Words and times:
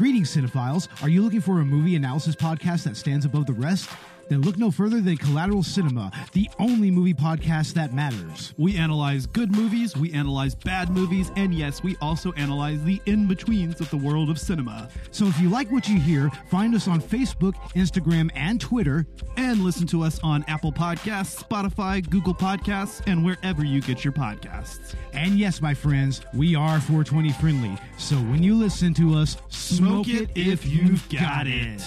Greetings, 0.00 0.34
cinephiles. 0.34 0.88
Are 1.02 1.10
you 1.10 1.20
looking 1.20 1.42
for 1.42 1.60
a 1.60 1.64
movie 1.66 1.94
analysis 1.94 2.34
podcast 2.34 2.84
that 2.84 2.96
stands 2.96 3.26
above 3.26 3.44
the 3.44 3.52
rest? 3.52 3.86
Then 4.30 4.42
look 4.42 4.56
no 4.56 4.70
further 4.70 5.00
than 5.00 5.16
Collateral 5.16 5.64
Cinema, 5.64 6.12
the 6.32 6.48
only 6.60 6.88
movie 6.88 7.12
podcast 7.12 7.74
that 7.74 7.92
matters. 7.92 8.54
We 8.56 8.76
analyze 8.76 9.26
good 9.26 9.50
movies, 9.50 9.96
we 9.96 10.12
analyze 10.12 10.54
bad 10.54 10.88
movies, 10.88 11.32
and 11.34 11.52
yes, 11.52 11.82
we 11.82 11.96
also 12.00 12.30
analyze 12.34 12.82
the 12.84 13.02
in 13.06 13.26
betweens 13.26 13.80
of 13.80 13.90
the 13.90 13.96
world 13.96 14.30
of 14.30 14.38
cinema. 14.38 14.88
So 15.10 15.26
if 15.26 15.38
you 15.40 15.48
like 15.48 15.68
what 15.72 15.88
you 15.88 15.98
hear, 15.98 16.30
find 16.48 16.76
us 16.76 16.86
on 16.86 17.02
Facebook, 17.02 17.54
Instagram, 17.74 18.30
and 18.36 18.60
Twitter. 18.60 19.04
And 19.36 19.64
listen 19.64 19.88
to 19.88 20.02
us 20.02 20.20
on 20.22 20.44
Apple 20.46 20.72
Podcasts, 20.72 21.42
Spotify, 21.42 22.08
Google 22.08 22.34
Podcasts, 22.34 23.02
and 23.08 23.24
wherever 23.24 23.64
you 23.64 23.80
get 23.80 24.04
your 24.04 24.12
podcasts. 24.12 24.94
And 25.12 25.40
yes, 25.40 25.60
my 25.60 25.74
friends, 25.74 26.20
we 26.34 26.54
are 26.54 26.78
420 26.78 27.32
friendly. 27.32 27.76
So 27.98 28.14
when 28.14 28.44
you 28.44 28.54
listen 28.54 28.94
to 28.94 29.16
us, 29.16 29.36
smoke, 29.48 30.06
it 30.06 30.30
if 30.36 30.64
you've 30.64 31.08
got 31.08 31.48
it. 31.48 31.82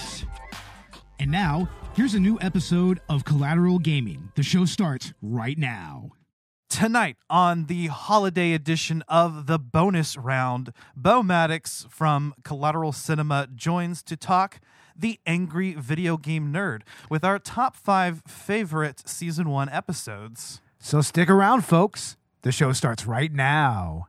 And 1.20 1.32
now, 1.32 1.70
here's 1.96 2.16
a 2.16 2.20
new 2.20 2.40
episode 2.42 3.00
of 3.08 3.24
Collateral 3.24 3.78
Gaming. 3.78 4.32
The 4.36 4.44
show 4.44 4.66
starts 4.66 5.14
right 5.22 5.58
now. 5.58 6.12
Tonight 6.68 7.18
on 7.30 7.66
the 7.66 7.88
holiday 7.88 8.54
edition 8.54 9.04
of 9.08 9.46
the 9.46 9.60
bonus 9.60 10.18
round, 10.18 10.74
Bo 10.96 11.22
Maddox 11.22 11.86
from 11.90 12.34
Collateral 12.44 12.94
Cinema 12.94 13.48
joins 13.54 14.02
to 14.04 14.18
talk 14.18 14.60
the 14.96 15.20
angry 15.28 15.74
video 15.74 16.18
game 16.18 16.52
nerd 16.52 16.82
with 17.12 17.24
our 17.24 17.38
top 17.38 17.76
five 17.76 18.24
favorite 18.28 19.08
season 19.08 19.50
one 19.50 19.70
episodes. 19.70 20.62
So 20.80 21.02
stick 21.02 21.30
around, 21.30 21.62
folks. 21.62 22.18
The 22.42 22.52
show 22.52 22.74
starts 22.74 23.06
right 23.06 23.32
now. 23.32 24.08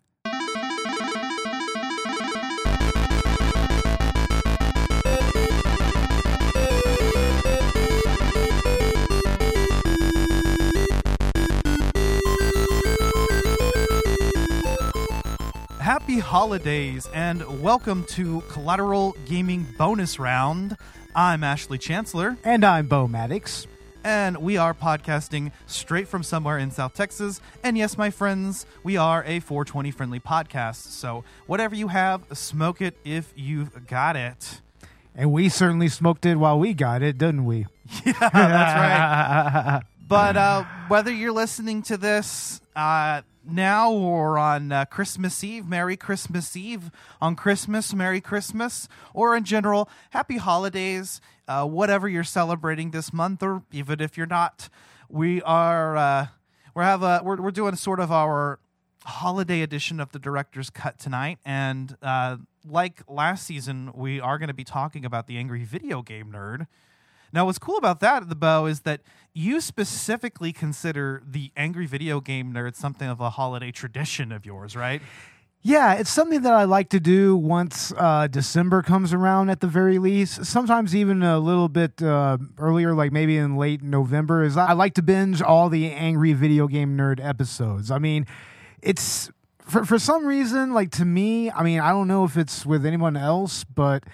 Happy 15.84 16.18
holidays 16.18 17.06
and 17.12 17.62
welcome 17.62 18.04
to 18.04 18.40
Collateral 18.48 19.14
Gaming 19.26 19.66
Bonus 19.76 20.18
Round. 20.18 20.78
I'm 21.14 21.44
Ashley 21.44 21.76
Chancellor, 21.76 22.38
And 22.42 22.64
I'm 22.64 22.86
Bo 22.86 23.06
Maddox. 23.06 23.66
and 24.02 24.38
we 24.38 24.56
are 24.56 24.72
podcasting 24.72 25.52
straight 25.66 26.08
from 26.08 26.22
somewhere 26.22 26.56
in 26.56 26.70
South 26.70 26.94
Texas. 26.94 27.42
And 27.62 27.76
yes, 27.76 27.98
my 27.98 28.08
friends, 28.08 28.64
we 28.82 28.96
are 28.96 29.24
a 29.24 29.40
420 29.40 29.90
friendly 29.90 30.20
podcast. 30.20 30.76
So 30.76 31.22
whatever 31.46 31.74
you 31.74 31.88
have, 31.88 32.22
smoke 32.32 32.80
it 32.80 32.96
if 33.04 33.34
you've 33.36 33.86
got 33.86 34.16
it. 34.16 34.62
And 35.14 35.32
we 35.32 35.50
certainly 35.50 35.88
smoked 35.88 36.24
it 36.24 36.36
while 36.36 36.58
we 36.58 36.72
got 36.72 37.02
it, 37.02 37.18
didn't 37.18 37.44
we? 37.44 37.66
Yeah, 38.06 38.12
that's 38.18 38.32
right. 38.32 39.82
But 40.08 40.36
uh, 40.38 40.64
whether 40.88 41.12
you're 41.12 41.32
listening 41.32 41.82
to 41.84 41.98
this 41.98 42.62
uh, 42.74 43.20
now 43.46 43.92
or 43.92 44.38
on 44.38 44.72
uh, 44.72 44.84
Christmas 44.86 45.42
Eve, 45.44 45.66
Merry 45.66 45.96
Christmas 45.96 46.56
Eve, 46.56 46.90
on 47.20 47.36
Christmas, 47.36 47.94
Merry 47.94 48.20
Christmas, 48.20 48.88
or 49.12 49.36
in 49.36 49.44
general, 49.44 49.88
Happy 50.10 50.36
Holidays, 50.36 51.20
uh, 51.48 51.66
whatever 51.66 52.08
you're 52.08 52.24
celebrating 52.24 52.90
this 52.90 53.12
month, 53.12 53.42
or 53.42 53.62
even 53.72 54.00
if 54.00 54.16
you're 54.16 54.26
not, 54.26 54.68
we 55.08 55.42
are 55.42 55.96
uh, 55.96 56.26
we 56.74 56.82
have 56.82 57.02
a 57.02 57.20
we're 57.24 57.40
we're 57.40 57.50
doing 57.50 57.76
sort 57.76 58.00
of 58.00 58.10
our 58.10 58.58
holiday 59.04 59.60
edition 59.60 60.00
of 60.00 60.12
the 60.12 60.18
director's 60.18 60.70
cut 60.70 60.98
tonight 60.98 61.38
and 61.44 61.96
uh, 62.02 62.36
like 62.66 63.02
last 63.06 63.46
season 63.46 63.92
we 63.94 64.18
are 64.18 64.38
going 64.38 64.48
to 64.48 64.54
be 64.54 64.64
talking 64.64 65.04
about 65.04 65.26
the 65.26 65.36
angry 65.36 65.62
video 65.62 66.00
game 66.00 66.32
nerd 66.32 66.66
now, 67.34 67.46
what's 67.46 67.58
cool 67.58 67.76
about 67.76 67.98
that, 67.98 68.28
the 68.28 68.36
Bo, 68.36 68.66
is 68.66 68.82
that 68.82 69.00
you 69.34 69.60
specifically 69.60 70.52
consider 70.52 71.20
the 71.26 71.50
angry 71.56 71.84
video 71.84 72.20
game 72.20 72.54
nerd 72.54 72.76
something 72.76 73.08
of 73.08 73.20
a 73.20 73.30
holiday 73.30 73.72
tradition 73.72 74.30
of 74.30 74.46
yours, 74.46 74.76
right? 74.76 75.02
Yeah, 75.60 75.94
it's 75.94 76.10
something 76.10 76.42
that 76.42 76.52
I 76.52 76.62
like 76.62 76.90
to 76.90 77.00
do 77.00 77.36
once 77.36 77.92
uh, 77.96 78.28
December 78.28 78.82
comes 78.82 79.12
around 79.12 79.50
at 79.50 79.58
the 79.58 79.66
very 79.66 79.98
least. 79.98 80.44
Sometimes 80.44 80.94
even 80.94 81.24
a 81.24 81.40
little 81.40 81.68
bit 81.68 82.00
uh, 82.00 82.38
earlier, 82.56 82.94
like 82.94 83.10
maybe 83.10 83.36
in 83.36 83.56
late 83.56 83.82
November. 83.82 84.44
Is 84.44 84.56
I 84.56 84.74
like 84.74 84.94
to 84.94 85.02
binge 85.02 85.42
all 85.42 85.68
the 85.68 85.90
angry 85.90 86.34
video 86.34 86.68
game 86.68 86.96
nerd 86.96 87.18
episodes. 87.18 87.90
I 87.90 87.98
mean, 87.98 88.26
it's 88.80 89.30
for 89.58 89.84
for 89.84 89.98
some 89.98 90.24
reason, 90.24 90.72
like 90.72 90.90
to 90.92 91.04
me, 91.04 91.50
I 91.50 91.64
mean, 91.64 91.80
I 91.80 91.90
don't 91.90 92.06
know 92.06 92.24
if 92.24 92.36
it's 92.36 92.64
with 92.64 92.86
anyone 92.86 93.16
else, 93.16 93.64
but 93.64 94.04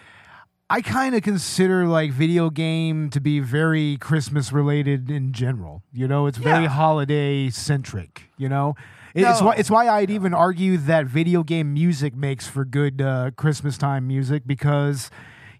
I 0.72 0.82
kind 0.82 1.16
of 1.16 1.22
consider 1.22 1.86
like 1.86 2.12
video 2.12 2.48
game 2.48 3.10
to 3.10 3.20
be 3.20 3.40
very 3.40 3.96
Christmas 3.96 4.52
related 4.52 5.10
in 5.10 5.32
general. 5.32 5.82
You 5.92 6.06
know, 6.06 6.26
it's 6.26 6.38
very 6.38 6.62
Yeah. 6.64 6.68
holiday 6.68 7.50
centric. 7.50 8.30
You 8.38 8.48
know, 8.48 8.76
it's 9.12 9.40
No. 9.40 9.46
why 9.48 9.54
it's 9.56 9.68
why 9.70 9.88
I'd 9.88 10.10
even 10.10 10.32
argue 10.32 10.76
that 10.78 11.06
video 11.06 11.42
game 11.42 11.74
music 11.74 12.14
makes 12.14 12.46
for 12.46 12.64
good 12.64 13.02
uh, 13.02 13.32
Christmas 13.36 13.76
time 13.78 14.06
music 14.06 14.46
because. 14.46 15.10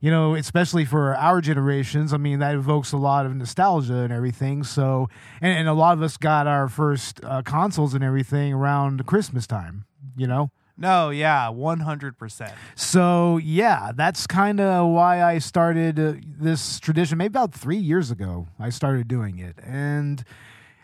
You 0.03 0.11
know, 0.11 0.35
especially 0.35 0.87
for 0.87 1.15
our 1.15 1.43
generations, 1.43 2.15
I 2.15 2.17
mean, 2.17 2.39
that 2.39 2.55
evokes 2.55 2.91
a 2.93 2.97
lot 2.97 3.27
of 3.27 3.37
nostalgia 3.37 3.97
and 3.97 4.11
everything. 4.11 4.65
So, 4.65 5.11
and, 5.43 5.53
and 5.53 5.69
a 5.69 5.75
lot 5.75 5.93
of 5.93 6.03
us 6.03 6.17
got 6.17 6.47
our 6.47 6.69
first 6.69 7.21
uh, 7.23 7.43
consoles 7.43 7.93
and 7.93 8.03
everything 8.03 8.55
around 8.55 9.05
Christmas 9.05 9.47
time, 9.47 9.85
you 10.17 10.27
know? 10.27 10.53
No, 10.81 11.11
yeah, 11.11 11.49
100%. 11.53 12.53
So 12.75 13.37
yeah, 13.37 13.93
that's 13.95 14.27
kind 14.27 14.61
of 14.61 14.89
why 14.89 15.23
I 15.23 15.39
started 15.39 16.01
uh, 16.01 16.15
this 16.25 16.81
tradition. 16.81 17.19
Maybe 17.19 17.33
about 17.33 17.53
three 17.53 17.77
years 17.77 18.11
ago, 18.11 18.49
I 18.59 18.71
started 18.71 19.07
doing 19.07 19.39
it, 19.39 19.57
and 19.63 20.25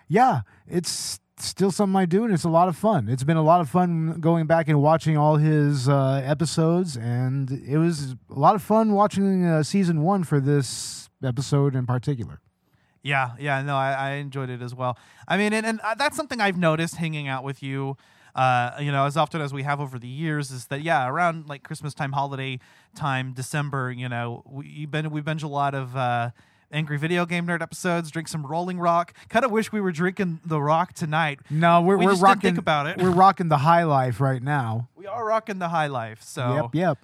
yeah, 0.06 0.42
it's 0.68 1.18
still 1.38 1.70
something 1.70 1.96
I 1.96 2.04
do, 2.04 2.24
and 2.24 2.32
it's 2.34 2.44
a 2.44 2.50
lot 2.50 2.68
of 2.68 2.76
fun. 2.76 3.08
It's 3.08 3.24
been 3.24 3.38
a 3.38 3.42
lot 3.42 3.62
of 3.62 3.70
fun 3.70 4.20
going 4.20 4.46
back 4.46 4.68
and 4.68 4.82
watching 4.82 5.16
all 5.16 5.36
his 5.36 5.88
uh, 5.88 6.20
episodes, 6.22 6.98
and 6.98 7.50
it 7.50 7.78
was 7.78 8.14
a 8.30 8.38
lot 8.38 8.54
of 8.54 8.62
fun 8.62 8.92
watching 8.92 9.46
uh, 9.46 9.62
season 9.62 10.02
one 10.02 10.24
for 10.24 10.40
this 10.40 11.08
episode 11.24 11.74
in 11.74 11.86
particular. 11.86 12.40
Yeah, 13.02 13.30
yeah, 13.38 13.62
no, 13.62 13.76
I, 13.76 13.92
I 13.92 14.10
enjoyed 14.14 14.50
it 14.50 14.60
as 14.60 14.74
well. 14.74 14.98
I 15.26 15.38
mean, 15.38 15.54
and, 15.54 15.64
and 15.64 15.80
uh, 15.80 15.94
that's 15.94 16.16
something 16.16 16.40
I've 16.40 16.58
noticed 16.58 16.96
hanging 16.96 17.28
out 17.28 17.44
with 17.44 17.62
you. 17.62 17.96
Uh, 18.36 18.76
you 18.80 18.92
know, 18.92 19.06
as 19.06 19.16
often 19.16 19.40
as 19.40 19.52
we 19.52 19.62
have 19.62 19.80
over 19.80 19.98
the 19.98 20.06
years, 20.06 20.50
is 20.50 20.66
that 20.66 20.82
yeah, 20.82 21.08
around 21.08 21.48
like 21.48 21.62
Christmas 21.62 21.94
time, 21.94 22.12
holiday 22.12 22.58
time, 22.94 23.32
December. 23.32 23.90
You 23.90 24.08
know, 24.08 24.42
we 24.46 24.84
been 24.86 25.10
we 25.10 25.22
binge 25.22 25.42
a 25.42 25.48
lot 25.48 25.74
of 25.74 25.96
uh, 25.96 26.30
angry 26.70 26.98
video 26.98 27.24
game 27.24 27.46
nerd 27.46 27.62
episodes. 27.62 28.10
Drink 28.10 28.28
some 28.28 28.44
Rolling 28.44 28.78
Rock. 28.78 29.14
Kind 29.30 29.44
of 29.46 29.50
wish 29.50 29.72
we 29.72 29.80
were 29.80 29.90
drinking 29.92 30.40
the 30.44 30.60
Rock 30.60 30.92
tonight. 30.92 31.40
No, 31.48 31.80
we're, 31.80 31.96
We 31.96 32.04
we're 32.04 32.12
just 32.12 32.20
didn't 32.20 32.28
rocking. 32.28 32.40
think 32.42 32.58
about 32.58 32.86
it. 32.88 32.98
We're 32.98 33.10
rocking 33.10 33.48
the 33.48 33.58
high 33.58 33.84
life 33.84 34.20
right 34.20 34.42
now. 34.42 34.88
We 34.96 35.06
are 35.06 35.24
rocking 35.24 35.58
the 35.58 35.68
high 35.70 35.86
life. 35.86 36.22
So 36.22 36.70
Yep, 36.72 36.74
yep. 36.74 36.98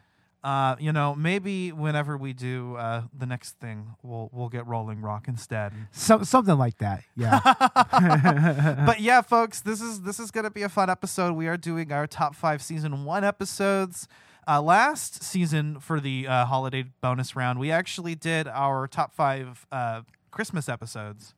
Uh, 0.45 0.75
you 0.81 0.93
know, 0.93 1.15
maybe 1.15 1.71
whenever 1.71 2.17
we 2.17 2.33
do 2.33 2.75
uh, 2.77 3.03
the 3.17 3.27
next 3.27 3.59
thing, 3.61 3.95
we'll 4.03 4.29
we'll 4.33 4.49
get 4.49 4.67
Rolling 4.67 5.01
Rock 5.01 5.29
instead. 5.29 5.73
So, 5.93 6.23
something 6.23 6.59
like 6.59 6.79
that. 6.79 7.05
Yeah. 7.15 7.41
but 8.87 9.01
yeah, 9.01 9.21
folks, 9.21 9.61
this 9.61 9.81
is 9.81 10.03
this 10.03 10.19
is 10.19 10.31
gonna 10.33 10.51
be 10.51 10.63
a 10.63 10.69
fun 10.69 10.91
episode. 10.91 11.35
We 11.35 11.47
are 11.47 11.57
doing 11.57 11.93
our 11.93 12.07
top 12.07 12.35
five 12.35 12.61
season 12.63 13.05
one 13.05 13.23
episodes. 13.23 14.09
Uh, 14.49 14.61
last 14.61 15.23
season 15.23 15.79
for 15.79 16.01
the 16.01 16.27
uh, 16.27 16.45
holiday 16.47 16.85
bonus 17.01 17.37
round, 17.37 17.61
we 17.61 17.71
actually 17.71 18.17
did 18.17 18.49
our 18.49 18.89
top 18.89 19.15
five 19.15 19.65
uh, 19.71 20.03
Christmas 20.33 20.69
episodes, 20.69 21.35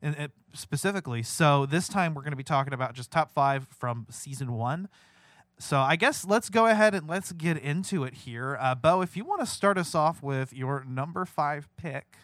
in, 0.00 0.14
in- 0.14 0.32
specifically. 0.52 1.24
So 1.24 1.66
this 1.66 1.88
time 1.88 2.14
we're 2.14 2.22
going 2.22 2.30
to 2.30 2.36
be 2.36 2.44
talking 2.44 2.72
about 2.72 2.94
just 2.94 3.10
top 3.10 3.32
five 3.32 3.66
from 3.76 4.06
season 4.08 4.52
one. 4.52 4.88
So 5.58 5.78
I 5.80 5.96
guess 5.96 6.24
let's 6.24 6.50
go 6.50 6.66
ahead 6.66 6.94
and 6.94 7.08
let's 7.08 7.32
get 7.32 7.56
into 7.56 8.04
it 8.04 8.14
here. 8.14 8.58
Uh, 8.60 8.74
Bo, 8.74 9.00
if 9.00 9.16
you 9.16 9.24
want 9.24 9.40
to 9.40 9.46
start 9.46 9.78
us 9.78 9.94
off 9.94 10.22
with 10.22 10.52
your 10.52 10.84
number 10.86 11.24
five 11.24 11.68
pick. 11.76 12.18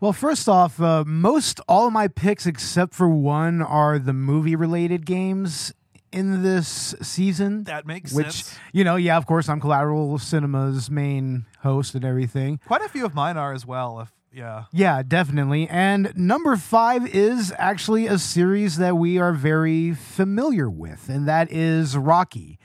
Well, 0.00 0.12
first 0.12 0.48
off, 0.48 0.80
uh, 0.80 1.04
most 1.06 1.60
all 1.68 1.86
of 1.86 1.92
my 1.92 2.08
picks 2.08 2.46
except 2.46 2.94
for 2.94 3.08
one 3.08 3.62
are 3.62 3.98
the 3.98 4.12
movie 4.12 4.56
related 4.56 5.06
games 5.06 5.72
in 6.10 6.42
this 6.42 6.94
season. 7.02 7.64
That 7.64 7.86
makes 7.86 8.12
which, 8.12 8.44
sense. 8.44 8.58
you 8.72 8.84
know, 8.84 8.96
yeah, 8.96 9.16
of 9.16 9.26
course, 9.26 9.48
I'm 9.48 9.60
Collateral 9.60 10.18
Cinema's 10.18 10.90
main 10.90 11.46
host 11.60 11.94
and 11.94 12.04
everything. 12.04 12.58
Quite 12.66 12.82
a 12.82 12.88
few 12.88 13.04
of 13.04 13.14
mine 13.14 13.36
are 13.36 13.52
as 13.52 13.64
well. 13.64 14.00
If 14.00 14.12
yeah. 14.32 14.64
Yeah, 14.72 15.02
definitely. 15.02 15.68
And 15.68 16.12
number 16.16 16.56
five 16.56 17.06
is 17.14 17.52
actually 17.58 18.06
a 18.06 18.18
series 18.18 18.76
that 18.78 18.96
we 18.96 19.18
are 19.18 19.32
very 19.32 19.92
familiar 19.94 20.70
with, 20.70 21.08
and 21.08 21.28
that 21.28 21.52
is 21.52 21.96
Rocky. 21.96 22.58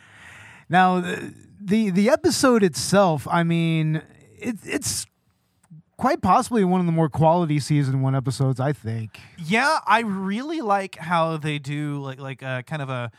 Now, 0.69 1.01
the 1.01 1.33
the, 1.59 1.89
the 1.89 2.09
episode 2.09 2.63
itself, 2.63 3.27
I 3.29 3.43
mean, 3.43 4.01
it, 4.37 4.57
it's 4.63 5.05
quite 5.97 6.21
possibly 6.21 6.63
one 6.63 6.79
of 6.79 6.85
the 6.85 6.91
more 6.91 7.09
quality 7.09 7.59
season 7.59 8.01
one 8.01 8.15
episodes, 8.15 8.59
I 8.59 8.71
think. 8.71 9.19
Yeah, 9.37 9.79
I 9.85 10.01
really 10.01 10.61
like 10.61 10.95
how 10.95 11.37
they 11.37 11.59
do 11.59 11.99
like 11.99 12.19
like 12.19 12.41
a 12.41 12.63
kind 12.65 12.81
of 12.81 12.89
a 12.89 13.11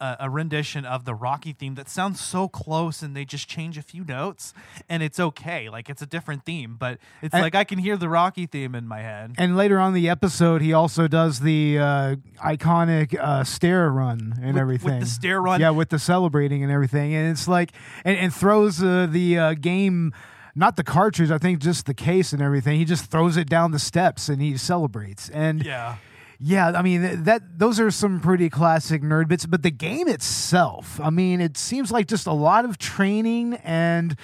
a, 0.00 0.16
a 0.20 0.30
rendition 0.30 0.84
of 0.84 1.04
the 1.04 1.14
Rocky 1.14 1.52
theme 1.52 1.74
that 1.76 1.88
sounds 1.88 2.20
so 2.20 2.48
close, 2.48 3.02
and 3.02 3.14
they 3.16 3.24
just 3.24 3.48
change 3.48 3.78
a 3.78 3.82
few 3.82 4.04
notes, 4.04 4.52
and 4.88 5.02
it's 5.02 5.18
okay. 5.20 5.68
Like 5.68 5.88
it's 5.88 6.02
a 6.02 6.06
different 6.06 6.44
theme, 6.44 6.76
but 6.78 6.98
it's 7.22 7.32
And- 7.34 7.42
like 7.42 7.54
I 7.54 7.64
can 7.64 7.78
hear 7.78 7.96
the 7.96 8.08
Rocky 8.08 8.46
theme 8.46 8.74
in 8.74 8.86
my 8.86 9.00
head. 9.00 9.34
And 9.38 9.56
later 9.56 9.78
on 9.78 9.88
in 9.88 9.94
the 9.94 10.08
episode, 10.08 10.62
he 10.62 10.72
also 10.72 11.06
does 11.08 11.40
the 11.40 11.78
uh, 11.78 12.16
iconic 12.44 13.18
uh, 13.18 13.44
stair 13.44 13.90
run 13.90 14.34
and 14.36 14.54
With- 14.54 14.56
everything. 14.60 14.90
with 14.98 15.00
the 15.00 15.06
stair 15.06 15.40
run? 15.40 15.60
yeah, 15.60 15.70
with 15.70 15.88
the 15.90 15.98
celebrating 15.98 16.62
and 16.62 16.70
everything, 16.72 17.14
and 17.14 17.30
it's 17.30 17.48
like, 17.48 17.72
and, 18.04 18.16
and 18.16 18.34
throws 18.34 18.82
uh, 18.82 19.06
the 19.10 19.38
uh, 19.38 19.54
game, 19.54 20.12
not 20.54 20.76
the 20.76 20.84
cartridge, 20.84 21.30
I 21.30 21.38
think 21.38 21.58
just 21.60 21.86
the 21.86 21.94
case 21.94 22.32
and 22.32 22.40
everything. 22.42 22.78
He 22.78 22.84
just 22.84 23.10
throws 23.10 23.36
it 23.36 23.48
down 23.48 23.72
the 23.72 23.78
steps 23.78 24.28
and 24.28 24.40
he 24.40 24.56
celebrates. 24.56 25.28
And 25.30 25.64
Yeah. 25.64 25.96
Yeah, 26.38 26.72
I 26.74 26.82
mean 26.82 27.24
that 27.24 27.58
those 27.58 27.78
are 27.78 27.90
some 27.90 28.20
pretty 28.20 28.50
classic 28.50 29.02
nerd 29.02 29.28
bits, 29.28 29.46
but 29.46 29.62
the 29.62 29.70
game 29.70 30.08
itself, 30.08 31.00
I 31.00 31.10
mean, 31.10 31.40
it 31.40 31.56
seems 31.56 31.92
like 31.92 32.06
just 32.06 32.26
a 32.26 32.32
lot 32.32 32.64
of 32.64 32.78
training 32.78 33.54
and 33.64 34.16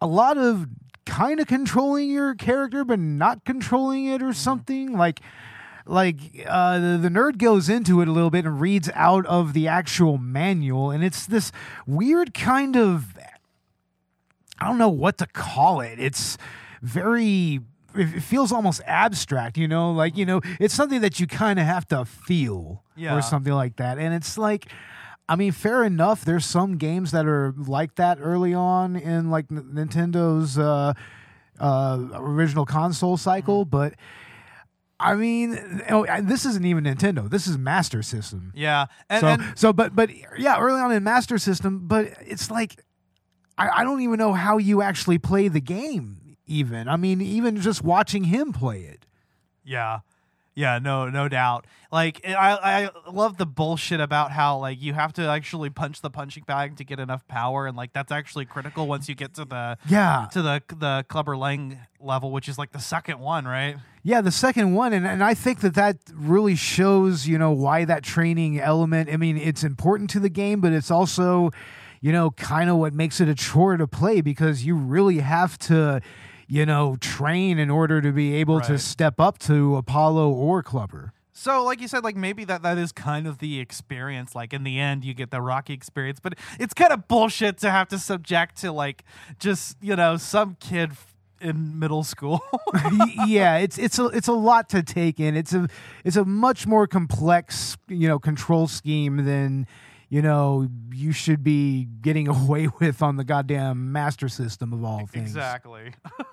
a 0.00 0.06
lot 0.06 0.38
of 0.38 0.68
kind 1.04 1.40
of 1.40 1.46
controlling 1.46 2.10
your 2.10 2.34
character 2.34 2.84
but 2.84 2.98
not 2.98 3.44
controlling 3.46 4.04
it 4.04 4.22
or 4.22 4.32
something 4.34 4.92
like 4.92 5.20
like 5.86 6.16
uh, 6.46 6.78
the, 6.78 6.98
the 6.98 7.08
nerd 7.08 7.38
goes 7.38 7.70
into 7.70 8.02
it 8.02 8.08
a 8.08 8.12
little 8.12 8.28
bit 8.28 8.44
and 8.44 8.60
reads 8.60 8.90
out 8.94 9.24
of 9.24 9.54
the 9.54 9.66
actual 9.66 10.18
manual 10.18 10.90
and 10.90 11.02
it's 11.02 11.24
this 11.24 11.50
weird 11.86 12.34
kind 12.34 12.76
of 12.76 13.16
I 14.60 14.66
don't 14.66 14.78
know 14.78 14.88
what 14.88 15.18
to 15.18 15.26
call 15.26 15.80
it. 15.80 15.98
It's 15.98 16.36
very 16.82 17.60
it 17.94 18.20
feels 18.20 18.52
almost 18.52 18.80
abstract, 18.86 19.56
you 19.56 19.66
know, 19.68 19.90
like, 19.92 20.16
you 20.16 20.26
know, 20.26 20.40
it's 20.60 20.74
something 20.74 21.00
that 21.00 21.18
you 21.20 21.26
kind 21.26 21.58
of 21.58 21.64
have 21.66 21.86
to 21.88 22.04
feel 22.04 22.82
Yeah. 22.96 23.16
or 23.16 23.22
something 23.22 23.52
like 23.52 23.76
that. 23.76 23.98
And 23.98 24.12
it's 24.14 24.36
like 24.38 24.66
I 25.30 25.36
mean, 25.36 25.52
fair 25.52 25.84
enough. 25.84 26.24
There's 26.24 26.46
some 26.46 26.78
games 26.78 27.10
that 27.10 27.26
are 27.26 27.52
like 27.56 27.96
that 27.96 28.16
early 28.18 28.54
on 28.54 28.96
in 28.96 29.30
like 29.30 29.44
N- 29.50 29.72
Nintendo's 29.74 30.56
uh, 30.58 30.94
uh, 31.60 32.08
original 32.14 32.64
console 32.64 33.18
cycle, 33.18 33.64
Mm-hmm. 33.66 33.70
but 33.70 33.94
I 35.00 35.14
mean, 35.14 35.82
oh, 35.90 36.06
this 36.22 36.44
isn't 36.46 36.64
even 36.64 36.84
Nintendo. 36.84 37.28
This 37.30 37.46
is 37.46 37.56
Master 37.58 38.02
System. 38.02 38.52
Yeah. 38.56 38.86
And, 39.10 39.20
so, 39.20 39.26
and 39.28 39.42
so, 39.54 39.72
but, 39.72 39.94
but 39.94 40.10
yeah, 40.38 40.58
early 40.58 40.80
on 40.80 40.90
in 40.92 41.04
Master 41.04 41.38
System, 41.38 41.86
but 41.86 42.08
it's 42.26 42.50
like, 42.50 42.82
I, 43.56 43.68
I 43.68 43.84
don't 43.84 44.00
even 44.00 44.18
know 44.18 44.32
how 44.32 44.58
you 44.58 44.82
actually 44.82 45.18
play 45.18 45.46
the 45.48 45.60
game. 45.60 46.17
Even, 46.48 46.88
I 46.88 46.96
mean, 46.96 47.20
even 47.20 47.60
just 47.60 47.84
watching 47.84 48.24
him 48.24 48.52
play 48.52 48.80
it. 48.80 49.06
Yeah. 49.64 50.00
Yeah, 50.54 50.80
no, 50.80 51.08
no 51.08 51.28
doubt. 51.28 51.68
Like 51.92 52.20
I, 52.26 52.90
I 52.96 53.10
love 53.12 53.36
the 53.36 53.46
bullshit 53.46 54.00
about 54.00 54.32
how 54.32 54.58
like 54.58 54.82
you 54.82 54.92
have 54.92 55.12
to 55.12 55.22
actually 55.22 55.70
punch 55.70 56.00
the 56.00 56.10
punching 56.10 56.42
bag 56.48 56.78
to 56.78 56.84
get 56.84 56.98
enough 56.98 57.28
power, 57.28 57.68
and 57.68 57.76
like 57.76 57.92
that's 57.92 58.10
actually 58.10 58.44
critical 58.44 58.88
once 58.88 59.08
you 59.08 59.14
get 59.14 59.34
to 59.34 59.44
the 59.44 59.78
Yeah, 59.88 60.26
to 60.32 60.42
the 60.42 60.60
the 60.76 61.04
Clubber 61.06 61.36
Lang 61.36 61.78
level, 62.00 62.32
which 62.32 62.48
is 62.48 62.58
like 62.58 62.72
the 62.72 62.80
second 62.80 63.20
one, 63.20 63.44
right? 63.44 63.76
Yeah, 64.02 64.20
the 64.20 64.32
second 64.32 64.74
one, 64.74 64.92
and, 64.92 65.06
and 65.06 65.22
I 65.22 65.34
think 65.34 65.60
that 65.60 65.74
that 65.74 65.98
really 66.12 66.56
shows, 66.56 67.28
you 67.28 67.38
know, 67.38 67.52
why 67.52 67.84
that 67.84 68.02
training 68.02 68.58
element. 68.58 69.10
I 69.12 69.16
mean, 69.16 69.36
it's 69.36 69.62
important 69.62 70.10
to 70.10 70.18
the 70.18 70.28
game, 70.28 70.60
but 70.60 70.72
it's 70.72 70.90
also, 70.90 71.52
you 72.00 72.10
know, 72.10 72.32
kind 72.32 72.68
of 72.68 72.78
what 72.78 72.92
makes 72.94 73.20
it 73.20 73.28
a 73.28 73.34
chore 73.36 73.76
to 73.76 73.86
play 73.86 74.22
because 74.22 74.64
you 74.64 74.74
really 74.74 75.18
have 75.18 75.56
to, 75.60 76.00
you 76.48 76.64
know, 76.66 76.96
train 76.96 77.58
in 77.58 77.70
order 77.70 78.00
to 78.00 78.10
be 78.10 78.34
able 78.36 78.60
to 78.62 78.78
step 78.78 79.20
up 79.20 79.38
to 79.40 79.76
Apollo 79.76 80.30
or 80.30 80.62
Clubber. 80.62 81.12
So, 81.32 81.62
like 81.62 81.80
you 81.80 81.86
said, 81.86 82.02
like 82.02 82.16
maybe 82.16 82.44
that 82.46 82.62
that 82.62 82.78
is 82.78 82.90
kind 82.90 83.28
of 83.28 83.38
the 83.38 83.60
experience. 83.60 84.34
Like 84.34 84.52
in 84.52 84.64
the 84.64 84.80
end, 84.80 85.04
you 85.04 85.14
get 85.14 85.30
the 85.30 85.40
Rocky 85.40 85.72
experience, 85.72 86.18
but 86.20 86.34
it's 86.58 86.74
kind 86.74 86.92
of 86.92 87.06
bullshit 87.06 87.58
to 87.58 87.70
have 87.70 87.86
to 87.88 87.98
subject 87.98 88.56
to 88.62 88.72
like 88.72 89.04
just 89.38 89.76
you 89.80 89.94
know 89.94 90.16
some 90.16 90.56
kid 90.58 90.92
in 91.40 91.78
middle 91.78 92.02
school. 92.02 92.40
Yeah, 93.26 93.58
it's 93.58 93.78
it's 93.78 93.98
a 93.98 94.06
it's 94.06 94.28
a 94.28 94.32
lot 94.32 94.68
to 94.70 94.82
take 94.82 95.20
in. 95.20 95.36
It's 95.36 95.52
a 95.52 95.68
it's 96.04 96.16
a 96.16 96.24
much 96.24 96.66
more 96.66 96.86
complex, 96.86 97.76
you 97.86 98.08
know, 98.08 98.18
control 98.18 98.66
scheme 98.66 99.24
than 99.24 99.66
you 100.08 100.22
know 100.22 100.68
you 100.92 101.12
should 101.12 101.42
be 101.44 101.84
getting 102.00 102.28
away 102.36 102.68
with 102.80 103.02
on 103.02 103.16
the 103.16 103.24
goddamn 103.24 103.92
master 103.92 104.28
system 104.28 104.72
of 104.72 104.84
all 104.84 105.06
things. 105.06 105.30
Exactly. 105.30 105.92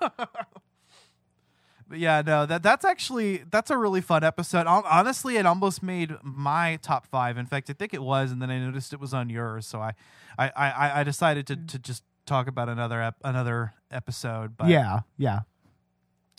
but 1.88 1.98
yeah, 1.98 2.22
no, 2.24 2.46
that 2.46 2.62
that's 2.62 2.84
actually 2.84 3.44
that's 3.50 3.70
a 3.70 3.76
really 3.78 4.00
fun 4.00 4.24
episode. 4.24 4.66
Honestly, 4.66 5.36
it 5.36 5.46
almost 5.46 5.82
made 5.82 6.14
my 6.22 6.78
top 6.82 7.06
five. 7.06 7.38
In 7.38 7.46
fact, 7.46 7.70
I 7.70 7.74
think 7.74 7.94
it 7.94 8.02
was, 8.02 8.32
and 8.32 8.42
then 8.42 8.50
I 8.50 8.58
noticed 8.58 8.92
it 8.92 9.00
was 9.00 9.14
on 9.14 9.30
yours, 9.30 9.66
so 9.66 9.80
I 9.80 9.92
I, 10.38 10.48
I, 10.50 11.00
I 11.00 11.04
decided 11.04 11.46
to, 11.48 11.56
to 11.56 11.78
just 11.78 12.02
talk 12.26 12.48
about 12.48 12.68
another 12.68 13.00
ep- 13.00 13.20
another 13.24 13.72
episode. 13.90 14.56
But 14.56 14.68
Yeah, 14.68 15.00
yeah. 15.16 15.40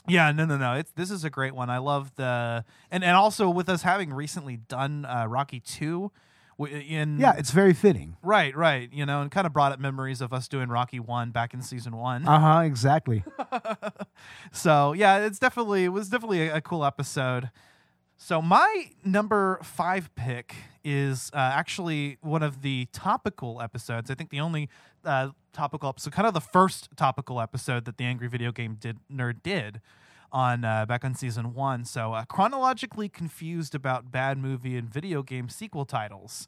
yeah, 0.07 0.31
no, 0.31 0.45
no, 0.45 0.57
no. 0.57 0.73
It's 0.73 0.91
this 0.91 1.09
is 1.11 1.23
a 1.23 1.29
great 1.29 1.55
one. 1.55 1.69
I 1.69 1.77
love 1.77 2.13
the 2.15 2.65
and 2.91 3.03
and 3.03 3.15
also 3.15 3.49
with 3.49 3.69
us 3.69 3.83
having 3.83 4.11
recently 4.13 4.57
done 4.57 5.05
uh, 5.05 5.27
Rocky 5.27 5.61
two, 5.61 6.11
in 6.59 7.19
Yeah, 7.19 7.33
it's 7.37 7.51
very 7.51 7.73
fitting. 7.73 8.17
right, 8.23 8.55
right. 8.55 8.91
You 8.91 9.05
know, 9.05 9.21
and 9.21 9.29
kind 9.31 9.45
of 9.45 9.53
brought 9.53 9.71
up 9.71 9.79
memories 9.79 10.21
of 10.21 10.33
us 10.33 10.47
doing 10.47 10.69
Rocky 10.69 10.99
one 10.99 11.31
back 11.31 11.53
in 11.53 11.61
season 11.61 11.95
one. 11.95 12.23
Uh 12.27 12.39
huh. 12.39 12.59
Exactly. 12.61 13.23
So 14.51 14.93
yeah, 14.93 15.19
it's 15.25 15.39
definitely 15.39 15.85
it 15.85 15.89
was 15.89 16.09
definitely 16.09 16.47
a, 16.47 16.55
a 16.57 16.61
cool 16.61 16.83
episode. 16.85 17.49
So 18.17 18.41
my 18.41 18.85
number 19.05 19.59
five 19.61 20.09
pick 20.15 20.55
is 20.83 21.29
uh, 21.33 21.37
actually 21.37 22.17
one 22.21 22.41
of 22.41 22.61
the 22.63 22.87
topical 22.91 23.61
episodes. 23.61 24.09
I 24.09 24.15
think 24.15 24.31
the 24.31 24.39
only 24.39 24.69
uh, 25.05 25.29
topical 25.53 25.89
episode, 25.89 26.13
kind 26.13 26.27
of 26.27 26.33
the 26.33 26.41
first 26.41 26.89
topical 26.95 27.39
episode 27.39 27.85
that 27.85 27.97
the 27.97 28.05
Angry 28.05 28.27
Video 28.27 28.51
Game 28.51 28.75
did 28.79 28.97
nerd 29.11 29.43
did 29.43 29.81
on 30.31 30.65
uh, 30.65 30.85
back 30.85 31.03
on 31.05 31.15
season 31.15 31.53
one. 31.53 31.85
So 31.85 32.13
uh, 32.13 32.25
chronologically 32.25 33.09
confused 33.09 33.75
about 33.75 34.11
bad 34.11 34.37
movie 34.37 34.77
and 34.77 34.89
video 34.89 35.23
game 35.23 35.49
sequel 35.49 35.85
titles. 35.85 36.47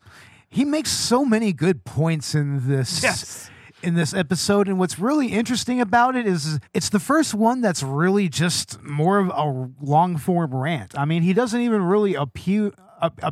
He 0.50 0.66
makes 0.66 0.92
so 0.92 1.26
many 1.26 1.54
good 1.54 1.86
points 1.86 2.34
in 2.34 2.68
this. 2.68 3.04
Yes. 3.04 3.50
In 3.81 3.96
this 3.96 4.14
episode, 4.14 4.68
and 4.68 4.78
what's 4.78 5.00
really 5.00 5.28
interesting 5.28 5.80
about 5.80 6.18
it 6.18 6.28
is 6.28 6.60
it's 6.74 6.90
the 6.90 7.00
first 7.00 7.34
one 7.34 7.62
that's 7.62 7.81
really 7.81 8.28
just 8.28 8.84
more 8.84 9.20
of 9.20 9.30
a 9.30 9.70
long 9.81 10.18
form 10.18 10.54
rant. 10.54 11.00
I 11.00 11.06
mean, 11.06 11.24
he 11.24 11.31
doesn't 11.31 11.62
even 11.62 11.84
really 11.84 12.14
appear. 12.14 12.74
Uh, 13.02 13.10
uh, 13.24 13.31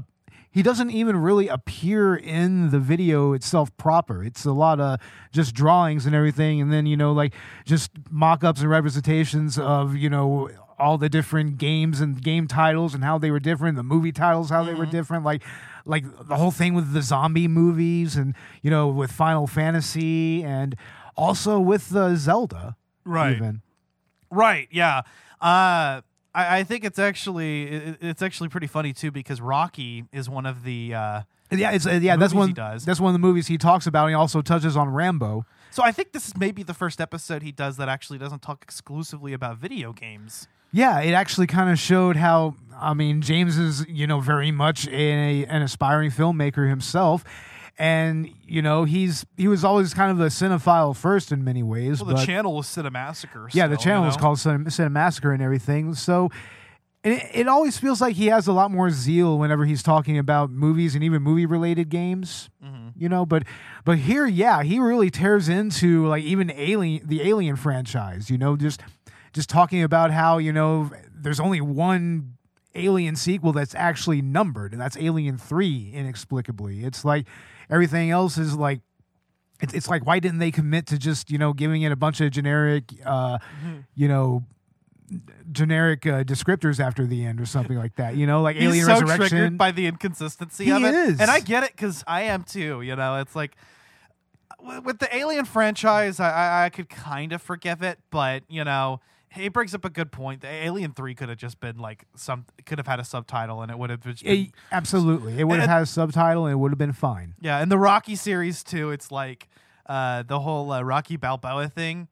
he 0.52 0.64
doesn't 0.64 0.92
even 0.92 1.18
really 1.18 1.48
appear 1.48 2.16
in 2.16 2.72
the 2.72 2.80
video 2.80 3.34
itself 3.34 3.76
proper. 3.78 4.24
It's 4.24 4.46
a 4.46 4.52
lot 4.52 4.80
of 4.80 5.00
just 5.32 5.54
drawings 5.54 6.06
and 6.06 6.16
everything, 6.16 6.62
and 6.62 6.72
then 6.72 6.86
you 6.86 6.98
know, 6.98 7.12
like 7.14 7.34
just 7.66 7.92
mock-ups 8.10 8.62
and 8.62 8.70
representations 8.70 9.60
of 9.60 9.96
you 9.96 10.10
know 10.10 10.50
all 10.80 10.98
the 10.98 11.10
different 11.10 11.58
games 11.58 12.02
and 12.02 12.22
game 12.22 12.48
titles 12.48 12.94
and 12.94 13.04
how 13.04 13.18
they 13.18 13.32
were 13.32 13.40
different, 13.40 13.76
the 13.78 13.84
movie 13.84 14.12
titles 14.12 14.50
how 14.50 14.64
they 14.64 14.74
were 14.74 14.86
different, 14.86 15.24
like 15.26 15.42
like 15.86 16.04
the 16.28 16.36
whole 16.36 16.52
thing 16.52 16.74
with 16.74 16.94
the 16.94 17.02
zombie 17.02 17.48
movies 17.48 18.16
and 18.16 18.36
you 18.62 18.70
know 18.70 18.88
with 18.88 19.12
Final 19.12 19.48
Fantasy 19.48 20.44
and 20.44 20.76
also 21.16 21.60
with 21.60 21.90
the 21.90 22.16
Zelda, 22.16 22.76
right? 23.06 23.36
Even. 23.36 23.62
Right. 24.30 24.68
Yeah. 24.72 25.02
Uh, 25.40 26.02
I, 26.38 26.60
I 26.60 26.64
think 26.64 26.86
it's 26.86 27.00
actually 27.00 27.64
it, 27.64 27.98
it's 28.02 28.22
actually 28.22 28.50
pretty 28.50 28.68
funny 28.68 28.94
too 28.94 29.12
because 29.12 29.42
Rocky 29.42 30.06
is 30.14 30.30
one 30.30 30.46
of 30.46 30.64
the. 30.64 30.94
Uh, 30.94 31.22
Yeah, 31.52 31.72
it's 31.72 31.88
uh, 31.88 32.00
yeah. 32.02 32.16
That's 32.16 32.34
one. 32.34 32.54
That's 32.54 33.00
one 33.00 33.10
of 33.10 33.14
the 33.14 33.26
movies 33.28 33.48
he 33.48 33.58
talks 33.58 33.88
about. 33.88 34.04
And 34.04 34.12
he 34.12 34.16
also 34.16 34.42
touches 34.42 34.78
on 34.78 34.90
Rambo. 34.90 35.46
so 35.72 35.84
I 35.84 35.92
think 35.92 36.12
this 36.12 36.28
is 36.28 36.38
maybe 36.38 36.64
the 36.64 36.74
first 36.74 37.02
episode 37.02 37.42
he 37.42 37.52
does 37.52 37.78
that 37.78 37.90
actually 37.90 38.20
doesn't 38.20 38.42
talk 38.42 38.62
exclusively 38.64 39.34
about 39.34 39.58
video 39.58 39.94
games. 39.94 40.48
Yeah, 40.72 41.00
it 41.00 41.14
actually 41.14 41.48
kind 41.48 41.70
of 41.70 41.80
showed 41.80 42.18
how. 42.18 42.56
I 42.80 42.94
mean, 42.94 43.22
James 43.22 43.58
is 43.58 43.86
you 43.88 44.06
know 44.06 44.20
very 44.20 44.52
much 44.52 44.88
a, 44.90 45.46
an 45.46 45.64
aspiring 45.64 46.12
filmmaker 46.12 46.70
himself, 46.70 47.24
and 47.78 48.30
you 48.46 48.62
know 48.62 48.84
he's 48.86 49.26
he 49.38 49.48
was 49.48 49.64
always 49.64 49.94
kind 49.94 50.12
of 50.12 50.20
a 50.20 50.28
cinephile 50.28 50.96
first 50.96 51.32
in 51.32 51.44
many 51.44 51.64
ways. 51.64 52.02
Well, 52.04 52.16
the 52.16 52.26
channel 52.26 52.56
was 52.56 52.68
Cinemassacre. 52.68 53.50
yeah, 53.54 53.68
the 53.68 53.78
channel 53.78 54.04
you 54.04 54.10
is 54.10 54.16
know? 54.18 54.22
called 54.22 54.40
Cin- 54.40 54.66
Cinemassacre 54.66 55.34
and 55.34 55.42
everything. 55.42 55.94
So. 55.94 56.30
And 57.04 57.14
it, 57.14 57.30
it 57.34 57.48
always 57.48 57.78
feels 57.78 58.02
like 58.02 58.16
he 58.16 58.26
has 58.28 58.48
a 58.48 58.52
lot 58.52 58.70
more 58.72 58.90
zeal 58.90 59.38
whenever 59.38 59.64
he's 59.66 59.84
talking 59.84 60.18
about 60.18 60.50
movies 60.50 60.94
and 60.96 61.04
even 61.04 61.22
movie 61.22 61.46
related 61.46 61.90
games, 61.90 62.50
Mm-hmm. 62.62 62.88
you 62.98 63.08
know. 63.08 63.24
But 63.26 63.44
but 63.86 64.00
here, 64.00 64.26
yeah, 64.26 64.64
he 64.64 64.80
really 64.80 65.10
tears 65.12 65.48
into 65.48 66.08
like 66.08 66.24
even 66.24 66.52
Alien, 66.52 67.08
the 67.08 67.22
Alien 67.22 67.56
franchise, 67.56 68.30
you 68.32 68.38
know, 68.38 68.58
just 68.58 68.82
just 69.32 69.48
talking 69.48 69.84
about 69.84 70.10
how 70.12 70.40
you 70.40 70.52
know 70.52 70.90
there's 71.16 71.40
only 71.40 71.62
one 71.62 72.34
Alien 72.76 73.16
sequel 73.16 73.54
that's 73.54 73.76
actually 73.76 74.22
numbered, 74.22 74.74
and 74.74 74.82
that's 74.82 74.98
Alien 74.98 75.38
Three. 75.38 75.92
Inexplicably, 75.94 76.84
it's 76.84 77.06
like 77.06 77.26
everything 77.70 78.10
else 78.12 78.38
is 78.38 78.56
like 78.56 78.82
it's, 79.62 79.74
it's 79.74 79.90
like 79.90 80.06
why 80.06 80.20
didn't 80.20 80.40
they 80.40 80.52
commit 80.52 80.86
to 80.88 80.98
just 80.98 81.32
you 81.32 81.38
know 81.38 81.52
giving 81.54 81.82
it 81.82 81.92
a 81.92 81.96
bunch 81.96 82.22
of 82.22 82.32
generic 82.32 82.84
uh 83.06 83.38
Mm-hmm. 83.40 83.78
you 83.96 84.08
know 84.08 84.44
generic 85.52 86.06
uh, 86.06 86.24
descriptors 86.24 86.80
after 86.82 87.06
the 87.06 87.24
end 87.26 87.40
or 87.40 87.46
something 87.46 87.78
like 87.78 87.96
that. 87.96 88.18
You 88.18 88.28
know, 88.28 88.42
like 88.42 88.58
He's 88.58 88.66
Alien 88.66 88.86
so 88.86 88.92
Resurrection. 88.92 89.30
triggered 89.30 89.58
by 89.58 89.72
the 89.72 89.86
inconsistency 89.88 90.66
He 90.66 90.72
of 90.72 90.84
it, 90.84 90.94
is. 90.94 91.22
and 91.22 91.32
I 91.32 91.40
get 91.40 91.64
it 91.64 91.72
because 91.72 92.04
I 92.06 92.24
am 92.24 92.44
too. 92.44 92.82
You 92.82 92.98
know, 92.98 93.16
it's 93.22 93.34
like 93.34 93.56
with 94.84 95.00
the 95.00 95.16
Alien 95.16 95.46
franchise, 95.46 96.20
I, 96.20 96.30
I, 96.32 96.66
I 96.66 96.70
could 96.70 96.90
kind 96.90 97.32
of 97.32 97.42
forgive 97.42 97.82
it, 97.82 98.00
but 98.12 98.44
you 98.50 98.66
know, 98.66 99.00
he 99.38 99.50
brings 99.50 99.74
up 99.76 99.86
a 99.86 99.90
good 99.90 100.12
point. 100.12 100.42
The 100.42 100.48
Alien 100.48 100.94
Three 100.94 101.16
could 101.16 101.30
have 101.30 101.38
just 101.38 101.60
been 101.60 101.78
like 101.78 102.06
some 102.16 102.46
could 102.66 102.78
have 102.78 102.88
had 102.88 103.00
a 103.00 103.04
subtitle, 103.06 103.62
and 103.62 103.72
it 103.72 103.78
would 103.78 103.90
have 103.90 104.02
just 104.02 104.24
been, 104.24 104.38
Eh, 104.38 104.46
absolutely, 104.72 105.40
it 105.40 105.46
would 105.46 105.60
have 105.60 105.70
had 105.70 105.82
a 105.84 105.86
subtitle 105.86 106.46
and 106.46 106.54
it 106.54 106.58
would 106.58 106.72
have 106.72 106.78
been 106.78 106.94
fine. 106.94 107.36
yeah. 107.40 107.60
And 107.60 107.72
the 107.72 107.78
Rocky 107.78 108.16
series 108.16 108.64
too, 108.64 108.92
it's 108.92 109.12
like 109.12 109.48
uh, 109.86 110.24
the 110.24 110.40
whole 110.40 110.72
uh, 110.72 110.82
Rocky 110.82 111.16
Balboa 111.18 111.70
thing. 111.70 112.08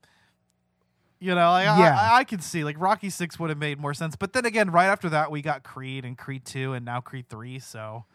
You 1.19 1.33
know, 1.33 1.51
like, 1.51 1.65
Yeah. 1.65 1.97
I, 1.97 2.17
I, 2.19 2.23
could 2.23 2.43
see 2.43 2.63
like 2.63 2.75
Rocky 2.79 3.09
Six 3.09 3.39
would 3.39 3.49
have 3.49 3.57
made 3.57 3.79
more 3.79 3.93
sense, 3.93 4.15
but 4.15 4.33
then 4.33 4.45
again, 4.45 4.69
right 4.69 4.87
after 4.87 5.09
that, 5.09 5.31
we 5.31 5.41
got 5.41 5.63
Creed 5.63 6.05
and 6.05 6.17
Creed 6.17 6.45
Two, 6.45 6.73
and 6.73 6.85
now 6.85 6.99
Creed 7.01 7.29
Three. 7.29 7.57
So 7.59 8.05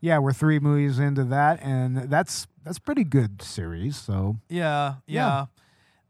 Yeah, 0.00 0.18
we're 0.18 0.32
three 0.32 0.58
movies 0.58 0.98
into 0.98 1.24
that, 1.24 1.62
and 1.62 1.96
that's 2.10 2.46
that's 2.64 2.78
pretty 2.78 3.04
good 3.04 3.42
series. 3.42 3.96
So 3.96 4.38
Yeah, 4.48 4.94
Yeah. 5.06 5.26
yeah. 5.28 5.46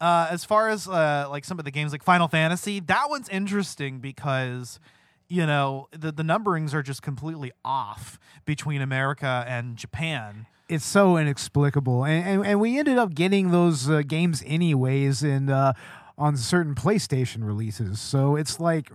Uh, 0.00 0.28
as 0.30 0.44
far 0.44 0.68
as 0.68 0.86
uh, 0.86 1.26
like 1.30 1.44
some 1.44 1.58
of 1.58 1.64
the 1.64 1.70
games, 1.70 1.92
like 1.92 2.02
Final 2.02 2.28
Fantasy, 2.28 2.80
that 2.80 3.08
one's 3.08 3.28
interesting 3.28 3.98
because 3.98 4.78
you 5.28 5.46
know 5.46 5.88
the 5.90 6.12
the 6.12 6.22
numberings 6.22 6.74
are 6.74 6.82
just 6.82 7.02
completely 7.02 7.52
off 7.64 8.18
between 8.44 8.82
America 8.82 9.44
and 9.48 9.76
Japan. 9.76 10.46
it's 10.68 10.84
so 10.84 11.16
inexplicable, 11.16 12.04
and 12.04 12.26
and, 12.26 12.46
and 12.46 12.60
we 12.60 12.78
ended 12.78 12.98
up 12.98 13.14
getting 13.14 13.50
those 13.52 13.88
uh, 13.88 14.02
games 14.06 14.42
anyways, 14.46 15.22
and 15.22 15.48
uh, 15.50 15.72
on 16.18 16.36
certain 16.36 16.74
PlayStation 16.74 17.44
releases. 17.46 18.00
So 18.00 18.36
it's 18.36 18.58
like, 18.60 18.90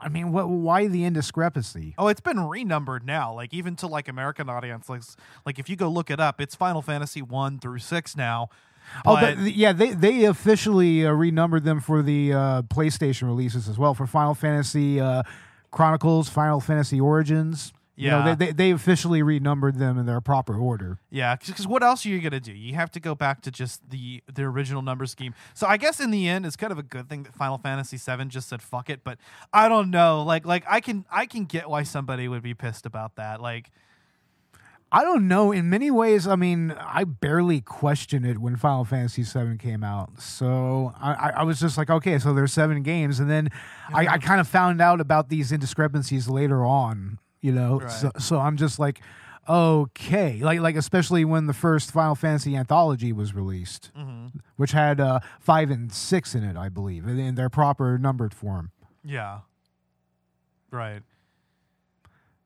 I 0.00 0.08
mean, 0.08 0.32
what? 0.32 0.48
Why 0.48 0.86
the 0.86 1.04
indiscrepancy? 1.04 1.94
Oh, 1.98 2.08
it's 2.08 2.20
been 2.20 2.40
renumbered 2.40 3.04
now, 3.06 3.34
like 3.34 3.52
even 3.54 3.76
to 3.76 3.86
like 3.86 4.08
American 4.08 4.48
audience. 4.48 4.88
Like, 4.88 5.02
like 5.46 5.58
if 5.58 5.68
you 5.68 5.76
go 5.76 5.88
look 5.88 6.10
it 6.10 6.20
up, 6.20 6.40
it's 6.40 6.54
Final 6.54 6.82
Fantasy 6.82 7.22
one 7.22 7.58
through 7.58 7.78
six 7.78 8.16
now. 8.16 8.48
Oh, 9.06 9.14
But- 9.16 9.36
but 9.36 9.54
yeah, 9.54 9.72
they 9.72 9.90
they 9.92 10.24
officially 10.24 11.06
uh, 11.06 11.10
renumbered 11.12 11.64
them 11.64 11.80
for 11.80 12.02
the 12.02 12.32
uh, 12.32 12.62
PlayStation 12.62 13.24
releases 13.28 13.68
as 13.68 13.78
well 13.78 13.94
for 13.94 14.06
Final 14.06 14.34
Fantasy 14.34 15.00
uh, 15.00 15.22
Chronicles, 15.70 16.28
Final 16.28 16.60
Fantasy 16.60 17.00
Origins. 17.00 17.72
You 17.96 18.08
know, 18.10 18.18
Yeah. 18.24 18.34
they, 18.34 18.46
they 18.46 18.52
they 18.52 18.70
officially 18.70 19.22
renumbered 19.22 19.76
them 19.78 19.98
in 19.98 20.06
their 20.06 20.22
proper 20.22 20.56
order. 20.56 21.00
Yeah, 21.10 21.36
because 21.36 21.66
what 21.66 21.82
else 21.82 22.06
are 22.06 22.08
you 22.08 22.18
gonna 22.20 22.40
do? 22.40 22.52
You 22.52 22.74
have 22.74 22.90
to 22.92 23.00
go 23.00 23.14
back 23.14 23.42
to 23.42 23.50
just 23.50 23.90
the 23.90 24.22
the 24.32 24.42
original 24.44 24.80
number 24.80 25.04
scheme. 25.04 25.34
So 25.52 25.66
I 25.66 25.76
guess 25.76 26.00
in 26.00 26.10
the 26.10 26.26
end, 26.26 26.46
it's 26.46 26.56
kind 26.56 26.72
of 26.72 26.78
a 26.78 26.82
good 26.82 27.10
thing 27.10 27.24
that 27.24 27.34
Final 27.34 27.58
Fantasy 27.58 27.98
VII 27.98 28.24
just 28.26 28.48
said 28.48 28.62
fuck 28.62 28.88
it. 28.88 29.04
But 29.04 29.18
I 29.52 29.68
don't 29.68 29.90
know. 29.90 30.22
Like 30.22 30.46
like 30.46 30.64
I 30.66 30.80
can 30.80 31.04
I 31.12 31.26
can 31.26 31.44
get 31.44 31.68
why 31.68 31.82
somebody 31.82 32.26
would 32.26 32.42
be 32.42 32.54
pissed 32.54 32.86
about 32.86 33.16
that. 33.16 33.42
Like 33.42 33.70
I 34.92 35.02
don't 35.04 35.28
know. 35.28 35.52
In 35.52 35.70
many 35.70 35.90
ways, 35.90 36.26
I 36.26 36.34
mean, 36.36 36.72
I 36.72 37.04
barely 37.04 37.60
questioned 37.60 38.26
it 38.26 38.38
when 38.38 38.56
Final 38.56 38.84
Fantasy 38.84 39.22
VII 39.22 39.56
came 39.56 39.84
out. 39.84 40.20
So 40.20 40.92
I, 41.00 41.30
I- 41.36 41.42
was 41.44 41.60
just 41.60 41.78
like, 41.78 41.90
okay, 41.90 42.18
so 42.18 42.34
there's 42.34 42.52
seven 42.52 42.82
games, 42.82 43.20
and 43.20 43.30
then 43.30 43.50
I, 43.94 44.06
I 44.08 44.18
kind 44.18 44.40
of 44.40 44.48
found 44.48 44.80
out 44.80 45.00
about 45.00 45.28
these 45.28 45.52
indiscrepancies 45.52 46.28
later 46.28 46.64
on. 46.64 47.18
You 47.40 47.52
know, 47.52 47.80
so, 47.88 48.06
Right. 48.08 48.20
so 48.22 48.38
I'm 48.40 48.56
just 48.56 48.78
like, 48.78 49.00
okay, 49.48 50.40
like 50.42 50.60
like 50.60 50.76
especially 50.76 51.24
when 51.24 51.46
the 51.46 51.54
first 51.54 51.90
Final 51.92 52.14
Fantasy 52.14 52.54
anthology 52.56 53.12
was 53.12 53.32
released, 53.34 53.90
which 54.56 54.72
had 54.72 55.00
uh, 55.00 55.20
five 55.38 55.70
and 55.70 55.92
six 55.92 56.34
in 56.34 56.42
it, 56.44 56.56
I 56.56 56.68
believe, 56.68 57.06
in 57.06 57.34
their 57.36 57.48
proper 57.48 57.96
numbered 57.96 58.34
form. 58.34 58.72
yeah, 59.04 59.38
right. 60.70 61.02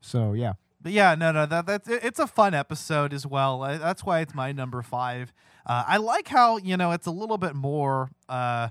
So 0.01 0.33
yeah. 0.35 0.53
But 0.85 0.93
yeah, 0.93 1.15
no, 1.17 1.33
no, 1.33 1.47
that 1.47 1.67
that's 1.67 1.89
it- 1.89 2.05
it's 2.05 2.19
a 2.21 2.27
fun 2.29 2.55
episode 2.55 3.13
as 3.13 3.27
well. 3.27 3.63
I, 3.65 3.79
that's 3.79 4.05
why 4.05 4.21
it's 4.21 4.35
my 4.35 4.53
number 4.53 4.83
five. 4.83 5.33
Uh, 5.67 5.83
I 5.87 5.97
like 5.97 6.29
how 6.29 6.59
you 6.59 6.77
know 6.77 6.93
it's 6.93 7.07
a 7.07 7.11
little 7.11 7.39
bit 7.39 7.55
more. 7.57 8.11
Uh, 8.29 8.69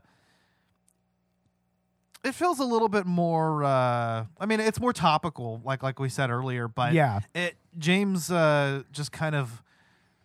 it 2.23 2.33
feels 2.33 2.59
a 2.59 2.63
little 2.65 2.87
bit 2.87 3.05
more. 3.05 3.63
Uh, 3.63 4.25
I 4.39 4.45
mean, 4.45 4.59
it's 4.59 4.79
more 4.79 4.93
topical, 4.93 5.61
like 5.65 5.83
like 5.83 5.99
we 5.99 6.07
said 6.07 6.29
earlier. 6.29 6.67
But 6.67 6.93
Yeah. 6.93 7.21
it 7.33 7.55
James 7.77 8.31
uh, 8.31 8.83
just 8.91 9.11
kind 9.11 9.35
of, 9.35 9.61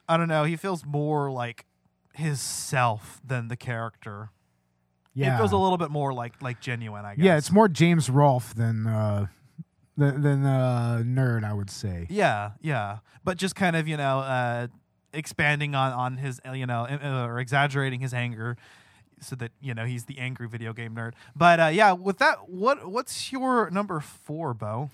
I 0.09 0.17
don't 0.17 0.29
know. 0.29 0.45
He 0.45 0.57
feels 0.57 0.85
more 0.85 1.31
like 1.31 1.65
his 2.13 2.41
self 2.41 3.21
than 3.25 3.49
the 3.49 3.57
character. 3.57 4.31
Yeah. 5.15 5.35
It 5.35 5.39
feels 5.39 5.53
a 5.53 5.57
little 5.57 5.79
bit 5.79 5.91
more 5.91 6.13
like 6.13 6.41
like 6.43 6.61
genuine. 6.61 7.05
I 7.05 7.15
guess. 7.17 7.25
Yeah, 7.25 7.37
it's 7.39 7.51
more 7.51 7.67
James 7.69 8.09
Rolfe 8.11 8.55
than 8.55 8.87
uh, 8.87 9.27
than, 9.99 10.23
than 10.23 10.47
uh, 10.47 11.03
nerd, 11.05 11.45
I 11.45 11.53
would 11.53 11.71
say. 11.71 12.07
Yeah, 12.09 12.53
yeah, 12.63 12.99
but 13.25 13.37
just 13.37 13.55
kind 13.55 13.77
of 13.77 13.87
you 13.87 13.97
know 13.97 14.21
uh, 14.21 14.69
expanding 15.13 15.75
on 15.75 15.93
on 15.93 16.17
his 16.17 16.41
uh, 16.47 16.53
you 16.53 16.67
know 16.67 16.87
uh, 16.87 17.27
or 17.27 17.41
exaggerating 17.41 18.01
his 18.01 18.15
anger, 18.15 18.57
so 19.21 19.37
that 19.37 19.51
you 19.61 19.75
know 19.75 19.85
he's 19.85 20.05
the 20.05 20.19
angry 20.19 20.49
video 20.49 20.73
game 20.73 20.95
nerd. 20.95 21.13
But 21.37 21.61
uh, 21.61 21.67
yeah, 21.67 21.93
with 21.93 22.19
that, 22.19 22.49
what 22.49 22.89
what's 22.91 23.33
your 23.33 23.71
number 23.71 24.01
four, 24.01 24.55
Bo? 24.55 24.91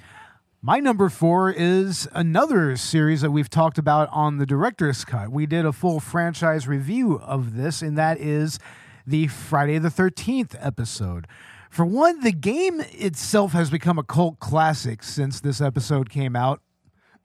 My 0.62 0.80
number 0.80 1.10
four 1.10 1.50
is 1.50 2.08
another 2.12 2.74
series 2.76 3.20
that 3.20 3.30
we've 3.30 3.50
talked 3.50 3.76
about 3.76 4.08
on 4.10 4.38
the 4.38 4.46
director's 4.46 5.04
cut. 5.04 5.30
We 5.30 5.44
did 5.44 5.66
a 5.66 5.72
full 5.74 6.00
franchise 6.00 6.66
review 6.66 7.20
of 7.20 7.54
this, 7.54 7.82
and 7.82 7.98
that 7.98 8.18
is 8.18 8.58
the 9.06 9.26
Friday 9.26 9.76
the 9.76 9.90
13th 9.90 10.56
episode. 10.58 11.26
For 11.74 11.84
one, 11.84 12.20
the 12.20 12.30
game 12.30 12.80
itself 12.92 13.52
has 13.52 13.68
become 13.68 13.98
a 13.98 14.04
cult 14.04 14.38
classic 14.38 15.02
since 15.02 15.40
this 15.40 15.60
episode 15.60 16.08
came 16.08 16.36
out. 16.36 16.60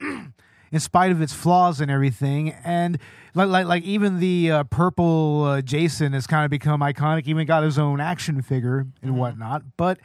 in 0.00 0.78
spite 0.80 1.12
of 1.12 1.20
its 1.22 1.32
flaws 1.32 1.80
and 1.80 1.88
everything. 1.90 2.50
And 2.64 2.98
like 3.34 3.48
like, 3.48 3.66
like 3.66 3.82
even 3.84 4.18
the 4.18 4.50
uh, 4.50 4.64
purple 4.64 5.44
uh, 5.44 5.60
Jason 5.62 6.14
has 6.14 6.26
kind 6.26 6.44
of 6.44 6.50
become 6.50 6.80
iconic. 6.80 7.26
Even 7.28 7.46
got 7.46 7.62
his 7.62 7.78
own 7.78 8.00
action 8.00 8.42
figure 8.42 8.86
and 9.02 9.16
whatnot. 9.16 9.62
But 9.76 9.98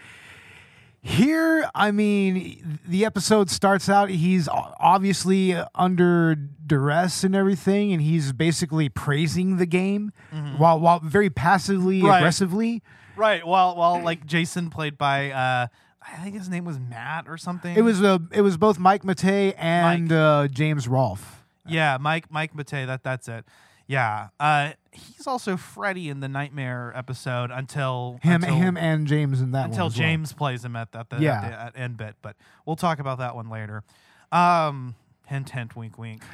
here, 1.01 1.69
I 1.75 1.89
mean, 1.91 2.79
the 2.87 3.05
episode 3.05 3.49
starts 3.49 3.89
out. 3.89 4.09
He's 4.09 4.47
obviously 4.51 5.55
under 5.75 6.35
duress 6.35 7.23
and 7.23 7.35
everything, 7.35 7.93
and 7.93 8.01
he's 8.01 8.31
basically 8.33 8.89
praising 8.89 9.57
the 9.57 9.65
game 9.67 10.11
while 10.57 10.79
while 10.79 10.99
very 10.99 11.29
passively 11.31 12.01
Right. 12.03 12.17
aggressively. 12.19 12.83
Right. 13.17 13.45
Well, 13.45 13.75
well, 13.77 14.01
like 14.03 14.25
Jason 14.25 14.69
played 14.69 14.98
by 14.98 15.31
uh, 15.31 15.67
I 16.01 16.15
think 16.24 16.36
his 16.36 16.50
name 16.50 16.65
was 16.65 16.79
Matt 16.79 17.25
or 17.27 17.38
something. 17.38 17.75
It 17.75 17.81
was 17.81 18.01
uh, 18.03 18.19
it 18.31 18.41
was 18.41 18.57
both 18.57 18.77
Mike 18.79 19.03
Matei 19.03 19.53
and 19.57 20.12
uh, 20.12 20.48
James 20.50 20.88
Rolfe. 20.88 21.43
yeah, 21.67 21.98
Mike 22.00 22.31
Mike 22.31 22.53
Matei. 22.53 22.86
That 22.86 23.03
that's 23.03 23.27
it. 23.27 23.45
Yeah. 23.88 24.29
Uh, 24.39 24.72
he's 24.91 25.27
also 25.27 25.57
Freddy 25.57 26.10
in 26.10 26.19
the 26.19 26.27
Nightmare 26.27 26.91
episode 26.95 27.51
until 27.51 28.19
Him 28.24 28.41
until, 28.43 28.55
him 28.55 28.77
and 28.77 29.05
James 29.05 29.41
in 29.41 29.51
that 29.51 29.65
until 29.65 29.86
one 29.86 29.91
as 29.91 29.98
well. 30.00 30.07
James 30.07 30.34
plays 30.34 30.65
him 30.65 30.75
at 30.75 30.91
the, 30.91 31.00
at 31.00 31.10
the, 31.12 31.17
Yeah. 31.19 31.34
at, 31.36 31.41
the 31.74 31.79
at 31.79 31.84
end 31.84 31.98
bit. 31.98 32.15
But 32.24 32.36
we'll 32.65 32.75
talk 32.77 32.98
about 32.98 33.19
that 33.19 33.36
one 33.36 33.48
later. 33.50 33.84
Um, 34.31 34.95
hint, 35.27 35.51
hint, 35.51 35.75
wink, 35.75 36.00
wink. 36.00 36.24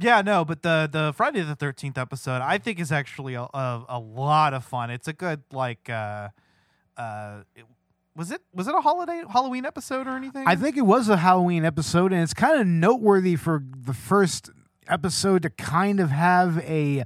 yeah, 0.00 0.22
no, 0.22 0.44
but 0.44 0.62
the 0.62 0.88
the 0.90 1.12
Friday 1.16 1.42
the 1.42 1.54
Thirteenth 1.56 1.98
episode 1.98 2.42
I 2.42 2.58
think 2.58 2.80
is 2.80 2.90
actually 2.92 3.34
a, 3.34 3.42
a 3.42 3.84
a 3.88 3.98
lot 3.98 4.54
of 4.54 4.64
fun. 4.64 4.90
It's 4.90 5.08
a 5.08 5.12
good 5.12 5.42
like 5.52 5.88
uh 5.88 6.28
uh. 6.96 7.42
It, 7.54 7.64
was 8.16 8.30
it 8.30 8.42
was 8.54 8.68
it 8.68 8.74
a 8.76 8.80
holiday 8.80 9.22
Halloween 9.28 9.66
episode 9.66 10.06
or 10.06 10.16
anything? 10.16 10.44
I 10.46 10.54
think 10.54 10.76
it 10.76 10.82
was 10.86 11.08
a 11.08 11.16
Halloween 11.16 11.64
episode, 11.64 12.12
and 12.12 12.22
it's 12.22 12.34
kind 12.34 12.60
of 12.60 12.66
noteworthy 12.66 13.34
for 13.34 13.64
the 13.76 13.92
first 13.94 14.50
episode 14.88 15.42
to 15.42 15.50
kind 15.50 15.98
of 15.98 16.10
have 16.10 16.58
a 16.58 17.02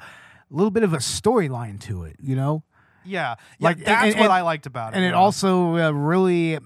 little 0.50 0.70
bit 0.70 0.82
of 0.82 0.92
a 0.92 0.98
storyline 0.98 1.80
to 1.80 2.04
it, 2.04 2.16
you 2.20 2.36
know? 2.36 2.62
Yeah, 3.04 3.36
yeah 3.58 3.68
Like, 3.68 3.84
that's 3.84 4.14
and- 4.14 4.20
what 4.20 4.30
I 4.30 4.42
liked 4.42 4.66
about 4.66 4.92
it. 4.92 4.96
And 4.96 5.04
it 5.04 5.14
also 5.14 5.76
uh, 5.76 5.90
really 5.92 6.58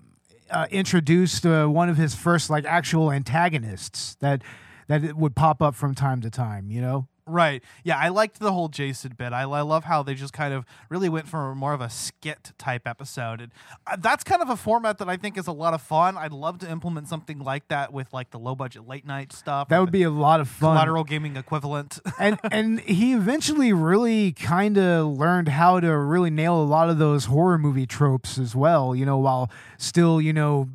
uh, 0.50 0.66
introduced 0.70 1.46
uh, 1.46 1.66
one 1.66 1.88
of 1.88 1.96
his 1.96 2.14
first 2.14 2.50
like 2.50 2.64
actual 2.64 3.12
antagonists 3.12 4.16
that 4.16 4.42
that 4.88 5.04
it 5.04 5.16
would 5.16 5.34
pop 5.34 5.62
up 5.62 5.74
from 5.74 5.94
time 5.94 6.20
to 6.22 6.30
time, 6.30 6.70
you 6.70 6.80
know? 6.80 7.08
Right. 7.24 7.62
Yeah, 7.84 7.98
I 7.98 8.08
liked 8.08 8.40
the 8.40 8.52
whole 8.52 8.68
Jason 8.68 9.14
bit. 9.16 9.32
I, 9.32 9.42
I 9.42 9.60
love 9.60 9.84
how 9.84 10.02
they 10.02 10.14
just 10.14 10.32
kind 10.32 10.52
of 10.52 10.64
really 10.88 11.08
went 11.08 11.28
for 11.28 11.54
more 11.54 11.72
of 11.72 11.80
a 11.80 11.88
skit 11.88 12.52
type 12.58 12.86
episode. 12.86 13.40
And 13.40 13.52
uh, 13.86 13.96
that's 13.96 14.24
kind 14.24 14.42
of 14.42 14.50
a 14.50 14.56
format 14.56 14.98
that 14.98 15.08
I 15.08 15.16
think 15.16 15.38
is 15.38 15.46
a 15.46 15.52
lot 15.52 15.72
of 15.72 15.80
fun. 15.80 16.16
I'd 16.16 16.32
love 16.32 16.58
to 16.58 16.70
implement 16.70 17.08
something 17.08 17.38
like 17.38 17.68
that 17.68 17.92
with 17.92 18.12
like 18.12 18.30
the 18.30 18.40
low 18.40 18.56
budget 18.56 18.88
late 18.88 19.06
night 19.06 19.32
stuff. 19.32 19.68
That 19.68 19.78
would 19.78 19.92
be 19.92 20.02
a 20.02 20.10
lot 20.10 20.40
of 20.40 20.48
fun. 20.48 20.74
collateral 20.74 21.04
gaming 21.04 21.36
equivalent. 21.36 22.00
and 22.18 22.40
and 22.50 22.80
he 22.80 23.12
eventually 23.12 23.72
really 23.72 24.32
kind 24.32 24.76
of 24.76 25.06
learned 25.16 25.48
how 25.48 25.78
to 25.78 25.96
really 25.96 26.30
nail 26.30 26.60
a 26.60 26.64
lot 26.64 26.90
of 26.90 26.98
those 26.98 27.26
horror 27.26 27.56
movie 27.58 27.86
tropes 27.86 28.38
as 28.38 28.56
well 28.56 28.94
you 28.94 29.06
know 29.06 29.18
while 29.18 29.50
still 29.76 30.20
you 30.20 30.32
know 30.32 30.68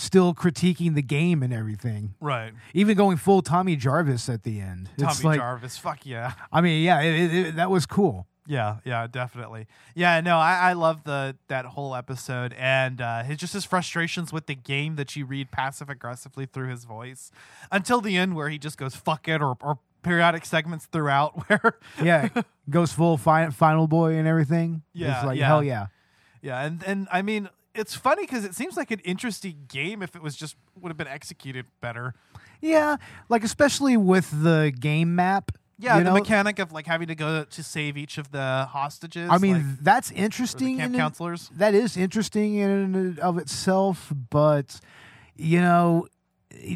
still 0.00 0.34
critiquing 0.34 0.94
the 0.94 1.02
game 1.02 1.42
and 1.42 1.52
everything 1.52 2.14
right. 2.20 2.52
even 2.74 2.96
going 2.96 3.16
full 3.16 3.42
tommy 3.42 3.76
jarvis 3.76 4.28
at 4.28 4.42
the 4.42 4.60
end 4.60 4.88
Tommy 4.98 5.10
it's 5.10 5.24
like 5.24 5.38
Jarvis. 5.38 5.76
Fuck 5.78 6.06
yeah. 6.06 6.32
i 6.52 6.60
mean 6.60 6.82
yeah 6.82 7.00
it, 7.00 7.14
it, 7.32 7.34
it- 7.46 7.56
that 7.56 7.70
was 7.70 7.86
cool 7.86 8.26
Yeah, 8.46 8.78
yeah, 8.84 9.06
definitely. 9.06 9.68
Yeah, 9.94 10.20
no, 10.22 10.36
I, 10.38 10.70
I 10.70 10.72
love 10.72 11.04
the 11.04 11.36
that 11.46 11.66
whole 11.66 11.94
episode 11.94 12.52
and 12.58 13.00
uh, 13.00 13.22
his 13.22 13.36
just 13.38 13.52
his 13.52 13.64
frustrations 13.64 14.32
with 14.32 14.46
the 14.46 14.56
game 14.56 14.96
that 14.96 15.14
you 15.14 15.24
read 15.24 15.52
passive 15.52 15.88
aggressively 15.88 16.46
through 16.46 16.68
his 16.70 16.82
voice 16.84 17.30
until 17.70 18.00
the 18.00 18.16
end 18.16 18.34
where 18.34 18.48
he 18.48 18.58
just 18.58 18.76
goes 18.76 18.96
fuck 18.96 19.28
it 19.28 19.40
or, 19.40 19.56
or 19.60 19.78
periodic 20.02 20.44
segments 20.44 20.86
throughout 20.86 21.32
where 21.48 21.78
Yeah, 22.02 22.28
goes 22.70 22.92
full 22.92 23.18
fi- 23.18 23.50
final 23.50 23.86
boy 23.86 24.14
and 24.14 24.26
everything. 24.26 24.82
Yeah, 24.94 25.18
it's 25.18 25.26
like 25.26 25.38
yeah. 25.38 25.46
hell 25.46 25.62
yeah. 25.62 25.86
yeah, 26.42 26.64
and 26.64 26.82
and 26.84 27.06
I 27.12 27.22
mean 27.22 27.48
it's 27.74 27.94
funny 27.94 28.22
because 28.22 28.44
it 28.44 28.54
seems 28.54 28.76
like 28.76 28.90
an 28.90 29.00
interesting 29.00 29.66
game 29.68 30.02
if 30.02 30.16
it 30.16 30.22
was 30.22 30.36
just 30.36 30.56
would 30.80 30.90
have 30.90 30.96
been 30.96 31.06
executed 31.06 31.66
better. 31.80 32.14
Yeah, 32.60 32.96
like 33.28 33.44
especially 33.44 33.96
with 33.96 34.42
the 34.42 34.72
game 34.78 35.14
map. 35.14 35.52
Yeah, 35.78 35.98
the 35.98 36.04
know? 36.04 36.14
mechanic 36.14 36.58
of 36.58 36.72
like 36.72 36.86
having 36.86 37.08
to 37.08 37.14
go 37.14 37.44
to 37.44 37.62
save 37.62 37.96
each 37.96 38.18
of 38.18 38.32
the 38.32 38.66
hostages. 38.70 39.30
I 39.30 39.38
mean, 39.38 39.54
like, 39.54 39.80
that's 39.80 40.10
interesting. 40.10 40.78
camp 40.78 40.92
in 40.92 41.00
counselors. 41.00 41.50
that 41.54 41.74
is 41.74 41.96
interesting 41.96 42.56
in 42.56 42.70
and 42.70 43.18
of 43.18 43.38
itself, 43.38 44.12
but 44.30 44.78
you 45.36 45.60
know, 45.60 46.06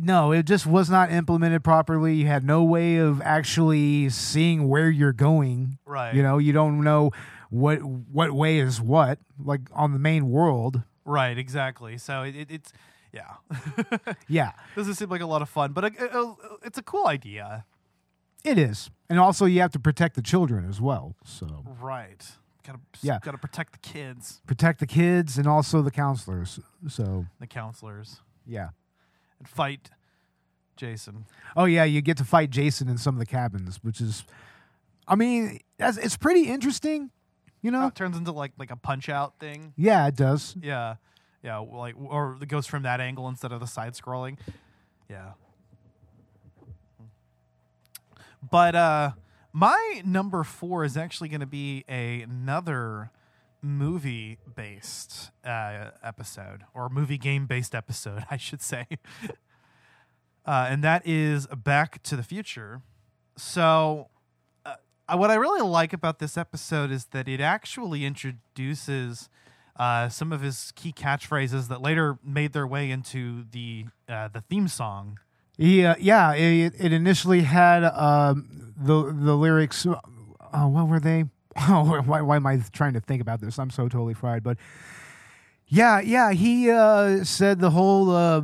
no, 0.02 0.32
it 0.32 0.46
just 0.46 0.66
was 0.66 0.88
not 0.88 1.12
implemented 1.12 1.62
properly. 1.62 2.14
You 2.14 2.28
had 2.28 2.44
no 2.44 2.62
way 2.62 2.96
of 2.96 3.20
actually 3.20 4.08
seeing 4.08 4.68
where 4.68 4.88
you're 4.88 5.12
going. 5.12 5.78
Right. 5.84 6.14
You 6.14 6.22
know, 6.22 6.38
you 6.38 6.52
don't 6.52 6.82
know 6.82 7.10
what 7.54 7.82
what 7.82 8.32
way 8.32 8.58
is 8.58 8.80
what, 8.80 9.18
like 9.38 9.60
on 9.72 9.92
the 9.92 9.98
main 9.98 10.28
world. 10.28 10.82
Right, 11.04 11.38
exactly. 11.38 11.98
So 11.98 12.22
it, 12.22 12.34
it, 12.34 12.50
it's 12.50 12.72
yeah. 13.12 13.34
Yeah, 14.28 14.52
Doesn't 14.74 14.94
seem 14.94 15.08
like 15.08 15.20
a 15.20 15.26
lot 15.26 15.40
of 15.42 15.48
fun, 15.48 15.72
but 15.72 15.84
uh, 15.84 16.04
uh, 16.12 16.34
it's 16.64 16.78
a 16.78 16.82
cool 16.82 17.06
idea. 17.06 17.64
it 18.42 18.58
is, 18.58 18.90
and 19.08 19.18
also 19.20 19.44
you 19.46 19.60
have 19.60 19.70
to 19.72 19.78
protect 19.78 20.16
the 20.16 20.22
children 20.22 20.68
as 20.68 20.80
well. 20.80 21.14
So 21.24 21.64
Right. 21.80 22.24
Gotta 22.66 22.80
Yeah. 23.02 23.18
gotta 23.22 23.38
protect 23.38 23.72
the 23.72 23.78
kids, 23.78 24.40
protect 24.46 24.80
the 24.80 24.86
kids 24.86 25.38
and 25.38 25.46
also 25.46 25.80
the 25.82 25.90
counselors. 25.92 26.58
So 26.88 27.26
the 27.38 27.46
counselors, 27.46 28.20
yeah. 28.46 28.70
and 29.38 29.46
fight 29.48 29.90
Jason. 30.76 31.26
Oh 31.56 31.66
yeah, 31.66 31.84
you 31.84 32.00
get 32.02 32.16
to 32.16 32.24
fight 32.24 32.50
Jason 32.50 32.88
in 32.88 32.98
some 32.98 33.14
of 33.14 33.20
the 33.20 33.26
cabins, 33.26 33.78
which 33.82 34.00
is, 34.00 34.24
I 35.06 35.14
mean, 35.14 35.60
that's, 35.78 35.98
it's 35.98 36.16
pretty 36.16 36.48
interesting. 36.48 37.10
You 37.64 37.70
know? 37.70 37.86
It 37.86 37.94
turns 37.94 38.14
into 38.18 38.30
like 38.30 38.52
like 38.58 38.70
a 38.70 38.76
punch 38.76 39.08
out 39.08 39.38
thing. 39.40 39.72
yeah, 39.74 40.06
it 40.06 40.14
does. 40.14 40.54
Yeah, 40.60 40.96
yeah. 41.42 41.56
Like 41.56 41.94
or 41.98 42.36
it 42.38 42.48
goes 42.48 42.66
from 42.66 42.82
that 42.82 43.00
angle 43.00 43.26
instead 43.26 43.52
of 43.52 43.60
the 43.60 43.66
side 43.66 43.94
scrolling. 43.94 44.36
Yeah. 45.08 45.30
But 48.50 48.74
uh, 48.74 49.12
my 49.54 50.02
number 50.04 50.44
four 50.44 50.84
is 50.84 50.98
actually 50.98 51.30
going 51.30 51.40
to 51.40 51.46
be 51.46 51.86
a, 51.88 52.20
another 52.20 53.10
movie 53.62 54.36
based 54.54 55.30
uh, 55.42 55.90
episode 56.02 56.64
or 56.74 56.90
movie 56.90 57.16
game 57.16 57.46
based 57.46 57.74
episode, 57.74 58.26
I 58.30 58.36
should 58.36 58.60
say. 58.60 58.86
uh, 60.46 60.66
and 60.68 60.84
that 60.84 61.06
is 61.06 61.46
Back 61.46 62.02
to 62.02 62.14
the 62.14 62.22
Future. 62.22 62.82
So, 63.38 64.10
what 65.12 65.30
I 65.30 65.34
really 65.34 65.62
like 65.62 65.92
about 65.92 66.18
this 66.18 66.36
episode 66.36 66.90
is 66.90 67.06
that 67.06 67.28
it 67.28 67.40
actually 67.40 68.04
introduces 68.04 69.28
uh, 69.76 70.08
some 70.08 70.32
of 70.32 70.40
his 70.40 70.72
key 70.76 70.92
catchphrases 70.92 71.68
that 71.68 71.82
later 71.82 72.18
made 72.24 72.52
their 72.52 72.66
way 72.66 72.90
into 72.90 73.44
the 73.50 73.86
uh, 74.08 74.28
the 74.28 74.40
theme 74.42 74.68
song. 74.68 75.18
Yeah, 75.56 75.94
yeah. 75.98 76.32
It, 76.34 76.74
it 76.78 76.92
initially 76.92 77.42
had 77.42 77.84
um, 77.84 78.72
the 78.76 79.12
the 79.12 79.36
lyrics. 79.36 79.86
Uh, 79.86 80.66
what 80.66 80.88
were 80.88 81.00
they? 81.00 81.24
Oh, 81.56 82.02
why, 82.04 82.20
why 82.20 82.34
am 82.34 82.46
I 82.48 82.56
trying 82.72 82.94
to 82.94 83.00
think 83.00 83.22
about 83.22 83.40
this? 83.40 83.60
I'm 83.60 83.70
so 83.70 83.88
totally 83.88 84.14
fried. 84.14 84.42
But 84.42 84.58
yeah, 85.66 86.00
yeah. 86.00 86.32
He 86.32 86.70
uh, 86.70 87.24
said 87.24 87.58
the 87.60 87.70
whole 87.70 88.10
uh, 88.10 88.42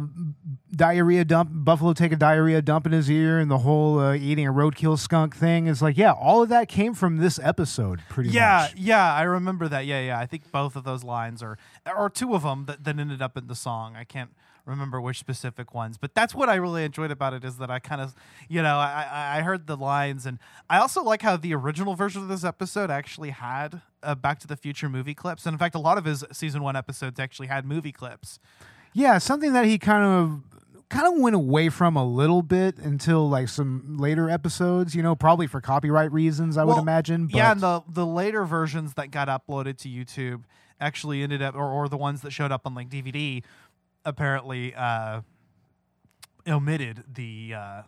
diarrhea 0.75 1.25
dump. 1.25 1.51
Buffalo 1.53 1.93
take 1.93 2.13
a 2.13 2.17
diarrhea 2.17 2.63
dump 2.63 2.87
in 2.87 2.93
his 2.93 3.11
ear, 3.11 3.39
and 3.39 3.51
the 3.51 3.59
whole 3.59 3.99
uh, 3.99 4.15
eating 4.15 4.47
a 4.47 4.53
roadkill 4.53 4.99
skunk 4.99 5.37
thing 5.37 5.67
is 5.67 5.83
like, 5.83 5.97
yeah, 5.97 6.13
all 6.13 6.43
of 6.43 6.49
that 6.49 6.69
came 6.69 6.95
from 6.95 7.19
this 7.19 7.39
episode, 7.43 8.01
pretty 8.09 8.31
Yeah, 8.31 8.63
much. 8.71 8.75
yeah, 8.77 8.97
yeah. 8.97 9.15
I 9.15 9.23
remember 9.23 9.69
that. 9.69 9.87
Yeah, 9.87 10.01
yeah. 10.01 10.19
I 10.19 10.27
think 10.27 10.51
both 10.51 10.77
of 10.77 10.85
those 10.85 11.05
lines 11.05 11.43
are, 11.43 11.59
or 11.97 12.09
two 12.11 12.35
of 12.35 12.43
them 12.43 12.65
that, 12.67 12.85
that 12.85 12.99
ended 12.99 13.21
up 13.23 13.37
in 13.37 13.47
the 13.47 13.55
song. 13.55 13.97
I 13.97 14.05
can't 14.05 14.31
remember 14.65 15.01
which 15.01 15.19
specific 15.19 15.75
ones, 15.75 15.99
but 15.99 16.15
that's 16.15 16.35
what 16.35 16.49
I 16.49 16.57
really 16.57 16.85
enjoyed 16.85 17.11
about 17.11 17.35
it 17.35 17.45
is 17.45 17.57
that 17.59 17.71
I 17.71 17.79
kind 17.79 18.01
of, 18.01 18.15
you 18.49 18.63
know, 18.63 18.77
I, 18.77 19.39
I 19.39 19.43
heard 19.43 19.67
the 19.67 19.77
lines, 19.77 20.27
and 20.27 20.39
I 20.69 20.79
also 20.79 21.03
like 21.03 21.23
how 21.23 21.37
the 21.37 21.55
original 21.55 21.95
version 21.95 22.23
of 22.23 22.29
this 22.29 22.45
episode 22.45 22.91
actually 22.91 23.31
had 23.31 23.81
uh, 24.03 24.15
Back 24.15 24.39
to 24.41 24.47
the 24.47 24.57
Future 24.57 24.89
movie 24.89 25.15
clips, 25.15 25.47
and 25.47 25.55
in 25.55 25.59
fact, 25.59 25.75
a 25.75 25.81
lot 25.81 25.99
of 25.99 26.05
his 26.05 26.25
season 26.33 26.63
one 26.63 26.77
episodes 26.77 27.19
actually 27.19 27.49
had 27.49 27.65
movie 27.65 27.93
clips. 27.93 28.39
Yeah, 28.93 29.19
something 29.19 29.53
that 29.53 29.67
he 29.67 29.79
kind 29.79 30.05
of 30.05 30.43
kind 30.91 31.07
of 31.07 31.21
went 31.21 31.37
away 31.37 31.69
from 31.69 31.97
a 31.97 32.05
little 32.05 32.43
bit 32.43 32.77
until 32.79 33.29
like 33.29 33.49
some 33.49 33.97
later 33.97 34.29
episodes, 34.29 34.95
you 34.95 35.03
know, 35.03 35.15
probably 35.15 35.47
for 35.47 35.61
copyright 35.61 36.13
reasons, 36.13 36.57
I 36.57 36.65
would 36.65 36.79
imagine. 36.79 37.29
But 37.29 37.37
yeah, 37.37 37.53
and 37.53 37.61
the 37.61 37.83
the 37.89 38.05
later 38.05 38.45
versions 38.45 38.95
that 38.95 39.11
got 39.11 39.29
uploaded 39.29 39.79
to 39.79 39.89
YouTube 39.89 40.43
actually 40.81 41.23
ended 41.23 41.43
up, 41.43 41.55
or, 41.55 41.71
or 41.71 41.89
the 41.89 41.97
ones 41.97 42.23
that 42.23 42.33
showed 42.33 42.51
up 42.51 42.63
on 42.65 42.75
like 42.75 42.89
DVD, 42.89 43.43
apparently 44.05 44.75
uh, 44.75 45.21
omitted 46.47 47.05
the 47.13 47.55
uh, 47.55 47.83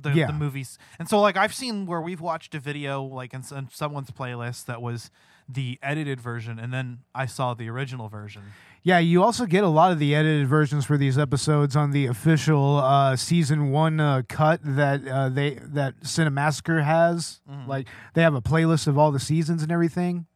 the, 0.00 0.12
Yeah. 0.12 0.26
the 0.28 0.32
movies. 0.32 0.78
And 0.98 1.08
so, 1.08 1.20
like, 1.20 1.36
I've 1.36 1.54
seen 1.54 1.84
where 1.86 2.00
we've 2.00 2.20
watched 2.20 2.54
a 2.54 2.60
video 2.60 3.02
like 3.02 3.34
in, 3.34 3.42
some- 3.42 3.68
someone's 3.72 4.10
playlist 4.12 4.66
that 4.66 4.80
was 4.80 5.10
the 5.48 5.78
edited 5.82 6.20
version, 6.20 6.58
and 6.58 6.72
then 6.72 6.98
I 7.14 7.24
saw 7.26 7.54
the 7.54 7.68
original 7.70 8.08
version. 8.08 8.42
yeah, 8.82 8.98
you 8.98 9.22
also 9.24 9.44
get 9.46 9.64
a 9.64 9.68
lot 9.68 9.90
of 9.92 9.98
the 9.98 10.14
edited 10.14 10.46
versions 10.46 10.84
for 10.84 10.96
these 10.98 11.18
episodes 11.18 11.74
on 11.74 11.90
the 11.90 12.04
official 12.06 12.76
uh, 12.76 13.16
season 13.16 13.70
one 13.70 13.98
uh, 13.98 14.22
cut 14.28 14.60
that 14.62 15.08
uh, 15.08 15.30
they 15.30 15.54
that 15.62 16.00
Cinemassacre 16.02 16.84
has. 16.84 17.40
Like 17.66 17.88
they 18.14 18.20
have 18.22 18.34
a 18.34 18.42
playlist 18.42 18.86
of 18.86 18.96
all 18.98 19.10
the 19.10 19.18
seasons 19.18 19.62
and 19.62 19.72
everything. 19.72 20.26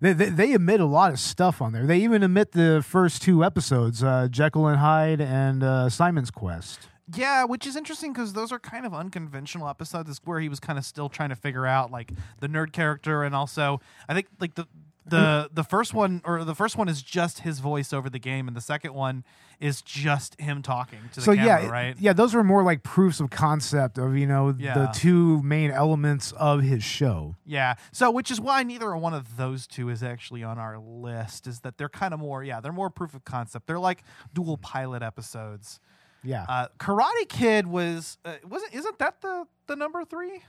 They, 0.00 0.12
they, 0.12 0.28
they 0.28 0.52
emit 0.52 0.80
a 0.80 0.84
lot 0.84 1.12
of 1.12 1.18
stuff 1.18 1.60
on 1.60 1.72
there. 1.72 1.86
They 1.86 1.98
even 1.98 2.22
emit 2.22 2.52
the 2.52 2.84
first 2.86 3.22
two 3.22 3.44
episodes, 3.44 4.02
uh, 4.02 4.28
Jekyll 4.30 4.68
and 4.68 4.78
Hyde 4.78 5.20
and 5.20 5.62
uh, 5.62 5.88
Simon's 5.88 6.30
Quest. 6.30 6.88
Yeah, 7.14 7.44
which 7.44 7.66
is 7.66 7.74
interesting 7.74 8.12
because 8.12 8.34
those 8.34 8.52
are 8.52 8.58
kind 8.58 8.84
of 8.84 8.92
unconventional 8.92 9.68
episodes. 9.68 10.20
Where 10.24 10.40
he 10.40 10.48
was 10.48 10.60
kind 10.60 10.78
of 10.78 10.84
still 10.84 11.08
trying 11.08 11.30
to 11.30 11.36
figure 11.36 11.66
out 11.66 11.90
like 11.90 12.12
the 12.40 12.48
nerd 12.48 12.72
character, 12.72 13.22
and 13.22 13.34
also 13.34 13.80
I 14.08 14.14
think 14.14 14.26
like 14.40 14.56
the 14.56 14.66
the 15.10 15.50
the 15.52 15.64
first 15.64 15.94
one 15.94 16.22
or 16.24 16.44
the 16.44 16.54
first 16.54 16.76
one 16.76 16.88
is 16.88 17.02
just 17.02 17.40
his 17.40 17.60
voice 17.60 17.92
over 17.92 18.08
the 18.10 18.18
game, 18.18 18.48
and 18.48 18.56
the 18.56 18.60
second 18.60 18.94
one 18.94 19.24
is 19.60 19.82
just 19.82 20.40
him 20.40 20.62
talking 20.62 21.00
to 21.12 21.16
the 21.16 21.22
so 21.22 21.34
camera, 21.34 21.62
yeah, 21.62 21.68
right? 21.68 21.96
yeah, 21.98 22.12
those 22.12 22.34
were 22.34 22.44
more 22.44 22.62
like 22.62 22.82
proofs 22.82 23.18
of 23.20 23.30
concept 23.30 23.98
of 23.98 24.16
you 24.16 24.26
know 24.26 24.52
the 24.52 24.90
two 24.94 25.42
main 25.42 25.70
elements 25.70 26.32
of 26.32 26.62
his 26.62 26.82
show. 26.84 27.36
Yeah. 27.44 27.74
So, 27.92 28.10
which 28.10 28.30
is 28.30 28.40
why 28.40 28.62
neither 28.62 28.96
one 28.96 29.14
of 29.14 29.36
those 29.36 29.66
two 29.66 29.88
is 29.88 30.02
actually 30.02 30.44
on 30.44 30.58
our 30.58 30.78
list. 30.78 31.46
Is 31.46 31.60
that 31.60 31.78
they're 31.78 31.88
kind 31.88 32.14
of 32.14 32.20
more, 32.20 32.44
yeah, 32.44 32.60
they're 32.60 32.72
more 32.72 32.90
proof 32.90 33.14
of 33.14 33.24
concept. 33.24 33.66
They're 33.66 33.78
like 33.78 34.02
dual 34.32 34.58
pilot 34.58 35.02
episodes. 35.02 35.80
Yeah, 36.24 36.44
Uh, 36.48 36.66
Karate 36.78 37.28
Kid 37.28 37.66
was 37.66 38.18
uh, 38.24 38.34
wasn't 38.44 38.74
isn't 38.74 38.98
that 38.98 39.20
the 39.20 39.44
the 39.66 39.76
number 39.76 40.04
three? 40.04 40.42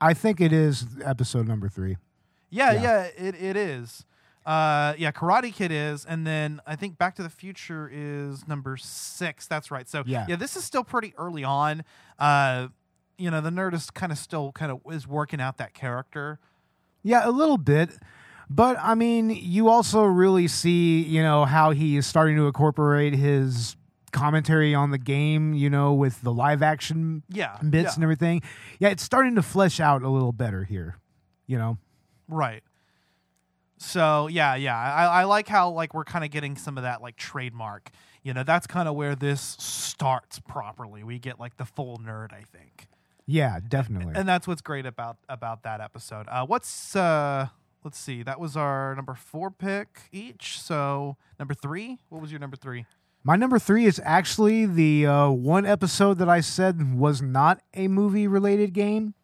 I 0.00 0.14
think 0.14 0.40
it 0.40 0.52
is 0.52 0.86
episode 1.04 1.46
number 1.46 1.68
three. 1.68 1.96
Yeah, 2.50 2.72
Yeah. 2.72 2.82
yeah, 2.82 3.02
it, 3.28 3.34
it 3.40 3.56
is. 3.56 4.04
Uh, 4.46 4.94
yeah, 4.98 5.12
Karate 5.12 5.52
Kid 5.54 5.70
is, 5.70 6.04
and 6.04 6.26
then 6.26 6.60
I 6.66 6.74
think 6.74 6.98
Back 6.98 7.14
to 7.16 7.22
the 7.22 7.28
Future 7.30 7.88
is 7.92 8.48
number 8.48 8.76
six. 8.76 9.46
That's 9.46 9.70
right. 9.70 9.88
So 9.88 10.02
Yeah. 10.06 10.26
yeah, 10.28 10.36
this 10.36 10.56
is 10.56 10.64
still 10.64 10.82
pretty 10.84 11.14
early 11.18 11.44
on. 11.44 11.82
Uh, 12.18 12.68
you 13.18 13.30
know, 13.30 13.40
the 13.40 13.50
nerd 13.50 13.74
is 13.74 13.90
kind 13.90 14.10
of 14.10 14.18
still 14.18 14.50
kind 14.52 14.72
of 14.72 14.80
is 14.90 15.06
working 15.06 15.40
out 15.40 15.58
that 15.58 15.74
character. 15.74 16.38
Yeah, 17.02 17.22
a 17.28 17.30
little 17.30 17.58
bit. 17.58 17.90
But 18.48 18.78
I 18.80 18.94
mean, 18.94 19.30
you 19.30 19.68
also 19.68 20.02
really 20.04 20.48
see, 20.48 21.02
you 21.02 21.22
know, 21.22 21.44
how 21.44 21.70
he 21.70 21.96
is 21.96 22.06
starting 22.06 22.36
to 22.36 22.46
incorporate 22.46 23.14
his 23.14 23.76
commentary 24.10 24.74
on 24.74 24.90
the 24.90 24.98
game, 24.98 25.54
you 25.54 25.70
know, 25.70 25.92
with 25.92 26.20
the 26.22 26.32
live 26.32 26.62
action 26.62 27.22
Yeah, 27.28 27.58
bits 27.58 27.90
yeah. 27.90 27.94
and 27.94 28.02
everything. 28.02 28.42
Yeah, 28.80 28.88
it's 28.88 29.04
starting 29.04 29.36
to 29.36 29.42
flesh 29.42 29.78
out 29.78 30.02
a 30.02 30.08
little 30.08 30.32
better 30.32 30.64
here, 30.64 30.96
you 31.46 31.58
know. 31.58 31.78
Right. 32.30 32.62
So 33.76 34.26
yeah, 34.28 34.56
yeah, 34.56 34.76
I, 34.76 35.22
I 35.22 35.24
like 35.24 35.48
how 35.48 35.70
like 35.70 35.94
we're 35.94 36.04
kind 36.04 36.24
of 36.24 36.30
getting 36.30 36.56
some 36.56 36.76
of 36.76 36.82
that 36.82 37.00
like 37.00 37.16
trademark. 37.16 37.90
You 38.22 38.34
know, 38.34 38.42
that's 38.42 38.66
kind 38.66 38.88
of 38.88 38.94
where 38.94 39.14
this 39.14 39.56
starts 39.58 40.38
properly. 40.38 41.02
We 41.02 41.18
get 41.18 41.40
like 41.40 41.56
the 41.56 41.64
full 41.64 41.98
nerd, 41.98 42.32
I 42.32 42.42
think. 42.42 42.86
Yeah, 43.26 43.58
definitely. 43.66 44.14
and 44.16 44.28
that's 44.28 44.46
what's 44.46 44.60
great 44.60 44.86
about 44.86 45.16
about 45.28 45.62
that 45.62 45.80
episode. 45.80 46.26
Uh, 46.28 46.44
what's 46.44 46.94
uh, 46.94 47.48
let's 47.84 47.98
see, 47.98 48.22
that 48.22 48.38
was 48.38 48.56
our 48.56 48.94
number 48.94 49.14
four 49.14 49.50
pick 49.50 50.08
each. 50.12 50.60
So 50.60 51.16
number 51.38 51.54
three, 51.54 51.98
what 52.08 52.20
was 52.20 52.30
your 52.30 52.40
number 52.40 52.56
three? 52.56 52.84
My 53.22 53.36
number 53.36 53.58
three 53.58 53.84
is 53.84 54.00
actually 54.04 54.66
the 54.66 55.06
uh, 55.06 55.30
one 55.30 55.66
episode 55.66 56.18
that 56.18 56.28
I 56.28 56.40
said 56.40 56.98
was 56.98 57.20
not 57.20 57.60
a 57.74 57.86
movie 57.88 58.26
related 58.26 58.72
game. 58.72 59.14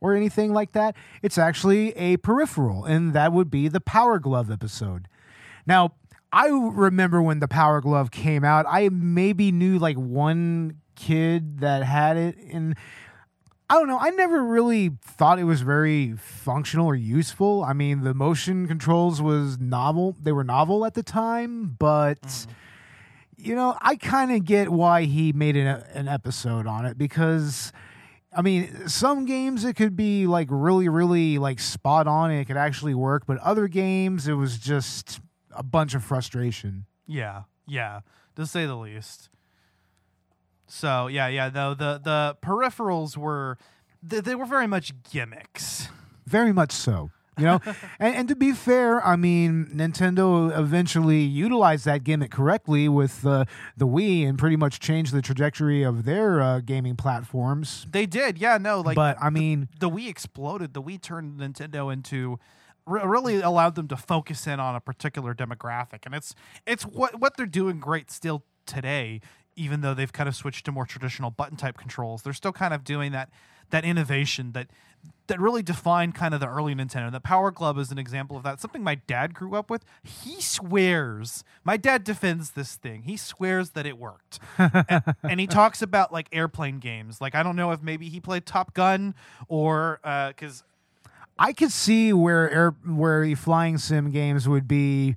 Or 0.00 0.14
anything 0.14 0.52
like 0.52 0.72
that. 0.72 0.96
It's 1.22 1.38
actually 1.38 1.96
a 1.96 2.16
peripheral, 2.18 2.84
and 2.84 3.12
that 3.12 3.32
would 3.32 3.50
be 3.50 3.68
the 3.68 3.80
Power 3.80 4.18
Glove 4.18 4.50
episode. 4.50 5.08
Now, 5.66 5.94
I 6.32 6.48
remember 6.48 7.20
when 7.20 7.40
the 7.40 7.48
Power 7.48 7.80
Glove 7.80 8.10
came 8.10 8.44
out, 8.44 8.66
I 8.68 8.88
maybe 8.88 9.50
knew 9.52 9.78
like 9.78 9.96
one 9.96 10.80
kid 10.94 11.60
that 11.60 11.82
had 11.82 12.16
it, 12.16 12.36
and 12.52 12.76
I 13.68 13.74
don't 13.74 13.88
know. 13.88 13.98
I 13.98 14.10
never 14.10 14.42
really 14.42 14.92
thought 15.02 15.38
it 15.38 15.44
was 15.44 15.60
very 15.60 16.14
functional 16.16 16.86
or 16.86 16.96
useful. 16.96 17.62
I 17.62 17.72
mean, 17.72 18.02
the 18.02 18.14
motion 18.14 18.66
controls 18.66 19.22
was 19.22 19.58
novel. 19.58 20.16
They 20.20 20.32
were 20.32 20.44
novel 20.44 20.84
at 20.84 20.94
the 20.94 21.02
time, 21.02 21.76
but 21.78 22.20
mm-hmm. 22.20 22.52
you 23.36 23.54
know, 23.54 23.76
I 23.80 23.96
kind 23.96 24.32
of 24.32 24.44
get 24.44 24.70
why 24.70 25.04
he 25.04 25.32
made 25.32 25.56
an, 25.56 25.66
an 25.66 26.08
episode 26.08 26.66
on 26.66 26.84
it 26.84 26.98
because 26.98 27.72
I 28.32 28.42
mean, 28.42 28.88
some 28.88 29.24
games 29.26 29.64
it 29.64 29.74
could 29.74 29.96
be 29.96 30.26
like 30.26 30.48
really 30.50 30.88
really 30.88 31.38
like 31.38 31.58
spot 31.58 32.06
on 32.06 32.30
and 32.30 32.40
it 32.40 32.44
could 32.44 32.56
actually 32.56 32.94
work, 32.94 33.26
but 33.26 33.38
other 33.38 33.66
games 33.68 34.28
it 34.28 34.34
was 34.34 34.58
just 34.58 35.20
a 35.50 35.62
bunch 35.62 35.94
of 35.94 36.04
frustration. 36.04 36.86
Yeah, 37.06 37.42
yeah, 37.66 38.00
to 38.36 38.46
say 38.46 38.66
the 38.66 38.76
least. 38.76 39.30
So 40.68 41.08
yeah, 41.08 41.26
yeah. 41.26 41.48
Though 41.48 41.74
the 41.74 42.00
the 42.02 42.36
peripherals 42.40 43.16
were 43.16 43.58
they, 44.02 44.20
they 44.20 44.34
were 44.36 44.46
very 44.46 44.68
much 44.68 44.92
gimmicks. 45.10 45.88
Very 46.24 46.52
much 46.52 46.70
so. 46.70 47.10
You 47.40 47.46
know, 47.46 47.60
and, 47.98 48.14
and 48.14 48.28
to 48.28 48.36
be 48.36 48.52
fair, 48.52 49.04
I 49.04 49.16
mean, 49.16 49.66
Nintendo 49.74 50.56
eventually 50.56 51.20
utilized 51.20 51.84
that 51.86 52.04
gimmick 52.04 52.30
correctly 52.30 52.88
with 52.88 53.26
uh, 53.26 53.46
the 53.76 53.86
Wii 53.86 54.28
and 54.28 54.38
pretty 54.38 54.56
much 54.56 54.78
changed 54.78 55.12
the 55.12 55.22
trajectory 55.22 55.82
of 55.82 56.04
their 56.04 56.40
uh, 56.40 56.60
gaming 56.60 56.96
platforms. 56.96 57.86
They 57.90 58.06
did, 58.06 58.38
yeah. 58.38 58.58
No, 58.58 58.80
like, 58.80 58.94
but 58.94 59.16
I 59.20 59.30
mean, 59.30 59.68
the 59.80 59.88
Wii 59.88 60.08
exploded. 60.08 60.74
The 60.74 60.82
Wii 60.82 61.00
turned 61.00 61.40
Nintendo 61.40 61.92
into 61.92 62.38
really 62.86 63.40
allowed 63.40 63.74
them 63.74 63.88
to 63.88 63.96
focus 63.96 64.46
in 64.46 64.60
on 64.60 64.74
a 64.74 64.80
particular 64.80 65.34
demographic, 65.34 66.06
and 66.06 66.14
it's 66.14 66.34
it's 66.66 66.84
what 66.84 67.20
what 67.20 67.36
they're 67.36 67.46
doing 67.46 67.80
great 67.80 68.10
still 68.10 68.44
today. 68.66 69.20
Even 69.56 69.80
though 69.80 69.94
they've 69.94 70.12
kind 70.12 70.28
of 70.28 70.36
switched 70.36 70.64
to 70.64 70.72
more 70.72 70.86
traditional 70.86 71.30
button 71.30 71.56
type 71.56 71.76
controls, 71.76 72.22
they're 72.22 72.32
still 72.32 72.52
kind 72.52 72.72
of 72.72 72.84
doing 72.84 73.12
that 73.12 73.30
that 73.70 73.84
innovation 73.84 74.52
that 74.52 74.68
that 75.30 75.40
really 75.40 75.62
defined 75.62 76.14
kind 76.14 76.34
of 76.34 76.40
the 76.40 76.48
early 76.48 76.74
Nintendo. 76.74 77.10
The 77.10 77.20
Power 77.20 77.50
Glove 77.52 77.78
is 77.78 77.92
an 77.92 77.98
example 77.98 78.36
of 78.36 78.42
that. 78.42 78.60
Something 78.60 78.82
my 78.82 78.96
dad 78.96 79.32
grew 79.32 79.54
up 79.54 79.70
with. 79.70 79.84
He 80.02 80.40
swears. 80.40 81.44
My 81.62 81.76
dad 81.76 82.02
defends 82.02 82.50
this 82.50 82.74
thing. 82.74 83.04
He 83.04 83.16
swears 83.16 83.70
that 83.70 83.86
it 83.86 83.96
worked. 83.96 84.40
and, 84.58 85.02
and 85.22 85.40
he 85.40 85.46
talks 85.46 85.82
about 85.82 86.12
like 86.12 86.28
airplane 86.32 86.80
games. 86.80 87.20
Like 87.20 87.34
I 87.34 87.42
don't 87.42 87.56
know 87.56 87.70
if 87.70 87.80
maybe 87.80 88.08
he 88.08 88.20
played 88.20 88.44
Top 88.44 88.74
Gun 88.74 89.14
or 89.48 90.00
uh, 90.02 90.28
because 90.28 90.64
I 91.38 91.52
could 91.52 91.72
see 91.72 92.12
where 92.12 92.50
air 92.50 92.74
where 92.84 93.24
the 93.24 93.34
flying 93.36 93.78
sim 93.78 94.10
games 94.10 94.48
would 94.48 94.66
be 94.66 95.14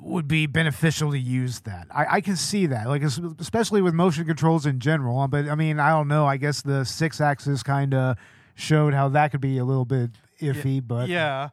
would 0.00 0.28
be 0.28 0.46
beneficial 0.46 1.10
to 1.10 1.18
use 1.18 1.60
that. 1.60 1.88
I, 1.90 2.16
I 2.16 2.20
can 2.20 2.36
see 2.36 2.66
that, 2.66 2.88
like 2.88 3.02
especially 3.02 3.82
with 3.82 3.94
motion 3.94 4.26
controls 4.26 4.64
in 4.64 4.78
general. 4.78 5.26
But 5.28 5.48
I 5.48 5.54
mean, 5.54 5.80
I 5.80 5.90
don't 5.90 6.08
know. 6.08 6.24
I 6.24 6.36
guess 6.36 6.62
the 6.62 6.82
Sixaxis 6.82 7.64
kind 7.64 7.94
of 7.94 8.16
showed 8.54 8.94
how 8.94 9.08
that 9.10 9.30
could 9.30 9.40
be 9.40 9.58
a 9.58 9.64
little 9.64 9.84
bit 9.84 10.10
iffy. 10.40 10.82
But 10.86 11.08
yeah, 11.08 11.50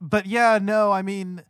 but 0.00 0.26
yeah, 0.26 0.58
no, 0.60 0.92
I 0.92 1.02
mean, 1.02 1.42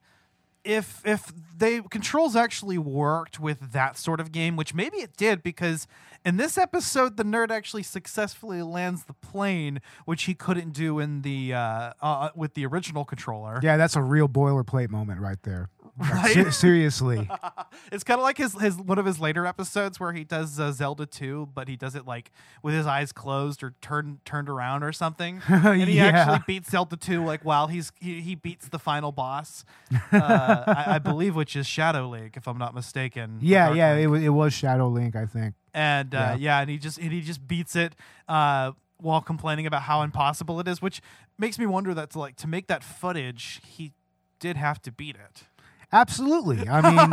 if 0.64 1.00
if 1.04 1.32
they 1.56 1.80
controls 1.90 2.36
actually 2.36 2.78
worked 2.78 3.40
with 3.40 3.72
that 3.72 3.96
sort 3.96 4.20
of 4.20 4.32
game, 4.32 4.56
which 4.56 4.74
maybe 4.74 4.98
it 4.98 5.16
did, 5.16 5.42
because 5.42 5.86
in 6.24 6.36
this 6.36 6.58
episode, 6.58 7.16
the 7.16 7.24
nerd 7.24 7.50
actually 7.50 7.82
successfully 7.82 8.62
lands 8.62 9.04
the 9.04 9.14
plane, 9.14 9.80
which 10.04 10.24
he 10.24 10.34
couldn't 10.34 10.72
do 10.72 10.98
in 10.98 11.22
the 11.22 11.54
uh, 11.54 11.92
uh 12.00 12.30
with 12.34 12.54
the 12.54 12.66
original 12.66 13.04
controller. 13.04 13.60
yeah, 13.62 13.76
that's 13.76 13.96
a 13.96 14.02
real 14.02 14.28
boilerplate 14.28 14.90
moment 14.90 15.20
right 15.20 15.42
there. 15.42 15.70
Right? 15.98 16.32
se- 16.34 16.50
seriously, 16.50 17.28
It's 17.92 18.04
kind 18.04 18.18
of 18.20 18.22
like 18.24 18.38
his 18.38 18.52
his 18.60 18.76
one 18.76 18.98
of 18.98 19.06
his 19.06 19.18
later 19.20 19.46
episodes 19.46 19.98
where 19.98 20.12
he 20.12 20.24
does 20.24 20.60
uh, 20.60 20.70
Zelda 20.72 21.06
2, 21.06 21.48
but 21.54 21.68
he 21.68 21.76
does 21.76 21.94
it 21.94 22.06
like 22.06 22.30
with 22.62 22.74
his 22.74 22.86
eyes 22.86 23.12
closed 23.12 23.62
or 23.62 23.74
turned 23.80 24.24
turned 24.24 24.48
around 24.48 24.82
or 24.82 24.92
something. 24.92 25.40
And 25.48 25.82
he 25.82 25.96
Yeah. 25.96 26.06
actually 26.06 26.44
beats 26.46 26.70
Zelda 26.70 26.96
2 26.96 27.24
like 27.24 27.44
while 27.44 27.66
he's 27.66 27.90
he, 28.00 28.20
he 28.20 28.34
beats 28.34 28.68
the 28.68 28.78
final 28.78 29.12
boss, 29.12 29.64
uh, 30.12 30.64
I, 30.66 30.84
I 30.94 30.98
believe, 30.98 31.34
which 31.34 31.56
is 31.56 31.66
Shadow 31.66 32.08
Link, 32.08 32.36
if 32.36 32.46
I'm 32.46 32.58
not 32.58 32.74
mistaken. 32.74 33.38
yeah, 33.40 33.72
yeah, 33.72 33.92
Link. 33.92 34.04
it 34.04 34.06
was 34.08 34.22
it 34.22 34.28
was 34.28 34.52
Shadow 34.52 34.88
Link, 34.88 35.16
I 35.16 35.26
think. 35.26 35.54
and 35.74 36.14
uh, 36.14 36.18
Yeah. 36.18 36.34
yeah. 36.36 36.60
and 36.60 36.70
he 36.70 36.78
just 36.78 36.98
and 36.98 37.12
he 37.12 37.20
just 37.20 37.46
beats 37.46 37.74
it. 37.76 37.94
Uh, 38.28 38.72
while 39.00 39.20
complaining 39.20 39.64
about 39.64 39.82
how 39.82 40.02
impossible 40.02 40.58
it 40.58 40.66
is, 40.66 40.82
which 40.82 41.00
makes 41.38 41.56
me 41.56 41.66
wonder 41.66 41.94
that 41.94 42.10
to 42.10 42.18
like 42.18 42.34
to 42.36 42.48
make 42.48 42.66
that 42.66 42.82
footage, 42.82 43.60
he 43.64 43.92
did 44.40 44.56
have 44.56 44.82
to 44.82 44.90
beat 44.92 45.14
it. 45.16 45.44
Absolutely. 45.90 46.68
I 46.68 46.82
mean, 46.82 47.10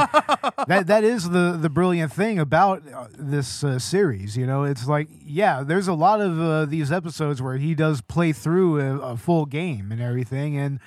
that 0.68 0.88
that 0.88 1.04
is 1.04 1.30
the 1.30 1.58
the 1.60 1.70
brilliant 1.70 2.12
thing 2.12 2.40
about 2.40 2.84
uh, 2.92 3.08
this 3.18 3.64
uh, 3.64 3.80
series. 3.80 4.36
You 4.36 4.46
know, 4.46 4.64
it's 4.66 4.86
like, 4.86 5.08
yeah, 5.24 5.64
there's 5.64 5.88
a 5.88 5.94
lot 5.94 6.20
of 6.20 6.40
uh, 6.40 6.66
these 6.66 6.92
episodes 6.92 7.42
where 7.42 7.56
he 7.58 7.74
does 7.74 8.02
play 8.02 8.34
through 8.34 8.82
a, 8.82 9.00
a 9.14 9.18
full 9.18 9.46
game 9.46 9.92
and 9.94 10.02
everything, 10.02 10.58
and 10.58 10.80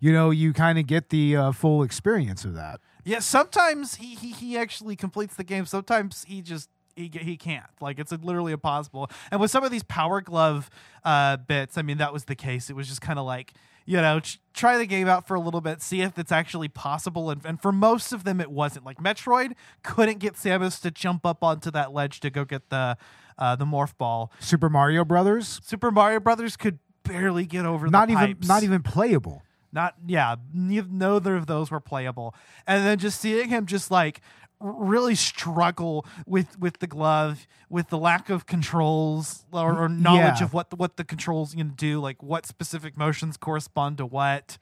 you 0.00 0.12
know, 0.12 0.30
you 0.30 0.52
kind 0.52 0.78
of 0.78 0.86
get 0.86 1.08
the 1.08 1.36
uh, 1.36 1.52
full 1.52 1.82
experience 1.82 2.44
of 2.44 2.54
that. 2.54 2.80
Yeah, 3.04 3.20
sometimes 3.20 3.94
he, 3.94 4.14
he 4.14 4.32
he 4.32 4.58
actually 4.58 4.96
completes 4.96 5.36
the 5.36 5.44
game. 5.44 5.64
Sometimes 5.64 6.24
he 6.28 6.42
just 6.42 6.68
he 6.94 7.10
he 7.12 7.38
can't. 7.38 7.64
Like 7.80 7.98
it's 7.98 8.12
literally 8.12 8.52
impossible. 8.52 9.10
And 9.30 9.40
with 9.40 9.50
some 9.50 9.64
of 9.64 9.70
these 9.70 9.82
Power 9.84 10.20
Glove 10.20 10.68
uh, 11.04 11.38
bits, 11.38 11.78
I 11.78 11.82
mean 11.82 11.96
that 11.98 12.12
was 12.12 12.26
the 12.26 12.36
case. 12.36 12.68
It 12.68 12.76
was 12.76 12.86
just 12.86 13.00
kind 13.00 13.18
of 13.18 13.24
like 13.24 13.54
you 13.86 13.96
know 13.96 14.20
try 14.52 14.76
the 14.76 14.86
game 14.86 15.08
out 15.08 15.26
for 15.26 15.34
a 15.34 15.40
little 15.40 15.60
bit, 15.60 15.80
see 15.82 16.02
if 16.02 16.18
it's 16.18 16.32
actually 16.32 16.68
possible. 16.68 17.30
And, 17.30 17.44
and 17.44 17.60
for 17.60 17.72
most 17.72 18.12
of 18.12 18.24
them, 18.24 18.40
it 18.40 18.50
wasn't. 18.50 18.84
Like 18.84 18.98
Metroid 18.98 19.52
couldn't 19.82 20.18
get 20.18 20.34
Samus 20.34 20.80
to 20.82 20.90
jump 20.90 21.24
up 21.24 21.42
onto 21.42 21.70
that 21.70 21.92
ledge 21.92 22.20
to 22.20 22.30
go 22.30 22.44
get 22.44 22.68
the 22.70 22.96
uh, 23.38 23.56
the 23.56 23.64
morph 23.64 23.96
ball. 23.96 24.32
Super 24.38 24.68
Mario 24.68 25.04
Brothers, 25.04 25.60
Super 25.64 25.90
Mario 25.90 26.20
Brothers 26.20 26.56
could 26.56 26.78
barely 27.04 27.46
get 27.46 27.64
over 27.64 27.88
not 27.88 28.08
the 28.08 28.12
even 28.12 28.26
pipes. 28.26 28.48
not 28.48 28.62
even 28.62 28.82
playable. 28.82 29.42
Not 29.72 29.94
yeah, 30.06 30.36
neither, 30.52 31.36
of 31.36 31.46
those 31.46 31.70
were 31.70 31.80
playable. 31.80 32.34
And 32.66 32.84
then 32.84 32.98
just 32.98 33.20
seeing 33.20 33.48
him 33.48 33.66
just 33.66 33.90
like 33.90 34.20
really 34.60 35.14
struggle 35.14 36.04
with 36.26 36.58
with 36.60 36.78
the 36.80 36.86
glove, 36.86 37.46
with 37.68 37.88
the 37.88 37.98
lack 37.98 38.28
of 38.28 38.46
controls 38.46 39.44
or, 39.52 39.84
or 39.84 39.88
knowledge 39.88 40.40
Yeah. 40.40 40.44
of 40.44 40.52
what 40.52 40.70
the, 40.70 40.76
what 40.76 40.96
the 40.96 41.04
controls 41.04 41.54
can 41.54 41.70
do, 41.70 41.98
like 42.00 42.22
what 42.22 42.46
specific 42.46 42.96
motions 42.96 43.36
correspond 43.36 43.98
to 43.98 44.06
what. 44.06 44.58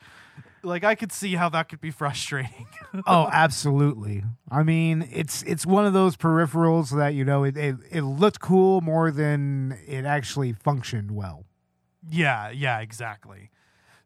Like 0.62 0.82
I 0.84 0.94
could 0.96 1.12
see 1.12 1.34
how 1.37 1.48
that 1.50 1.68
could 1.68 1.80
be 1.80 1.90
frustrating. 1.92 2.66
oh, 3.06 3.28
absolutely. 3.32 4.24
I 4.50 4.62
mean, 4.64 5.08
it's 5.12 5.42
it's 5.44 5.64
one 5.64 5.87
of 5.87 5.92
those 5.92 6.16
peripherals 6.16 6.96
that 6.96 7.14
you 7.14 7.24
know 7.24 7.44
it 7.44 7.56
it, 7.56 7.76
it 7.90 8.02
looked 8.02 8.40
cool 8.40 8.80
more 8.80 9.11
than 9.11 9.78
it 9.87 10.04
actually 10.04 10.52
functioned 10.52 11.11
well. 11.12 11.44
yeah, 12.11 12.50
yeah, 12.50 12.80
exactly. 12.80 13.50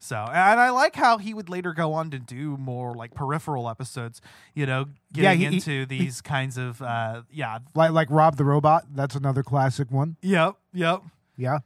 So, 0.05 0.17
and 0.17 0.59
I 0.59 0.71
like 0.71 0.97
how 0.97 1.19
he 1.19 1.33
would 1.33 1.49
later 1.49 1.73
go 1.73 1.93
on 1.93 2.11
to 2.11 2.19
do 2.19 2.57
more 2.57 2.93
like 2.93 3.15
peripheral 3.15 3.69
episodes, 3.69 4.21
you 4.53 4.67
know, 4.67 4.87
getting 5.13 5.39
he- 5.39 5.47
he- 5.47 5.55
into 5.55 5.87
these 5.87 6.21
kinds 6.21 6.59
of, 6.59 6.83
uh, 6.83 7.23
yeah, 7.31 7.61
Like 7.77 7.93
like 7.93 8.09
Rob 8.11 8.37
the 8.37 8.45
Robot, 8.45 8.85
that's 8.97 9.15
another 9.15 9.45
classic 9.45 9.93
one. 9.93 10.17
yep, 10.21 10.57
yep. 10.75 11.03
Yeah. 11.37 11.61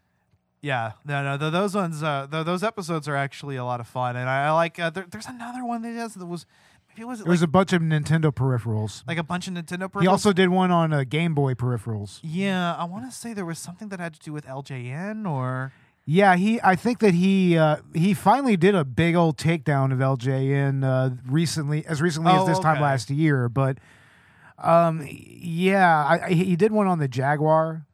Yeah, 0.60 0.92
no, 1.06 1.22
no, 1.22 1.38
th- 1.38 1.50
those 1.52 1.74
ones, 1.74 2.02
uh, 2.02 2.26
th- 2.30 2.44
those 2.44 2.62
episodes 2.62 3.08
are 3.08 3.16
actually 3.16 3.56
a 3.56 3.64
lot 3.64 3.80
of 3.80 3.86
fun, 3.86 4.16
and 4.16 4.28
I, 4.28 4.46
I 4.46 4.50
like. 4.50 4.78
Uh, 4.78 4.90
there, 4.90 5.06
there's 5.08 5.26
another 5.26 5.64
one 5.64 5.80
that 5.82 5.94
does 5.94 6.14
that 6.14 6.26
was 6.26 6.44
maybe 6.88 7.04
was 7.04 7.20
it 7.20 7.24
There 7.24 7.30
was 7.30 7.40
like, 7.40 7.48
a 7.48 7.50
bunch 7.52 7.72
of 7.72 7.80
Nintendo 7.82 8.32
peripherals. 8.32 9.02
like 9.06 9.16
a 9.18 9.22
bunch 9.22 9.46
of 9.48 9.54
Nintendo. 9.54 9.88
Peripherals. 9.90 10.00
He 10.02 10.08
also 10.08 10.32
did 10.32 10.48
one 10.50 10.70
on 10.70 10.92
uh, 10.92 11.04
Game 11.08 11.34
Boy 11.34 11.54
peripherals. 11.54 12.18
yeah, 12.22 12.74
I 12.74 12.84
want 12.84 13.04
to 13.10 13.16
say 13.16 13.32
there 13.32 13.44
was 13.46 13.58
something 13.58 13.88
that 13.90 14.00
had 14.00 14.12
to 14.14 14.20
do 14.20 14.32
with 14.32 14.44
LJN 14.46 15.26
or 15.30 15.72
Yeah, 16.08 16.36
he. 16.36 16.60
I 16.62 16.76
think 16.76 17.00
that 17.00 17.14
he 17.14 17.58
uh, 17.58 17.78
he 17.92 18.14
finally 18.14 18.56
did 18.56 18.76
a 18.76 18.84
big 18.84 19.16
old 19.16 19.36
takedown 19.36 19.92
of 19.92 19.98
LJN 19.98 20.84
uh, 20.84 21.16
recently, 21.26 21.84
as 21.84 22.00
recently 22.00 22.32
Oh, 22.32 22.42
as 22.42 22.46
this 22.46 22.58
time 22.60 22.80
last 22.80 23.10
year. 23.10 23.48
But 23.48 23.78
um, 24.58 25.04
yeah, 25.10 26.04
I, 26.06 26.26
I, 26.26 26.30
he 26.32 26.54
did 26.54 26.70
one 26.70 26.86
on 26.86 27.00
the 27.00 27.08
Jaguar. 27.08 27.86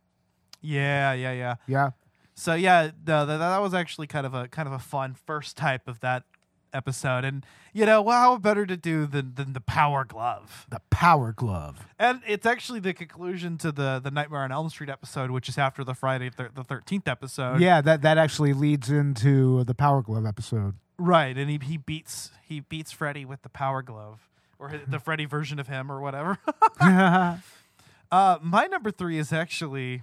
yeah, 0.61 1.14
yeah, 1.14 1.33
yeah. 1.33 1.55
Yeah, 1.66 1.90
So 2.35 2.53
yeah, 2.55 2.90
no, 3.07 3.25
that, 3.25 3.38
that 3.38 3.62
was 3.62 3.72
actually 3.72 4.07
kind 4.09 4.27
of 4.27 4.35
a 4.35 4.46
kind 4.46 4.68
of 4.68 4.75
a 4.75 4.79
fun 4.79 5.14
first 5.14 5.57
type 5.57 5.88
of 5.88 6.01
that 6.01 6.25
episode, 6.73 7.25
and 7.25 7.45
you 7.73 7.87
know, 7.87 8.03
well, 8.03 8.19
how 8.19 8.37
better 8.39 8.67
to 8.67 8.77
do 8.77 9.07
than 9.07 9.35
than 9.35 9.53
the 9.53 9.61
Power 9.61 10.05
Glove? 10.05 10.67
the 10.71 10.81
Power 10.91 11.33
Glove. 11.33 11.87
And 11.99 12.21
it's 12.27 12.47
actually 12.47 12.81
the 12.81 12.95
conclusion 12.95 13.59
to 13.59 13.73
the 13.73 14.01
the 14.03 14.11
Nightmare 14.11 14.41
on 14.41 14.53
Elm 14.53 14.69
Street 14.69 14.91
episode, 14.91 15.31
which 15.31 15.49
is 15.49 15.59
after 15.59 15.85
the 15.85 15.95
Friday 15.95 16.31
thir- 16.31 16.51
the 16.55 16.65
Thirteenth 16.65 17.09
episode. 17.09 17.61
Yeah, 17.61 17.81
that 17.81 18.03
that 18.03 18.19
actually 18.19 18.53
leads 18.53 18.91
into 18.91 19.65
the 19.65 19.75
Power 19.75 20.03
Glove 20.03 20.27
episode. 20.27 20.75
Right, 20.99 21.37
and 21.37 21.51
he 21.51 21.59
he 21.63 21.77
beats 21.77 22.31
he 22.45 22.61
beats 22.61 22.93
Freddy 22.93 23.25
with 23.25 23.43
the 23.43 23.49
power 23.49 23.83
glove, 23.83 24.29
or 24.59 24.69
hi- 24.69 24.81
the 24.87 25.01
Freddy 25.01 25.25
version 25.25 25.59
of 25.59 25.67
him, 25.67 25.91
or 25.91 26.01
whatever. 26.01 26.39
uh, 26.81 28.39
my 28.41 28.67
number 28.67 28.91
three 28.91 29.19
is 29.19 29.33
actually 29.33 30.03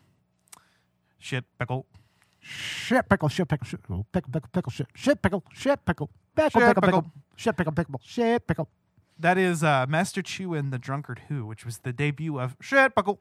shit 1.18 1.46
pickle. 1.58 1.86
Shit 2.42 3.08
pickle, 3.08 3.30
shit 3.30 3.48
pickle, 3.48 3.66
shit 3.66 3.82
pickle, 3.84 4.08
pickle, 4.12 4.32
pickle, 4.32 4.50
pickle, 4.52 4.72
shit, 4.72 4.88
shit 4.96 5.22
pickle, 5.22 5.44
shit 5.54 5.86
pickle, 5.86 6.10
pickle, 6.44 6.62
Shit 6.62 6.76
pickle, 6.76 6.82
pickle, 6.82 7.12
shit 7.36 7.58
pickle, 7.58 7.74
pickle, 7.74 8.02
shit 8.04 8.48
pickle. 8.48 8.70
That 9.20 9.38
is 9.38 9.64
uh, 9.64 9.86
Master 9.90 10.22
Chu 10.22 10.54
and 10.54 10.72
the 10.72 10.80
Drunkard 10.80 11.24
Who, 11.28 11.46
which 11.46 11.66
was 11.66 11.80
the 11.80 11.92
debut 11.92 12.40
of 12.40 12.56
Shit 12.62 12.96
Pickle. 12.96 13.20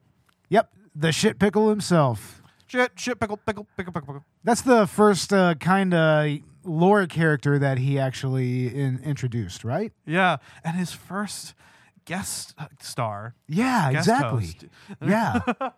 Yep, 0.48 0.72
the 0.94 1.11
shit 1.11 1.38
pickle 1.38 1.68
himself. 1.70 2.40
Shit, 2.68 2.92
shit, 2.96 3.18
pickle, 3.18 3.37
pickle, 3.38 3.66
pickle, 3.76 3.92
pickle, 3.92 4.07
pickle. 4.07 4.24
That's 4.44 4.61
the 4.62 4.87
first 4.87 5.33
uh, 5.33 5.54
kind 5.57 5.92
of 5.94 6.38
lore 6.64 7.07
character 7.07 7.59
that 7.59 7.78
he 7.78 7.98
actually 7.98 8.74
in, 8.74 9.00
introduced, 9.02 9.64
right? 9.64 9.92
Yeah, 10.07 10.37
and 10.62 10.76
his 10.76 10.92
first 10.92 11.54
guest 12.04 12.54
uh, 12.59 12.66
star. 12.81 13.35
Yeah, 13.48 13.92
Guest 13.92 14.09
exactly. 14.09 14.46
host. 14.46 14.64
Yeah, 15.04 15.40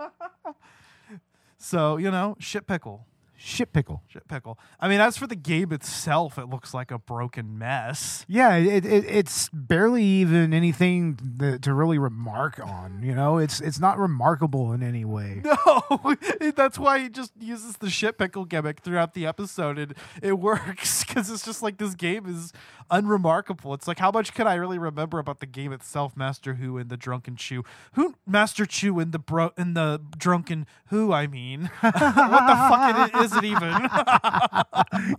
So, 1.63 1.99
you 1.99 2.11
know, 2.11 2.37
shit 2.39 2.67
pickle. 2.67 3.07
Shit 3.43 3.73
pickle. 3.73 4.03
Shit 4.07 4.29
pickle. 4.29 4.59
I 4.79 4.87
mean, 4.87 5.01
as 5.01 5.17
for 5.17 5.27
the 5.27 5.35
game 5.35 5.73
itself, 5.73 6.39
it 6.39 6.51
looks 6.51 6.75
like 6.75 6.91
a 6.91 6.99
broken 6.99 7.57
mess. 7.57 8.27
Yeah, 8.29 8.57
it, 8.57 8.85
it 8.85 9.07
it's 9.07 9.49
barely 9.49 10.05
even 10.05 10.53
anything 10.53 11.19
that, 11.39 11.63
to 11.63 11.73
really 11.73 11.97
remark 11.97 12.61
on. 12.63 13.03
You 13.03 13.15
know, 13.15 13.39
it's 13.39 13.59
it's 13.63 13.81
not 13.81 13.99
remarkable 13.99 14.75
in 14.75 14.83
any 14.83 15.07
way. 15.07 15.43
No, 15.67 16.17
that's 16.57 16.79
why 16.79 17.01
he 17.01 17.09
just 17.09 17.33
uses 17.39 17.79
the 17.79 17.91
shit 17.91 18.19
pickle 18.19 18.45
gimmick 18.45 18.81
throughout 18.81 19.15
the 19.15 19.27
episode, 19.27 19.79
and 19.79 19.95
it 20.23 20.33
works 20.39 21.05
because 21.05 21.31
it's 21.31 21.45
just 21.45 21.63
like 21.63 21.79
this 21.79 21.95
game 21.95 22.27
is 22.27 22.53
unremarkable. 22.91 23.75
It's 23.75 23.89
like 23.89 23.99
how 23.99 24.11
much 24.11 24.33
can 24.35 24.47
I 24.47 24.55
really 24.55 24.79
remember 24.79 25.19
about 25.19 25.41
the 25.41 25.47
game 25.47 25.73
itself? 25.73 26.17
Master 26.17 26.55
Who 26.55 26.79
and 26.79 26.89
the 26.89 26.97
Drunken 26.97 27.37
Chew, 27.37 27.65
who 27.93 28.15
Master 28.27 28.65
Chu 28.67 28.99
and 29.01 29.13
the 29.13 29.19
bro 29.19 29.53
and 29.57 29.77
the 29.77 30.01
Drunken 30.17 30.67
Who? 30.87 31.13
I 31.13 31.27
mean, 31.27 31.71
what 31.81 31.93
the 31.93 31.99
fuck 31.99 33.15
it 33.15 33.25
is 33.25 33.30
it 33.37 33.45
even? 33.45 33.89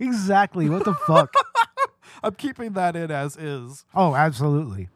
exactly. 0.00 0.68
What 0.68 0.84
the 0.84 0.94
fuck? 0.94 1.32
I'm 2.22 2.34
keeping 2.34 2.72
that 2.72 2.94
in 2.96 3.10
as 3.10 3.36
is. 3.36 3.84
Oh, 3.94 4.14
absolutely. 4.14 4.88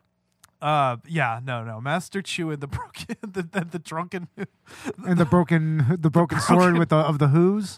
Uh, 0.62 0.96
yeah, 1.06 1.40
no, 1.44 1.62
no, 1.62 1.80
Master 1.80 2.22
Chu 2.22 2.50
and 2.50 2.60
the 2.62 2.66
broken, 2.66 3.16
the, 3.20 3.42
the, 3.42 3.66
the 3.72 3.78
Drunken 3.78 4.28
Who. 4.36 4.44
And 5.06 5.18
the 5.18 5.26
broken 5.26 5.98
the 6.00 6.10
broken 6.10 6.40
sword 6.40 6.78
with 6.78 6.88
the 6.88 6.96
of 6.96 7.18
the 7.18 7.28
who's. 7.28 7.76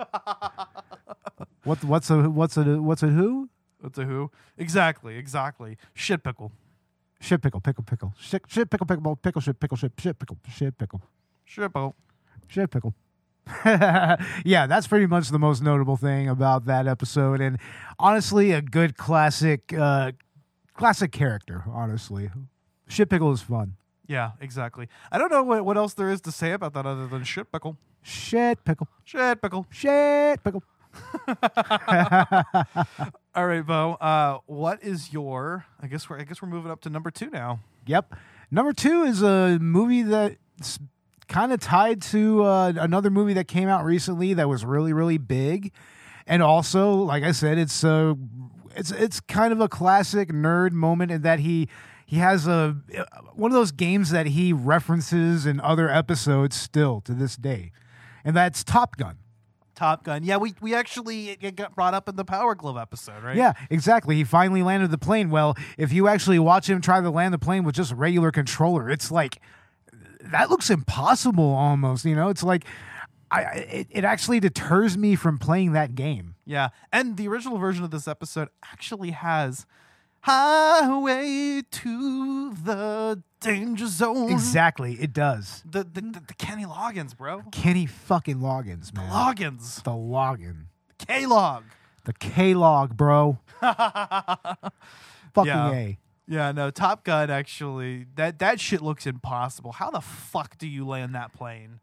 What 1.65 1.83
what's 1.83 2.09
a 2.09 2.31
what's 2.31 2.57
a 2.57 2.81
what's 2.81 3.03
a 3.03 3.09
who? 3.09 3.49
What's 3.81 3.99
a 3.99 4.05
Who? 4.05 4.31
Exactly, 4.57 5.17
exactly. 5.17 5.77
Shit 5.95 6.23
pickle. 6.23 6.53
Shit 7.21 7.43
pickle 7.43 7.61
pickle 7.61 7.83
pickle 7.85 8.15
shit 8.17 8.43
shit 8.47 8.71
pickle 8.71 8.87
pickle 8.87 9.17
pickle 9.17 9.41
shit 9.43 9.59
pickle 9.59 9.77
shit 9.77 9.93
shit 9.99 10.19
pickle 10.19 10.39
shit 10.49 10.79
pickle 10.79 11.03
Shit 11.45 11.73
pickle. 11.73 11.97
shit 12.47 12.71
pickle. 12.71 12.95
yeah, 14.45 14.67
that's 14.67 14.87
pretty 14.87 15.07
much 15.07 15.29
the 15.29 15.39
most 15.39 15.63
notable 15.63 15.97
thing 15.97 16.29
about 16.29 16.67
that 16.67 16.87
episode, 16.87 17.41
and 17.41 17.59
honestly, 17.99 18.53
a 18.53 18.61
good 18.63 18.97
classic 18.97 19.73
uh, 19.73 20.13
classic 20.75 21.13
character. 21.13 21.65
Honestly, 21.69 22.31
shit 22.89 23.09
pickle 23.09 23.33
is 23.33 23.41
fun. 23.43 23.77
Yeah, 24.07 24.33
exactly. 24.41 24.89
I 25.13 25.19
don't 25.19 25.31
know 25.31 25.43
what, 25.43 25.65
what 25.65 25.77
else 25.77 25.95
there 25.95 26.11
is 26.11 26.21
to 26.23 26.33
say 26.33 26.53
about 26.53 26.73
that 26.75 26.87
other 26.87 27.07
than 27.07 27.25
shit 27.25 27.53
pickle. 27.53 27.77
Shit 28.03 28.65
pickle 28.65 28.89
Shit 29.05 29.43
pickle. 29.43 29.67
shit 29.71 30.43
pickle. 30.43 30.63
All 33.35 33.47
right, 33.47 33.65
Bo. 33.67 33.93
Uh, 34.01 34.39
what 34.47 34.83
is 34.83 35.13
your? 35.13 35.67
I 35.81 35.87
guess 35.87 36.09
we're 36.09 36.19
I 36.19 36.25
guess 36.25 36.41
we're 36.43 36.49
moving 36.49 36.71
up 36.71 36.81
to 36.83 36.91
number 36.91 37.11
two 37.11 37.31
now. 37.31 37.61
Yep. 37.87 38.15
Number 38.51 38.73
two 38.73 39.03
is 39.03 39.23
a 39.23 39.59
movie 39.61 40.03
that's 40.03 40.79
kind 41.29 41.53
of 41.53 41.61
tied 41.61 42.03
to 42.03 42.43
uh, 42.43 42.73
another 42.77 43.11
movie 43.11 43.35
that 43.35 43.49
came 43.49 43.69
out 43.69 43.85
recently 43.85 44.35
that 44.35 44.49
was 44.49 44.65
really, 44.65 44.93
really 44.93 45.19
big, 45.19 45.73
and 46.27 46.43
also, 46.43 46.93
like 46.93 47.23
I 47.23 47.33
said, 47.33 47.59
it's 47.59 47.85
uh, 47.85 48.15
it's 48.75 48.91
it's 48.91 49.21
kind 49.21 49.53
of 49.53 49.61
a 49.61 49.69
classic 49.69 50.31
nerd 50.31 50.73
moment 50.73 51.11
in 51.11 51.23
that 51.23 51.41
he 51.41 51.69
he 52.07 52.17
has 52.17 52.47
a 52.47 52.77
one 53.35 53.51
of 53.51 53.55
those 53.55 53.73
games 53.73 54.11
that 54.11 54.29
he 54.29 54.53
references 54.53 55.47
in 55.47 55.61
other 55.61 55.91
episodes 55.91 56.57
still 56.57 57.01
to 57.03 57.13
this 57.13 57.37
day, 57.37 57.73
and 58.25 58.35
that's 58.35 58.65
Top 58.65 58.97
Gun. 58.97 59.19
Top 59.75 60.05
Gun. 60.05 60.25
Yeah, 60.25 60.39
we 60.39 60.55
we 60.61 60.75
actually 60.75 61.31
it 61.41 61.55
got 61.55 61.75
brought 61.75 61.95
up 61.95 62.09
in 62.09 62.17
the 62.17 62.25
Power 62.25 62.55
Glove 62.55 62.77
episode, 62.77 63.23
right? 63.23 63.37
Yeah, 63.37 63.53
exactly. 63.71 64.17
He 64.17 64.25
finally 64.25 64.63
landed 64.63 64.91
the 64.91 64.99
plane. 64.99 65.31
Well, 65.31 65.57
if 65.77 65.93
you 65.93 66.09
actually 66.09 66.39
watch 66.39 66.69
him 66.69 66.81
try 66.81 67.01
to 67.01 67.11
land 67.11 67.33
the 67.33 67.39
plane 67.39 67.63
with 67.63 67.75
just 67.75 67.93
a 67.93 67.95
regular 67.95 68.33
controller, 68.33 68.91
it's 68.91 69.11
like 69.11 69.41
that 70.31 70.51
looks 70.51 70.71
impossible 70.71 71.51
almost. 71.55 72.05
You 72.05 72.15
know, 72.15 72.29
it's 72.29 72.43
like 72.43 72.65
I 73.31 73.43
it, 73.43 73.87
it 73.91 74.05
actually 74.05 74.41
deters 74.41 74.97
me 74.97 75.15
from 75.15 75.39
playing 75.39 75.73
that 75.73 75.95
game. 75.95 76.35
Yeah, 76.45 76.69
and 76.93 77.17
the 77.17 77.29
original 77.29 77.59
version 77.59 77.85
of 77.85 77.91
this 77.91 78.09
episode 78.09 78.49
actually 78.65 79.11
has 79.11 79.67
"Highway 80.23 81.63
to 81.71 82.53
the 82.55 83.23
Danger 83.41 83.87
Zone." 83.87 84.31
Exactly, 84.31 84.95
it 84.95 85.13
does. 85.13 85.63
The 85.69 85.85
the, 85.85 86.01
the, 86.01 86.23
the 86.29 86.35
Kenny 86.35 86.65
Loggins, 86.65 87.17
bro. 87.17 87.43
Kenny 87.53 87.87
fucking 87.87 88.39
Loggins, 88.39 88.95
man. 88.95 89.11
Loggins. 89.11 89.83
the 89.83 89.91
login, 89.93 90.67
K 90.99 91.27
Log. 91.27 91.65
the 92.05 92.13
K 92.15 92.55
log, 92.55 92.97
bro. 92.97 93.39
fucking 93.61 95.47
Yeah. 95.47 95.71
a. 95.73 95.99
Yeah, 96.29 96.53
no, 96.53 96.71
Top 96.71 97.05
Gun 97.05 97.31
actually 97.31 98.07
that 98.17 98.39
that 98.39 98.61
shit 98.61 98.83
looks 98.83 99.07
impossible. 99.07 99.73
How 99.73 99.91
the 99.91 100.03
fuck 100.03 100.59
do 100.59 100.69
you 100.69 100.87
land 100.87 101.15
that 101.15 101.33
plane? 101.33 101.81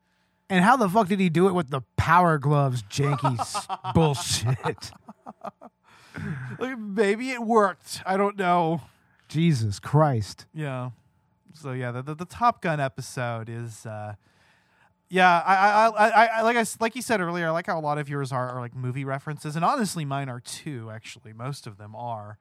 And 0.49 0.63
how 0.63 0.77
the 0.77 0.87
fuck 0.87 1.07
did 1.07 1.19
he 1.19 1.29
do 1.29 1.47
it 1.47 1.53
with 1.53 1.71
the 1.71 1.81
power 1.97 2.37
gloves, 2.37 2.83
janky 2.83 3.35
bullshit? 3.95 4.91
Maybe 6.77 7.31
it 7.31 7.41
worked. 7.41 8.03
I 8.05 8.17
don't 8.17 8.37
know. 8.37 8.81
Jesus 9.27 9.79
Christ. 9.79 10.45
Yeah. 10.53 10.91
So 11.53 11.71
yeah, 11.71 11.91
the 11.91 12.03
the, 12.03 12.13
the 12.13 12.25
Top 12.25 12.61
Gun 12.61 12.79
episode 12.79 13.49
is 13.49 13.87
uh 13.87 14.13
yeah, 15.09 15.41
I, 15.45 15.55
I, 15.55 15.87
I, 15.87 16.25
I, 16.25 16.41
like 16.41 16.57
I 16.57 16.65
like 16.79 16.95
you 16.95 17.01
said 17.01 17.21
earlier. 17.21 17.47
I 17.47 17.51
like 17.51 17.67
how 17.67 17.79
a 17.79 17.81
lot 17.81 17.97
of 17.97 18.09
yours 18.09 18.31
are, 18.31 18.49
are 18.49 18.59
like 18.59 18.75
movie 18.75 19.05
references, 19.05 19.55
and 19.55 19.63
honestly, 19.63 20.03
mine 20.03 20.29
are 20.29 20.39
too. 20.39 20.89
Actually, 20.91 21.31
most 21.33 21.67
of 21.67 21.77
them 21.77 21.95
are. 21.95 22.37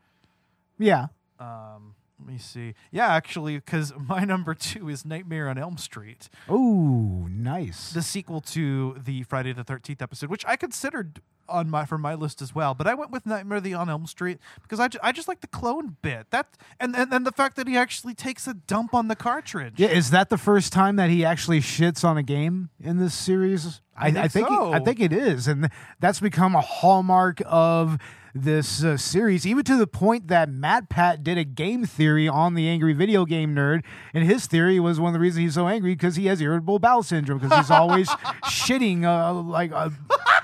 Yeah. 0.79 1.07
Um, 1.41 1.95
let 2.19 2.29
me 2.29 2.39
see. 2.39 2.75
Yeah, 2.93 3.09
actually, 3.13 3.57
because 3.57 3.93
my 4.09 4.25
number 4.25 4.55
two 4.55 4.89
is 4.89 5.05
Nightmare 5.05 5.49
on 5.49 5.59
Elm 5.59 5.77
Street, 5.79 6.29
Oh, 6.49 7.27
nice. 7.31 7.93
the 7.93 8.03
sequel 8.03 8.41
to 8.43 8.97
the 9.05 9.25
Friday 9.25 9.53
the 9.53 9.65
Thirteenth 9.65 10.01
episode, 10.01 10.31
which 10.31 10.45
I 10.47 10.57
considered 10.57 11.21
on 11.47 11.69
my 11.69 11.85
for 11.85 11.99
my 11.99 12.15
list 12.15 12.41
as 12.41 12.55
well. 12.55 12.73
But 12.73 12.87
I 12.87 12.95
went 12.95 13.11
with 13.11 13.27
Nightmare 13.27 13.61
the 13.61 13.75
on 13.75 13.91
Elm 13.91 14.07
Street 14.07 14.39
because 14.63 14.81
I, 14.81 14.89
ju- 14.89 14.99
I 15.03 15.13
just 15.13 15.29
like 15.29 15.41
the 15.43 15.47
clone 15.47 15.97
bit. 16.01 16.31
That 16.31 16.57
and, 16.81 16.97
and 16.97 17.13
and 17.13 17.27
the 17.27 17.33
fact 17.33 17.57
that 17.57 17.67
he 17.69 17.77
actually 17.77 18.15
takes 18.15 18.47
a 18.47 18.55
dump 18.55 18.95
on 18.95 19.09
the 19.09 19.17
cartridge. 19.17 19.75
Yeah, 19.77 19.89
is 19.89 20.11
that 20.11 20.31
the 20.31 20.39
first 20.39 20.73
time 20.73 20.97
that 20.97 21.11
he 21.11 21.25
actually 21.25 21.61
shits 21.61 22.03
on 22.05 22.17
a 22.17 22.23
game 22.23 22.71
in 22.81 22.99
this 22.99 23.13
series? 23.15 23.81
I 23.97 24.11
think 24.29 24.33
think 24.33 24.49
it- 24.51 24.75
I 24.75 24.79
think 24.81 25.01
it 25.01 25.13
is, 25.13 25.47
and 25.49 25.71
that's 26.01 26.21
become 26.21 26.55
a 26.55 26.61
hallmark 26.61 27.41
of 27.47 27.99
this 28.37 28.83
uh, 28.83 28.97
series, 28.97 29.47
even 29.47 29.63
to 29.63 29.77
the 29.77 29.87
point 29.87 30.27
that 30.27 30.51
MatPat 30.51 31.23
did 31.23 31.39
a 31.39 31.45
game 31.45 31.85
theory 31.87 32.27
on 32.27 32.55
the 32.55 32.69
Angry 32.69 32.93
Video 32.93 33.25
Game 33.25 33.55
Nerd, 33.55 33.85
and 34.13 34.25
his 34.25 34.47
theory 34.47 34.81
was 34.81 34.99
one 34.99 35.11
of 35.11 35.13
the 35.13 35.21
reasons 35.21 35.39
he's 35.45 35.55
so 35.55 35.69
angry 35.69 35.95
because 35.95 36.17
he 36.17 36.27
has 36.27 36.41
irritable 36.41 36.81
bowel 36.81 37.05
syndrome 37.05 37.39
because 37.39 37.57
he's 37.57 37.71
always 37.71 38.09
shitting 38.47 39.05
uh, 39.05 39.33
like 39.35 39.71
uh, 39.71 39.91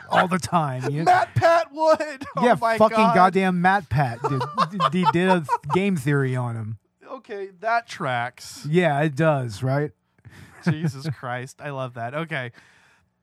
all 0.08 0.28
the 0.28 0.38
time. 0.38 0.84
you 0.88 0.98
know? 0.98 1.04
Matt 1.06 1.34
Pat 1.34 1.72
Wood. 1.72 2.24
Oh 2.36 2.44
yeah, 2.44 2.54
my 2.60 2.78
fucking 2.78 2.96
God. 2.96 3.14
goddamn 3.16 3.60
MatPat 3.60 4.22
did, 4.70 4.78
did, 4.78 4.92
he 4.94 5.04
did 5.10 5.28
a 5.28 5.44
game 5.74 5.96
theory 5.96 6.36
on 6.36 6.54
him. 6.54 6.78
Okay, 7.10 7.48
that 7.58 7.88
tracks. 7.88 8.64
Yeah, 8.70 9.00
it 9.02 9.16
does, 9.16 9.64
right? 9.64 9.90
Jesus 10.64 11.08
Christ, 11.18 11.60
I 11.60 11.70
love 11.70 11.94
that. 11.94 12.14
Okay, 12.14 12.52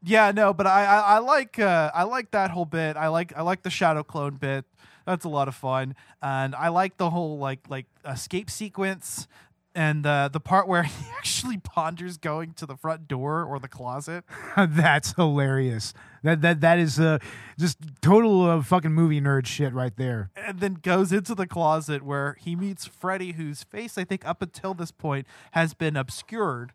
yeah, 0.03 0.31
no, 0.31 0.53
but 0.53 0.67
I, 0.67 0.85
I, 0.85 0.99
I 0.99 1.17
like 1.19 1.59
uh, 1.59 1.91
I 1.93 2.03
like 2.03 2.31
that 2.31 2.51
whole 2.51 2.65
bit. 2.65 2.95
I 2.97 3.07
like 3.07 3.33
I 3.35 3.41
like 3.41 3.63
the 3.63 3.69
shadow 3.69 4.03
clone 4.03 4.35
bit. 4.35 4.65
That's 5.05 5.25
a 5.25 5.29
lot 5.29 5.47
of 5.47 5.55
fun, 5.55 5.95
and 6.21 6.53
I 6.55 6.67
like 6.69 6.97
the 6.97 7.09
whole 7.09 7.37
like 7.37 7.61
like 7.69 7.85
escape 8.05 8.49
sequence. 8.49 9.27
And 9.75 10.07
uh, 10.07 10.29
the 10.29 10.39
part 10.39 10.67
where 10.67 10.81
he 10.83 11.05
actually 11.19 11.57
ponders 11.57 12.17
going 12.17 12.53
to 12.53 12.65
the 12.65 12.75
front 12.75 13.07
door 13.07 13.43
or 13.43 13.59
the 13.59 13.67
closet. 13.67 14.23
That's 14.57 15.13
hilarious. 15.13 15.93
That 16.23 16.41
that 16.41 16.61
that 16.61 16.79
is 16.79 16.99
uh, 16.99 17.19
just 17.59 17.77
total 18.01 18.41
uh, 18.49 18.61
fucking 18.63 18.91
movie 18.91 19.21
nerd 19.21 19.45
shit 19.45 19.73
right 19.73 19.95
there. 19.95 20.31
and 20.35 20.59
then 20.59 20.79
goes 20.81 21.11
into 21.11 21.35
the 21.35 21.45
closet 21.45 22.01
where 22.01 22.37
he 22.39 22.55
meets 22.55 22.87
Freddy, 22.87 23.33
whose 23.33 23.63
face 23.63 23.97
I 23.99 24.03
think 24.03 24.25
up 24.27 24.41
until 24.41 24.73
this 24.73 24.91
point 24.91 25.27
has 25.51 25.75
been 25.75 25.95
obscured, 25.95 26.73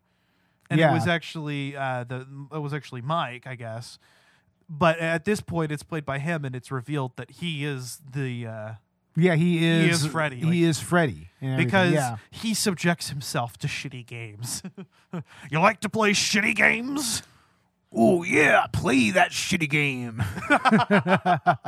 and 0.69 0.79
Yeah. 0.79 0.91
it 0.91 0.93
was 0.93 1.07
actually 1.07 1.75
uh, 1.75 2.03
the 2.03 2.27
it 2.53 2.59
was 2.59 2.73
actually 2.73 3.01
Mike, 3.01 3.47
I 3.47 3.55
guess. 3.55 3.97
But 4.69 4.99
at 4.99 5.25
this 5.25 5.41
point, 5.41 5.71
it's 5.71 5.83
played 5.83 6.05
by 6.05 6.19
him, 6.19 6.45
and 6.45 6.55
it's 6.55 6.71
revealed 6.71 7.15
that 7.17 7.31
he 7.31 7.65
is 7.65 8.01
the 8.09 8.47
uh, 8.47 8.71
Yeah, 9.15 9.35
he 9.35 9.63
is. 9.65 9.83
He 9.83 9.89
is 9.91 10.05
Freddy, 10.07 10.37
He 10.37 10.45
like- 10.45 10.55
is 10.55 10.79
Freddy 10.79 11.29
because 11.57 11.93
yeah. 11.93 12.15
he 12.31 12.53
subjects 12.53 13.09
himself 13.09 13.57
to 13.59 13.67
shitty 13.67 14.05
games. 14.07 14.63
you 15.51 15.59
like 15.59 15.79
to 15.81 15.89
play 15.89 16.11
shitty 16.11 16.55
games? 16.55 17.21
Oh 17.95 18.23
yeah, 18.23 18.65
play 18.73 19.11
that 19.11 19.29
shitty 19.31 19.69
game. 19.69 20.23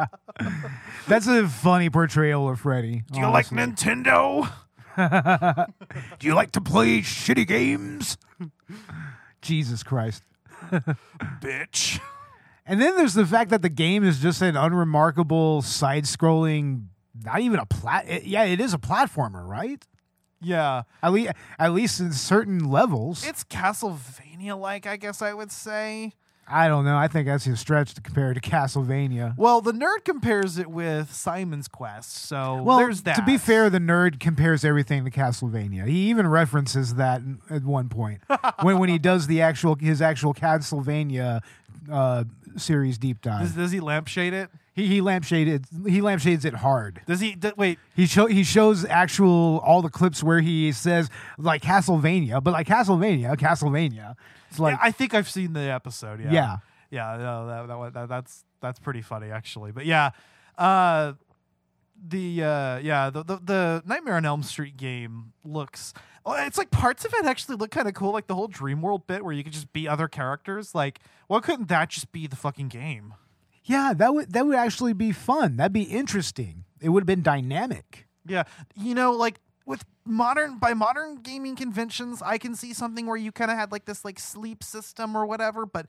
That's 1.08 1.28
a 1.28 1.48
funny 1.48 1.90
portrayal 1.90 2.50
of 2.50 2.60
Freddy. 2.62 3.04
Do 3.12 3.20
you 3.20 3.28
like. 3.28 3.48
Nintendo? 3.48 4.50
Do 6.20 6.28
you 6.28 6.34
like 6.34 6.52
to 6.52 6.62
play 6.62 7.02
shitty 7.02 7.48
games? 7.48 8.18
Jesus 9.41 9.84
Christ. 9.84 10.23
Bitch. 11.41 11.99
And 12.65 12.82
then 12.82 12.95
there's 12.97 13.13
the 13.13 13.25
fact 13.25 13.51
that 13.51 13.62
the 13.62 13.69
game 13.69 14.04
is 14.04 14.19
just 14.19 14.41
an 14.41 14.56
unremarkable 14.58 15.62
side-scrolling, 15.62 16.86
not 17.23 17.39
even 17.41 17.60
a 17.60 17.65
plat. 17.65 18.06
it- 18.10 18.23
yeah, 18.25 18.43
it 18.43 18.60
is 18.60 18.73
a 18.73 18.78
platformer, 18.80 19.45
right? 19.47 19.84
Yeah. 20.41 20.84
At 21.04 21.13
least, 21.13 21.34
at 21.60 21.73
least 21.73 21.99
in 21.99 22.12
certain 22.12 22.60
levels. 22.69 23.25
It's 23.25 23.43
Castlevania 23.43 24.60
like, 24.60 24.86
I 24.88 24.97
guess 24.97 25.21
I 25.21 25.34
would 25.34 25.51
say. 25.51 26.13
I 26.48 26.68
don't 26.68 26.86
know. 26.86 26.96
I 26.96 27.08
think 27.08 27.26
that's 27.28 27.48
a 27.48 27.58
stretch 27.58 27.96
to 27.96 28.02
compare 28.02 28.32
it 28.32 28.36
to 28.36 28.40
Castlevania. 28.42 29.36
Well, 29.38 29.62
the 29.62 29.72
nerd 29.72 30.06
compares 30.06 30.58
it 30.58 30.70
with 30.70 31.12
Simon's 31.12 31.68
Quest, 31.68 32.12
so 32.14 32.62
Well, 32.62 32.78
there's 32.78 33.02
that. 33.04 33.16
to 33.16 33.24
be 33.24 33.38
fair, 33.38 33.70
the 33.70 33.80
nerd 33.80 34.20
compares 34.20 34.64
everything 34.64 35.06
to 35.06 35.12
Castlevania. 35.12 35.88
He 35.88 36.10
even 36.10 36.28
references 36.28 36.96
that 36.96 37.22
at 37.50 37.64
one 37.64 37.90
point 37.90 38.22
when 38.62 38.78
when 38.78 38.90
he 38.90 39.00
does 39.00 39.26
the 39.28 39.42
actual 39.42 39.76
his 39.76 40.02
actual 40.02 40.34
Castlevania 40.36 41.42
uh, 41.92 42.24
series 42.58 42.98
deep 42.98 43.22
dive. 43.22 43.42
does, 43.42 43.52
does 43.54 43.72
he 43.72 43.80
lampshade 43.80 44.34
it? 44.34 44.50
He 44.74 44.88
he 44.88 45.00
lampshaded 45.02 45.66
he 45.90 46.02
lampshades 46.02 46.44
it 46.46 46.54
hard. 46.56 47.02
Does 47.08 47.22
he? 47.22 47.34
d- 47.36 47.54
wait, 47.56 47.80
He 47.96 48.06
show 48.06 48.26
he 48.28 48.44
shows 48.44 48.86
actual 48.86 49.62
all 49.66 49.82
the 49.82 49.90
clips 49.90 50.22
where 50.22 50.42
he 50.42 50.72
says 50.74 51.10
like 51.38 51.62
Castlevania, 51.62 52.44
but 52.44 52.52
like 52.52 52.68
Castlevania, 52.68 53.36
Castlevania. 53.38 54.16
It's 54.56 54.60
like 54.62 54.74
yeah, 54.76 54.80
I 54.88 54.91
think 54.91 55.13
I've 55.13 55.30
seen 55.30 55.54
the 55.54 55.62
episode. 55.62 56.20
Yeah, 56.22 56.32
Yeah. 56.32 56.58
yeah. 56.89 57.18
No, 57.18 57.48
that, 57.48 57.68
that, 57.68 57.94
that, 57.94 58.10
that's 58.10 58.44
that's 58.62 58.80
pretty 58.80 59.02
funny 59.02 59.32
actually. 59.32 59.72
But 59.72 59.86
yeah, 59.86 60.12
uh, 60.58 61.13
the 62.08 62.44
uh, 62.44 62.78
yeah 62.80 63.10
the, 63.10 63.24
the 63.24 63.38
the 63.44 63.84
Nightmare 63.86 64.15
on 64.15 64.26
Elm 64.26 64.44
Street 64.44 64.78
game 64.78 65.34
looks. 65.44 65.94
It's 66.28 66.58
like 66.58 66.72
parts 66.72 67.06
of 67.06 67.13
it 67.13 67.26
actually 67.26 67.58
look 67.58 67.70
kind 67.70 67.88
of 67.88 67.94
cool, 67.94 68.12
like 68.12 68.26
the 68.28 68.34
whole 68.34 68.48
Dream 68.48 68.82
World 68.82 69.06
bit 69.06 69.24
where 69.24 69.32
you 69.34 69.44
could 69.44 69.54
just 69.54 69.72
be 69.74 69.88
other 69.88 70.08
characters. 70.08 70.74
Like, 70.74 71.00
why 71.28 71.39
couldn't 71.39 71.68
that 71.68 71.89
just 71.89 72.12
be 72.12 72.26
the 72.28 72.36
fucking 72.36 72.70
game? 72.70 73.13
yeah, 73.63 73.94
that 73.96 74.13
would 74.13 74.34
that 74.34 74.46
would 74.46 74.56
actually 74.56 74.94
be 74.94 75.12
fun. 75.12 75.58
That'd 75.58 75.74
be 75.74 75.84
interesting. 75.84 76.65
It 76.82 76.89
would 76.89 77.02
have 77.02 77.08
been 77.08 77.22
dynamic. 77.24 78.08
Yeah, 78.28 78.44
you 78.76 78.96
know, 78.96 79.12
like 79.12 79.39
with 79.65 79.84
modern 80.06 80.58
by 80.58 80.73
modern 80.73 81.15
gaming 81.15 81.56
conventions, 81.56 82.21
I 82.21 82.38
can 82.38 82.56
see 82.56 82.73
something 82.73 83.08
where 83.08 83.17
you 83.17 83.32
kind 83.32 83.51
of 83.51 83.58
had 83.58 83.71
like 83.71 83.86
this 83.86 84.06
like 84.06 84.19
sleep 84.19 84.63
system 84.63 85.15
or 85.15 85.25
whatever. 85.25 85.65
But 85.65 85.88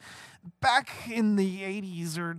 back 0.60 0.90
in 1.10 1.36
the 1.36 1.60
'80s 1.60 2.18
or 2.18 2.38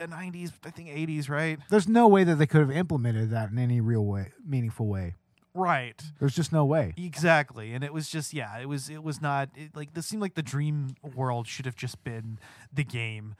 uh, 0.00 0.06
'90s, 0.06 0.52
I 0.64 0.70
think 0.70 0.88
'80s, 0.88 1.28
right? 1.28 1.58
There's 1.68 1.88
no 1.88 2.08
way 2.08 2.24
that 2.24 2.36
they 2.36 2.46
could 2.46 2.60
have 2.60 2.70
implemented 2.70 3.30
that 3.30 3.50
in 3.50 3.58
any 3.58 3.80
real 3.80 4.04
way, 4.04 4.32
meaningful 4.46 4.86
way. 4.86 5.14
Right. 5.54 6.00
There's 6.20 6.36
just 6.36 6.52
no 6.52 6.64
way. 6.64 6.94
Exactly, 6.96 7.72
and 7.72 7.82
it 7.82 7.92
was 7.92 8.08
just 8.08 8.32
yeah, 8.32 8.58
it 8.58 8.68
was 8.68 8.88
it 8.88 9.02
was 9.02 9.20
not 9.20 9.50
it, 9.56 9.74
like 9.76 9.94
this 9.94 10.06
seemed 10.06 10.22
like 10.22 10.34
the 10.34 10.42
dream 10.42 10.94
world 11.14 11.46
should 11.46 11.66
have 11.66 11.76
just 11.76 12.02
been 12.04 12.38
the 12.72 12.84
game. 12.84 13.34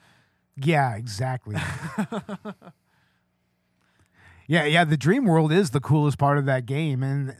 Yeah, 0.57 0.97
exactly. 0.97 1.57
yeah, 4.49 4.65
yeah. 4.65 4.83
The 4.85 4.97
dream 4.97 5.25
world 5.27 5.53
is 5.53 5.71
the 5.71 5.81
coolest 5.81 6.19
part 6.19 6.39
of 6.39 6.47
that 6.47 6.67
game, 6.67 7.05
and 7.05 7.37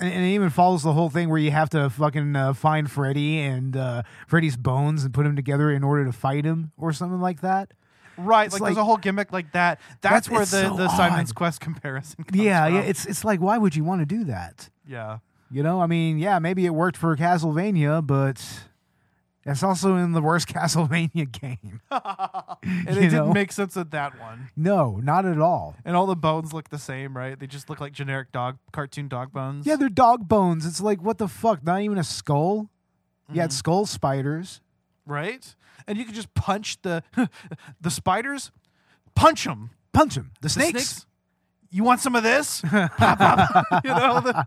and 0.00 0.12
it 0.24 0.28
even 0.34 0.48
follows 0.48 0.82
the 0.82 0.94
whole 0.94 1.10
thing 1.10 1.28
where 1.28 1.38
you 1.38 1.50
have 1.50 1.68
to 1.70 1.90
fucking 1.90 2.34
uh, 2.34 2.54
find 2.54 2.90
Freddy 2.90 3.38
and 3.40 3.76
uh, 3.76 4.02
Freddy's 4.26 4.56
bones 4.56 5.04
and 5.04 5.12
put 5.12 5.24
them 5.24 5.36
together 5.36 5.70
in 5.70 5.84
order 5.84 6.04
to 6.06 6.12
fight 6.12 6.44
him 6.46 6.72
or 6.78 6.92
something 6.94 7.20
like 7.20 7.40
that. 7.42 7.72
Right, 8.18 8.44
It's 8.44 8.54
like, 8.54 8.62
like- 8.62 8.68
there's 8.70 8.78
a 8.78 8.84
whole 8.84 8.96
gimmick 8.96 9.32
like 9.32 9.52
that. 9.52 9.80
That's, 10.00 10.28
That's- 10.28 10.30
where 10.30 10.40
the, 10.62 10.70
so 10.70 10.76
the 10.76 10.88
Simon's 10.96 11.30
odd. 11.30 11.34
Quest 11.36 11.60
comparison 11.60 12.24
comes 12.24 12.40
Yeah, 12.42 12.66
from. 12.66 12.74
yeah. 12.74 12.80
It's 12.82 13.06
it's 13.06 13.24
like 13.24 13.40
why 13.40 13.58
would 13.58 13.74
you 13.76 13.84
want 13.84 14.00
to 14.00 14.06
do 14.06 14.24
that? 14.24 14.70
yeah. 14.86 15.18
You 15.50 15.62
know, 15.62 15.82
I 15.82 15.86
mean, 15.86 16.18
yeah, 16.18 16.38
maybe 16.38 16.64
it 16.64 16.70
worked 16.74 16.96
for 16.96 17.14
Castlevania, 17.14 18.06
but 18.06 18.42
it's 19.44 19.62
also 19.62 19.96
in 19.96 20.12
the 20.12 20.22
worst 20.22 20.48
Castlevania 20.52 21.30
game. 21.30 21.80
And 22.64 22.88
it 22.96 23.00
didn't 23.00 23.12
know? 23.12 23.32
make 23.32 23.50
sense 23.50 23.74
with 23.74 23.90
that 23.90 24.18
one. 24.20 24.48
No, 24.56 25.00
not 25.02 25.26
at 25.26 25.40
all. 25.40 25.74
And 25.84 25.96
all 25.96 26.06
the 26.06 26.14
bones 26.14 26.52
look 26.52 26.68
the 26.68 26.78
same, 26.78 27.16
right? 27.16 27.36
They 27.38 27.48
just 27.48 27.68
look 27.68 27.80
like 27.80 27.92
generic 27.92 28.30
dog, 28.30 28.58
cartoon 28.70 29.08
dog 29.08 29.32
bones. 29.32 29.66
Yeah, 29.66 29.74
they're 29.74 29.88
dog 29.88 30.28
bones. 30.28 30.64
It's 30.64 30.80
like 30.80 31.02
what 31.02 31.18
the 31.18 31.26
fuck? 31.26 31.64
Not 31.64 31.80
even 31.80 31.98
a 31.98 32.04
skull. 32.04 32.70
Yeah, 33.28 33.32
mm-hmm. 33.32 33.44
it's 33.46 33.56
skull 33.56 33.86
spiders. 33.86 34.60
right. 35.06 35.54
And 35.88 35.98
you 35.98 36.04
could 36.04 36.14
just 36.14 36.32
punch 36.34 36.80
the 36.82 37.02
the 37.80 37.90
spiders. 37.90 38.52
Punch 39.16 39.42
them. 39.44 39.70
Punch 39.92 40.14
them. 40.14 40.30
The 40.40 40.46
The 40.46 40.48
snakes. 40.50 41.06
You 41.70 41.82
want 41.82 42.00
some 42.00 42.14
of 42.14 42.22
this? 42.22 42.60
Pop, 42.60 42.96
pop. 43.18 43.64
you 43.84 43.90
know. 43.90 44.20
The, 44.20 44.46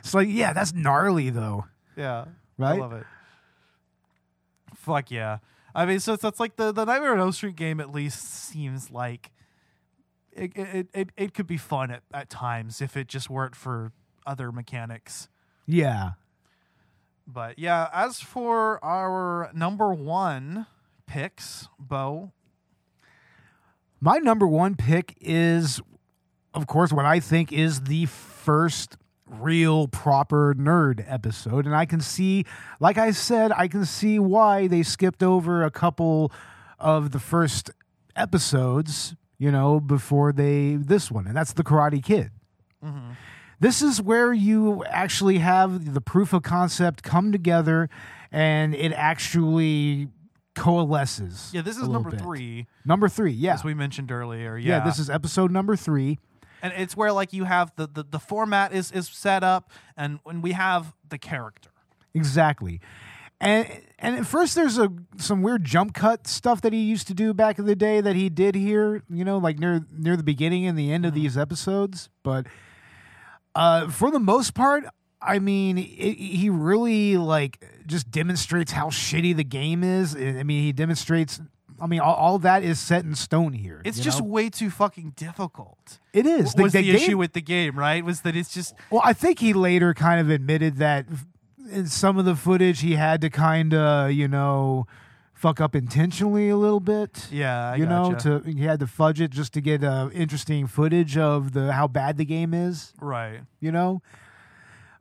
It's 0.00 0.12
like 0.12 0.28
yeah, 0.30 0.52
that's 0.52 0.74
gnarly 0.74 1.30
though. 1.30 1.64
yeah. 1.96 2.26
Right? 2.58 2.76
I 2.76 2.80
love 2.80 2.92
it. 2.92 3.04
Fuck 4.86 5.10
yeah. 5.10 5.38
I 5.74 5.84
mean, 5.84 5.98
so 5.98 6.12
it's, 6.12 6.22
it's 6.22 6.38
like 6.38 6.54
the 6.54 6.70
the 6.70 6.84
Nightmare 6.84 7.12
on 7.12 7.18
Elm 7.18 7.32
Street 7.32 7.56
game. 7.56 7.80
At 7.80 7.90
least 7.90 8.22
seems 8.22 8.92
like 8.92 9.32
it 10.32 10.52
it 10.56 10.86
it, 10.94 11.08
it 11.16 11.34
could 11.34 11.48
be 11.48 11.56
fun 11.56 11.90
at, 11.90 12.02
at 12.14 12.30
times 12.30 12.80
if 12.80 12.96
it 12.96 13.08
just 13.08 13.28
weren't 13.28 13.56
for 13.56 13.90
other 14.24 14.52
mechanics. 14.52 15.28
Yeah. 15.66 16.12
But 17.26 17.58
yeah, 17.58 17.88
as 17.92 18.20
for 18.20 18.82
our 18.84 19.50
number 19.52 19.92
one 19.92 20.66
picks, 21.06 21.68
Bo, 21.80 22.30
My 24.00 24.18
number 24.18 24.46
one 24.46 24.76
pick 24.76 25.16
is, 25.20 25.80
of 26.54 26.66
course, 26.66 26.92
what 26.92 27.04
I 27.04 27.18
think 27.18 27.52
is 27.52 27.82
the 27.82 28.06
first 28.06 28.96
real 29.28 29.88
proper 29.88 30.54
nerd 30.54 31.04
episode. 31.06 31.66
And 31.66 31.74
I 31.74 31.84
can 31.84 32.00
see, 32.00 32.44
like 32.80 32.96
I 32.98 33.10
said, 33.10 33.52
I 33.56 33.68
can 33.68 33.84
see 33.84 34.18
why 34.18 34.66
they 34.68 34.82
skipped 34.82 35.22
over 35.22 35.64
a 35.64 35.70
couple 35.70 36.32
of 36.78 37.10
the 37.10 37.18
first 37.18 37.70
episodes, 38.14 39.14
you 39.38 39.50
know, 39.50 39.80
before 39.80 40.32
they, 40.32 40.76
this 40.76 41.10
one. 41.10 41.26
And 41.26 41.36
that's 41.36 41.52
The 41.52 41.64
Karate 41.64 42.02
Kid. 42.02 42.30
Mm-hmm. 42.84 43.12
This 43.58 43.80
is 43.82 44.02
where 44.02 44.32
you 44.32 44.84
actually 44.84 45.38
have 45.38 45.94
the 45.94 46.00
proof 46.00 46.32
of 46.32 46.42
concept 46.42 47.02
come 47.02 47.32
together 47.32 47.88
and 48.30 48.74
it 48.74 48.92
actually 48.92 50.08
coalesces. 50.54 51.50
yeah, 51.54 51.62
this 51.62 51.76
is 51.76 51.88
number 51.88 52.10
bit. 52.10 52.20
three, 52.20 52.66
Number 52.84 53.08
three, 53.08 53.32
yeah. 53.32 53.54
as 53.54 53.64
we 53.64 53.74
mentioned 53.74 54.10
earlier. 54.10 54.56
yeah. 54.56 54.78
Yeah, 54.78 54.84
this 54.84 54.98
is 54.98 55.08
episode 55.10 55.50
number 55.50 55.76
three. 55.76 56.18
And 56.62 56.72
it's 56.76 56.96
where 56.96 57.12
like 57.12 57.32
you 57.32 57.44
have 57.44 57.72
the 57.76 57.86
the, 57.86 58.04
the 58.04 58.18
format 58.18 58.72
is 58.72 58.90
is 58.92 59.08
set 59.08 59.44
up, 59.44 59.70
and 59.96 60.20
when 60.24 60.42
we 60.42 60.52
have 60.52 60.94
the 61.08 61.18
character. 61.18 61.70
Exactly. 62.14 62.80
And 63.40 63.68
and 63.98 64.16
at 64.16 64.26
first 64.26 64.54
there's 64.54 64.78
a 64.78 64.90
some 65.18 65.42
weird 65.42 65.64
jump 65.64 65.94
cut 65.94 66.26
stuff 66.26 66.62
that 66.62 66.72
he 66.72 66.80
used 66.80 67.06
to 67.08 67.14
do 67.14 67.34
back 67.34 67.58
in 67.58 67.66
the 67.66 67.76
day 67.76 68.00
that 68.00 68.16
he 68.16 68.28
did 68.28 68.54
here, 68.54 69.02
you 69.10 69.24
know, 69.24 69.38
like 69.38 69.58
near 69.58 69.84
near 69.92 70.16
the 70.16 70.22
beginning 70.22 70.66
and 70.66 70.78
the 70.78 70.90
end 70.90 71.04
of 71.04 71.12
these 71.12 71.36
episodes. 71.36 72.08
But 72.22 72.46
uh, 73.54 73.88
for 73.88 74.10
the 74.10 74.20
most 74.20 74.54
part, 74.54 74.84
I 75.20 75.38
mean, 75.38 75.76
it, 75.76 75.84
he 76.18 76.48
really 76.48 77.18
like 77.18 77.62
just 77.86 78.10
demonstrates 78.10 78.72
how 78.72 78.88
shitty 78.88 79.36
the 79.36 79.44
game 79.44 79.84
is. 79.84 80.14
I 80.14 80.42
mean, 80.42 80.62
he 80.62 80.72
demonstrates. 80.72 81.40
I 81.80 81.86
mean, 81.86 82.00
all, 82.00 82.14
all 82.14 82.38
that 82.40 82.62
is 82.62 82.80
set 82.80 83.04
in 83.04 83.14
stone 83.14 83.52
here. 83.52 83.82
It's 83.84 83.98
just 83.98 84.20
know? 84.20 84.26
way 84.26 84.50
too 84.50 84.70
fucking 84.70 85.12
difficult. 85.16 85.98
it 86.12 86.26
is. 86.26 86.54
was 86.56 86.72
the, 86.72 86.82
game- 86.82 86.96
issue 86.96 87.18
with 87.18 87.32
the 87.32 87.40
game, 87.40 87.78
right? 87.78 88.04
Was 88.04 88.22
that 88.22 88.36
it's 88.36 88.52
just 88.52 88.74
Well, 88.90 89.02
I 89.04 89.12
think 89.12 89.38
he 89.38 89.52
later 89.52 89.94
kind 89.94 90.20
of 90.20 90.30
admitted 90.30 90.76
that 90.76 91.06
in 91.70 91.86
some 91.86 92.18
of 92.18 92.24
the 92.24 92.36
footage 92.36 92.80
he 92.80 92.94
had 92.94 93.20
to 93.20 93.30
kind 93.30 93.74
of, 93.74 94.12
you 94.12 94.28
know, 94.28 94.86
fuck 95.34 95.60
up 95.60 95.74
intentionally 95.74 96.48
a 96.48 96.56
little 96.56 96.80
bit. 96.80 97.28
yeah, 97.30 97.72
I 97.72 97.76
you 97.76 97.86
know, 97.86 98.14
to 98.20 98.40
he 98.40 98.64
had 98.64 98.80
to 98.80 98.86
fudge 98.86 99.20
it 99.20 99.30
just 99.30 99.52
to 99.54 99.60
get 99.60 99.84
uh, 99.84 100.08
interesting 100.12 100.66
footage 100.66 101.16
of 101.16 101.52
the 101.52 101.72
how 101.72 101.86
bad 101.86 102.16
the 102.16 102.24
game 102.24 102.54
is. 102.54 102.92
right. 103.00 103.40
You 103.60 103.72
know. 103.72 104.02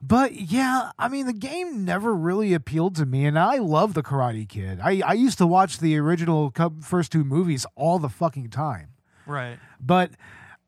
But 0.08 0.34
yeah, 0.36 0.92
I 1.00 1.08
mean, 1.08 1.26
the 1.26 1.34
game 1.34 1.84
never 1.86 2.14
really 2.14 2.54
appealed 2.54 2.96
to 2.98 3.06
me, 3.06 3.26
and 3.26 3.40
I 3.40 3.56
love 3.58 3.94
the 3.94 4.04
Karate 4.04 4.48
Kid. 4.48 4.80
I, 4.84 5.02
I 5.06 5.14
used 5.14 5.38
to 5.40 5.48
watch 5.48 5.80
the 5.80 5.98
original 5.98 6.54
first 6.82 7.12
two 7.12 7.24
movies 7.24 7.66
all 7.76 7.98
the 7.98 8.10
fucking 8.10 8.50
time. 8.50 8.90
Right. 9.26 9.58
But 9.80 10.12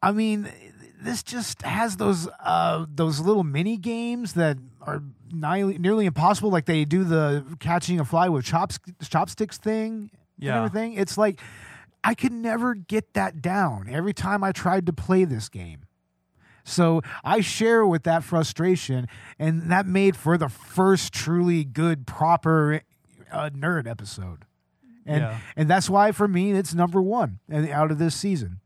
I 0.01 0.11
mean, 0.11 0.49
this 1.01 1.21
just 1.23 1.61
has 1.61 1.97
those 1.97 2.27
uh, 2.43 2.85
those 2.89 3.19
little 3.19 3.43
mini 3.43 3.77
games 3.77 4.33
that 4.33 4.57
are 4.81 5.03
nearly, 5.31 5.77
nearly 5.77 6.05
impossible. 6.05 6.49
Like 6.49 6.65
they 6.65 6.85
do 6.85 7.03
the 7.03 7.45
catching 7.59 7.99
a 7.99 8.05
fly 8.05 8.29
with 8.29 8.45
chops, 8.45 8.79
chopsticks 9.03 9.57
thing 9.57 10.09
Yeah. 10.39 10.55
and 10.57 10.65
everything. 10.65 10.93
It's 10.93 11.17
like 11.17 11.39
I 12.03 12.15
could 12.15 12.31
never 12.31 12.73
get 12.73 13.13
that 13.13 13.41
down 13.41 13.87
every 13.89 14.13
time 14.13 14.43
I 14.43 14.51
tried 14.51 14.85
to 14.87 14.93
play 14.93 15.25
this 15.25 15.49
game. 15.49 15.81
So 16.67 17.01
I 17.23 17.39
share 17.41 17.85
with 17.85 18.03
that 18.03 18.23
frustration, 18.23 19.07
and 19.39 19.71
that 19.71 19.85
made 19.85 20.15
for 20.17 20.37
the 20.37 20.49
first 20.49 21.13
truly 21.13 21.63
good, 21.63 22.05
proper 22.05 22.81
uh, 23.31 23.49
nerd 23.53 23.87
episode. 23.87 24.43
and 25.05 25.21
Yeah. 25.21 25.37
and 25.55 25.69
that's 25.69 25.89
why 25.89 26.11
for 26.11 26.27
me 26.27 26.51
it's 26.51 26.73
number 26.73 27.01
one 27.01 27.39
and 27.49 27.69
out 27.69 27.89
of 27.91 27.97
this 27.99 28.15
season. 28.15 28.59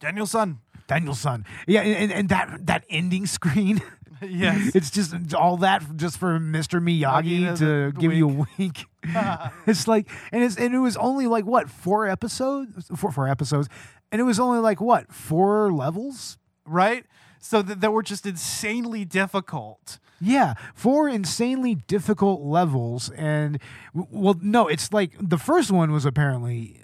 Danielson. 0.00 0.58
Danielson, 0.88 1.44
yeah, 1.66 1.80
and, 1.82 2.12
and 2.12 2.28
that 2.28 2.66
that 2.66 2.84
ending 2.90 3.24
screen, 3.38 3.80
Yes. 4.20 4.74
it's 4.74 4.90
just 4.90 5.14
all 5.34 5.56
that 5.58 5.96
just 5.96 6.18
for 6.18 6.38
Mr. 6.40 6.82
Miyagi 6.82 7.56
to 7.58 7.92
give 7.98 8.12
you 8.12 8.28
a 8.28 8.46
wink. 8.58 8.84
it's 9.66 9.86
like, 9.88 10.08
and 10.32 10.42
it's 10.42 10.56
and 10.56 10.74
it 10.74 10.78
was 10.80 10.96
only 10.96 11.26
like 11.28 11.46
what 11.46 11.70
four 11.70 12.06
episodes, 12.08 12.90
four 12.96 13.10
four 13.12 13.28
episodes, 13.28 13.68
and 14.10 14.20
it 14.20 14.24
was 14.24 14.40
only 14.40 14.58
like 14.58 14.80
what 14.80 15.12
four 15.12 15.72
levels. 15.72 16.36
Right? 16.66 17.04
So 17.38 17.60
that, 17.62 17.80
that 17.80 17.92
were 17.92 18.02
just 18.02 18.24
insanely 18.24 19.04
difficult. 19.04 19.98
Yeah, 20.20 20.54
four 20.74 21.08
insanely 21.08 21.74
difficult 21.74 22.42
levels, 22.42 23.10
and 23.10 23.58
well, 23.92 24.36
no, 24.40 24.68
it's 24.68 24.92
like 24.92 25.14
the 25.18 25.38
first 25.38 25.72
one 25.72 25.90
was 25.90 26.04
apparently 26.04 26.80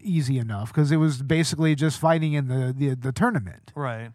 easy 0.00 0.38
enough 0.38 0.72
because 0.72 0.90
it 0.90 0.96
was 0.96 1.22
basically 1.22 1.76
just 1.76 2.00
fighting 2.00 2.32
in 2.32 2.48
the, 2.48 2.74
the 2.76 2.96
the 2.96 3.12
tournament. 3.12 3.72
Right. 3.76 4.10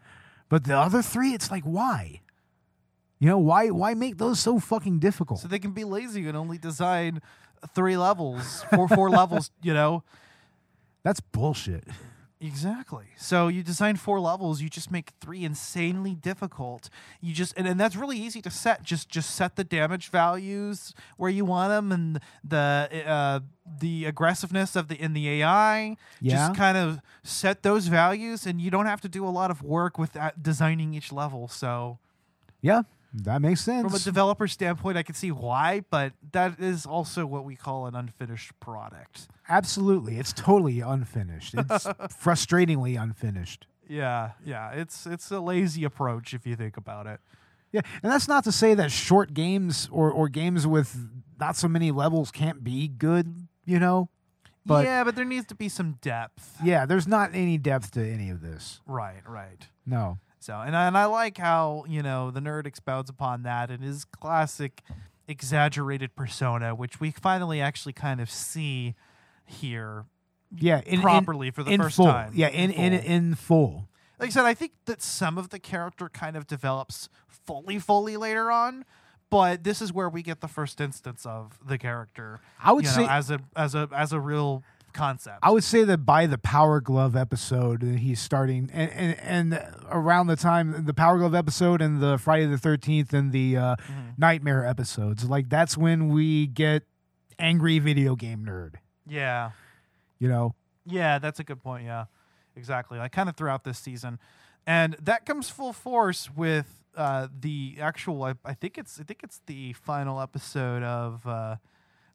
But 0.50 0.64
the 0.64 0.76
other 0.76 1.00
three, 1.00 1.32
it's 1.32 1.50
like 1.50 1.64
why? 1.64 2.20
You 3.18 3.28
know 3.28 3.38
why? 3.38 3.70
Why 3.70 3.94
make 3.94 4.18
those 4.18 4.38
so 4.38 4.58
fucking 4.58 4.98
difficult? 4.98 5.40
So 5.40 5.48
they 5.48 5.58
can 5.58 5.72
be 5.72 5.84
lazy 5.84 6.26
and 6.28 6.36
only 6.36 6.58
design 6.58 7.22
three 7.74 7.96
levels, 7.96 8.64
four 8.74 8.86
four 8.88 9.08
levels. 9.20 9.50
You 9.62 9.72
know. 9.72 10.04
That's 11.04 11.20
bullshit. 11.20 11.84
Exactly. 12.40 13.06
So 13.16 13.48
you 13.48 13.64
design 13.64 13.96
four 13.96 14.20
levels, 14.20 14.62
you 14.62 14.68
just 14.68 14.92
make 14.92 15.10
three 15.20 15.44
insanely 15.44 16.14
difficult. 16.14 16.88
You 17.20 17.34
just 17.34 17.52
and, 17.56 17.66
and 17.66 17.80
that's 17.80 17.96
really 17.96 18.16
easy 18.16 18.40
to 18.42 18.50
set. 18.50 18.82
Just 18.84 19.08
just 19.08 19.34
set 19.34 19.56
the 19.56 19.64
damage 19.64 20.10
values 20.10 20.94
where 21.16 21.30
you 21.30 21.44
want 21.44 21.70
them 21.70 21.90
and 21.90 22.20
the 22.44 22.88
uh, 23.04 23.40
the 23.80 24.04
aggressiveness 24.04 24.76
of 24.76 24.86
the 24.86 24.94
in 24.94 25.14
the 25.14 25.28
AI. 25.28 25.96
Yeah. 26.20 26.36
Just 26.36 26.54
kind 26.54 26.78
of 26.78 27.00
set 27.24 27.64
those 27.64 27.88
values, 27.88 28.46
and 28.46 28.60
you 28.60 28.70
don't 28.70 28.86
have 28.86 29.00
to 29.00 29.08
do 29.08 29.26
a 29.26 29.30
lot 29.30 29.50
of 29.50 29.62
work 29.62 29.98
with 29.98 30.12
that, 30.12 30.40
designing 30.40 30.94
each 30.94 31.12
level. 31.12 31.48
So 31.48 31.98
Yeah, 32.62 32.82
that 33.14 33.40
makes 33.40 33.60
sense. 33.62 33.84
from 33.84 33.94
a 33.94 33.98
developer 33.98 34.46
standpoint, 34.46 34.98
I 34.98 35.02
can 35.02 35.14
see 35.14 35.32
why, 35.32 35.82
but 35.90 36.12
that 36.32 36.60
is 36.60 36.86
also 36.86 37.26
what 37.26 37.44
we 37.44 37.56
call 37.56 37.86
an 37.86 37.94
unfinished 37.94 38.58
product. 38.60 39.28
Absolutely, 39.48 40.18
it's 40.18 40.32
totally 40.32 40.80
unfinished. 40.80 41.54
It's 41.54 41.84
frustratingly 42.22 43.00
unfinished. 43.00 43.66
Yeah, 43.88 44.32
yeah, 44.44 44.72
it's 44.72 45.06
it's 45.06 45.30
a 45.30 45.40
lazy 45.40 45.84
approach 45.84 46.34
if 46.34 46.46
you 46.46 46.56
think 46.56 46.76
about 46.76 47.06
it. 47.06 47.20
Yeah, 47.72 47.80
and 48.02 48.10
that's 48.12 48.28
not 48.28 48.44
to 48.44 48.52
say 48.52 48.74
that 48.74 48.90
short 48.90 49.34
games 49.34 49.88
or, 49.92 50.10
or 50.10 50.28
games 50.28 50.66
with 50.66 50.96
not 51.38 51.56
so 51.56 51.68
many 51.68 51.90
levels 51.90 52.30
can't 52.30 52.64
be 52.64 52.88
good, 52.88 53.46
you 53.64 53.78
know? 53.78 54.08
But 54.64 54.84
yeah. 54.84 54.98
yeah, 54.98 55.04
but 55.04 55.16
there 55.16 55.24
needs 55.24 55.46
to 55.46 55.54
be 55.54 55.68
some 55.68 55.98
depth. 56.00 56.58
Yeah, 56.62 56.86
there's 56.86 57.06
not 57.06 57.30
any 57.32 57.58
depth 57.58 57.92
to 57.92 58.06
any 58.06 58.30
of 58.30 58.40
this. 58.40 58.80
Right, 58.86 59.22
right. 59.26 59.66
No. 59.86 60.18
So, 60.48 60.54
and 60.60 60.74
I, 60.74 60.86
and 60.86 60.96
I 60.96 61.04
like 61.04 61.36
how 61.36 61.84
you 61.86 62.02
know 62.02 62.30
the 62.30 62.40
nerd 62.40 62.64
expounds 62.66 63.10
upon 63.10 63.42
that 63.42 63.70
in 63.70 63.82
his 63.82 64.06
classic 64.06 64.80
exaggerated 65.28 66.16
persona, 66.16 66.74
which 66.74 67.00
we 67.00 67.10
finally 67.10 67.60
actually 67.60 67.92
kind 67.92 68.18
of 68.18 68.30
see 68.30 68.94
here 69.44 70.06
Yeah, 70.56 70.80
in, 70.86 70.94
in- 70.94 71.00
properly 71.02 71.50
for 71.50 71.62
the 71.62 71.70
in 71.72 71.82
first 71.82 71.96
full. 71.96 72.06
time. 72.06 72.32
Yeah, 72.34 72.48
in 72.48 72.70
in 72.70 72.98
full. 72.98 73.10
in 73.10 73.34
full. 73.34 73.88
like 74.18 74.28
I 74.30 74.32
said, 74.32 74.46
I 74.46 74.54
think 74.54 74.72
that 74.86 75.02
some 75.02 75.36
of 75.36 75.50
the 75.50 75.58
character 75.58 76.08
kind 76.08 76.34
of 76.34 76.46
develops 76.46 77.10
fully, 77.28 77.78
fully 77.78 78.16
later 78.16 78.50
on. 78.50 78.86
But 79.28 79.64
this 79.64 79.82
is 79.82 79.92
where 79.92 80.08
we 80.08 80.22
get 80.22 80.40
the 80.40 80.48
first 80.48 80.80
instance 80.80 81.26
of 81.26 81.58
the 81.62 81.76
character. 81.76 82.40
I 82.64 82.72
would 82.72 82.84
you 82.86 82.90
know, 82.92 82.96
say- 82.96 83.06
as 83.06 83.30
a 83.30 83.40
as 83.54 83.74
a 83.74 83.86
as 83.94 84.14
a 84.14 84.18
real 84.20 84.62
concept. 84.92 85.38
I 85.42 85.50
would 85.50 85.64
say 85.64 85.84
that 85.84 85.98
by 85.98 86.26
the 86.26 86.38
Power 86.38 86.80
Glove 86.80 87.14
episode, 87.16 87.82
he's 87.82 88.20
starting, 88.20 88.70
and, 88.72 88.90
and 88.92 89.20
and 89.52 89.66
around 89.90 90.26
the 90.28 90.36
time 90.36 90.84
the 90.86 90.94
Power 90.94 91.18
Glove 91.18 91.34
episode 91.34 91.80
and 91.82 92.00
the 92.00 92.18
Friday 92.18 92.46
the 92.46 92.58
Thirteenth 92.58 93.12
and 93.12 93.32
the 93.32 93.56
uh, 93.56 93.76
Mm-hmm. 93.76 94.08
Nightmare 94.18 94.66
episodes, 94.66 95.24
like 95.28 95.48
that's 95.48 95.76
when 95.76 96.08
we 96.08 96.46
get 96.46 96.82
angry 97.38 97.78
video 97.78 98.16
game 98.16 98.44
nerd. 98.44 98.74
yeah. 99.06 99.50
You 100.18 100.28
know, 100.28 100.54
Yeah, 100.84 101.18
that's 101.20 101.38
a 101.38 101.44
good 101.44 101.62
point. 101.62 101.84
Yeah, 101.84 102.06
exactly. 102.56 102.98
Like 102.98 103.12
kind 103.12 103.28
of 103.28 103.36
throughout 103.36 103.62
this 103.62 103.78
season, 103.78 104.18
and 104.66 104.96
that 105.00 105.24
comes 105.24 105.48
full 105.48 105.72
force 105.72 106.28
with 106.34 106.82
uh, 106.96 107.28
the 107.40 107.76
actual. 107.80 108.24
I, 108.24 108.34
I 108.44 108.54
think 108.54 108.76
it's. 108.78 108.98
I 108.98 109.04
think 109.04 109.20
it's 109.22 109.40
the 109.46 109.74
final 109.74 110.20
episode 110.20 110.82
of 110.82 111.24
uh, 111.24 111.56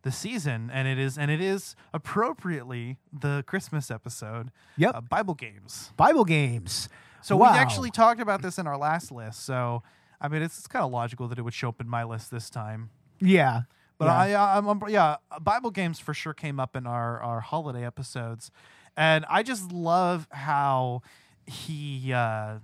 the 0.04 0.12
season, 0.12 0.70
and 0.72 0.88
it 0.88 0.98
is. 1.00 1.18
And 1.18 1.30
it 1.32 1.42
is 1.42 1.76
appropriately 1.94 2.98
the 3.12 3.44
Christmas 3.48 3.90
episode. 3.92 4.52
Yep. 4.78 4.96
Uh, 4.96 5.02
Bible 5.02 5.34
games. 5.34 5.92
Bible 5.98 6.26
games. 6.26 6.88
So 7.22 7.36
Wow. 7.38 7.52
we 7.54 7.58
actually 7.58 7.90
talked 7.92 8.20
about 8.22 8.42
this 8.42 8.58
in 8.58 8.68
our 8.68 8.78
last 8.78 9.12
list. 9.12 9.46
So 9.46 9.82
I 10.24 10.30
mean, 10.30 10.42
it's, 10.42 10.58
it's 10.58 10.68
kind 10.68 10.86
of 10.86 10.92
logical 10.92 11.28
that 11.28 11.38
it 11.38 11.42
would 11.42 11.54
show 11.54 11.68
up 11.70 11.82
in 11.82 11.88
my 11.90 12.04
list 12.06 12.32
this 12.32 12.50
time. 12.50 12.90
Yeah. 13.20 13.64
But 13.98 14.06
yeah. 14.06 14.42
I, 14.44 14.58
I'm, 14.58 14.68
I'm, 14.68 14.82
yeah, 14.90 15.18
Bible 15.42 15.70
games 15.70 16.00
for 16.00 16.14
sure 16.14 16.34
came 16.34 16.60
up 16.60 16.76
in 16.76 16.88
our, 16.88 17.20
our 17.22 17.42
holiday 17.42 17.86
episodes, 17.86 18.50
and 18.98 19.26
I 19.30 19.44
just 19.44 19.72
love 19.72 20.28
how 20.32 21.02
he 21.46 22.12
uh, 22.14 22.56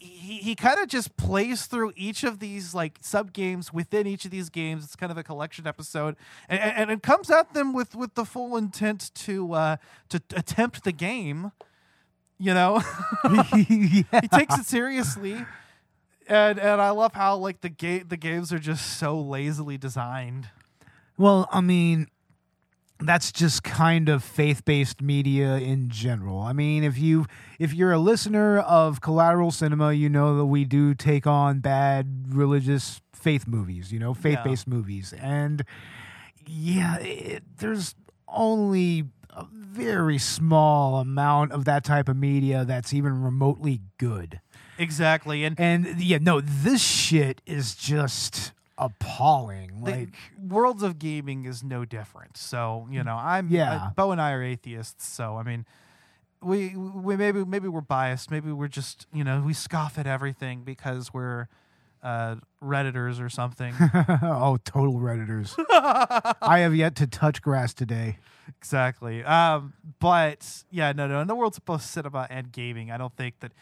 he 0.00 0.06
he, 0.06 0.38
he 0.38 0.54
kind 0.54 0.78
of 0.78 0.88
just 0.88 1.16
plays 1.16 1.66
through 1.66 1.92
each 1.96 2.24
of 2.24 2.38
these 2.38 2.74
like 2.74 2.98
sub 3.00 3.32
games 3.32 3.72
within 3.72 4.06
each 4.06 4.24
of 4.24 4.30
these 4.30 4.48
games. 4.48 4.84
It's 4.84 4.96
kind 4.96 5.12
of 5.12 5.18
a 5.18 5.22
collection 5.22 5.66
episode, 5.66 6.16
and, 6.48 6.60
and, 6.60 6.90
it 6.90 7.02
comes 7.02 7.30
at 7.30 7.54
them 7.54 7.72
with 7.72 7.94
with 7.94 8.14
the 8.14 8.24
full 8.24 8.56
intent 8.56 9.10
to 9.14 9.52
uh, 9.52 9.76
to 10.10 10.22
attempt 10.34 10.84
the 10.84 10.92
game. 10.92 11.52
You 12.38 12.54
know, 12.54 12.78
he 13.54 14.04
takes 14.32 14.58
it 14.58 14.66
seriously. 14.66 15.44
And 16.28 16.58
and 16.58 16.80
I 16.80 16.90
love 16.90 17.14
how 17.14 17.36
like 17.36 17.60
the 17.60 17.68
game 17.68 18.06
the 18.08 18.16
games 18.16 18.52
are 18.52 18.58
just 18.58 18.98
so 18.98 19.18
lazily 19.20 19.76
designed. 19.76 20.48
Well, 21.18 21.48
I 21.52 21.60
mean, 21.60 22.08
that's 23.02 23.32
just 23.32 23.62
kind 23.62 24.08
of 24.08 24.22
faith-based 24.22 25.02
media 25.02 25.56
in 25.56 25.88
general. 25.88 26.40
I 26.40 26.52
mean, 26.52 26.84
if 26.84 26.98
you 26.98 27.26
if 27.58 27.74
you're 27.74 27.92
a 27.92 27.98
listener 27.98 28.58
of 28.58 29.00
Collateral 29.00 29.50
Cinema, 29.50 29.92
you 29.92 30.08
know 30.08 30.36
that 30.36 30.46
we 30.46 30.64
do 30.64 30.94
take 30.94 31.26
on 31.26 31.60
bad 31.60 32.24
religious 32.28 33.00
faith 33.14 33.46
movies, 33.46 33.92
you 33.92 33.98
know, 33.98 34.14
faith-based 34.14 34.66
movies. 34.66 35.12
And 35.12 35.64
yeah, 36.46 36.98
it, 36.98 37.42
there's 37.58 37.94
only 38.28 39.04
a 39.30 39.46
very 39.52 40.18
small 40.18 40.96
amount 40.96 41.52
of 41.52 41.64
that 41.64 41.84
type 41.84 42.08
of 42.08 42.16
media 42.16 42.64
that's 42.64 42.92
even 42.92 43.22
remotely 43.22 43.80
good. 43.98 44.40
Exactly. 44.78 45.44
And 45.44 45.58
And 45.58 46.00
yeah, 46.00 46.18
no, 46.20 46.40
this 46.40 46.82
shit 46.82 47.40
is 47.46 47.74
just 47.74 48.52
appalling. 48.78 49.82
the 49.84 49.90
Like 49.90 50.14
Worlds 50.38 50.82
of 50.82 50.98
Gaming 50.98 51.44
is 51.44 51.62
no 51.62 51.84
different. 51.84 52.36
So, 52.36 52.86
you 52.90 53.02
know, 53.04 53.16
I'm 53.16 53.48
Yeah. 53.48 53.72
uh, 53.74 53.90
Bo 53.90 54.10
and 54.12 54.20
I 54.20 54.32
are 54.32 54.42
atheists, 54.42 55.06
so 55.06 55.36
I 55.36 55.42
mean 55.42 55.66
we 56.40 56.74
we 56.76 57.16
maybe 57.16 57.44
maybe 57.44 57.68
we're 57.68 57.80
biased, 57.80 58.30
maybe 58.30 58.50
we're 58.52 58.68
just, 58.68 59.06
you 59.12 59.22
know, 59.24 59.40
we 59.42 59.52
scoff 59.54 59.98
at 59.98 60.06
everything 60.06 60.62
because 60.64 61.12
we're 61.14 61.46
uh 62.02 62.34
redditors 62.60 63.20
or 63.20 63.28
something. 63.28 63.72
oh, 64.22 64.58
total 64.64 64.94
redditors. 64.94 65.54
I 66.42 66.58
have 66.60 66.74
yet 66.74 66.96
to 66.96 67.06
touch 67.06 67.40
grass 67.42 67.72
today. 67.74 68.18
exactly. 68.58 69.22
Um 69.22 69.74
but 70.00 70.64
yeah, 70.70 70.90
no 70.92 71.06
no, 71.06 71.20
in 71.20 71.28
the 71.28 71.34
world's 71.36 71.60
both 71.60 71.82
cinema 71.82 72.26
and 72.28 72.50
gaming, 72.50 72.90
I 72.90 72.96
don't 72.98 73.14
think 73.16 73.38
that 73.40 73.52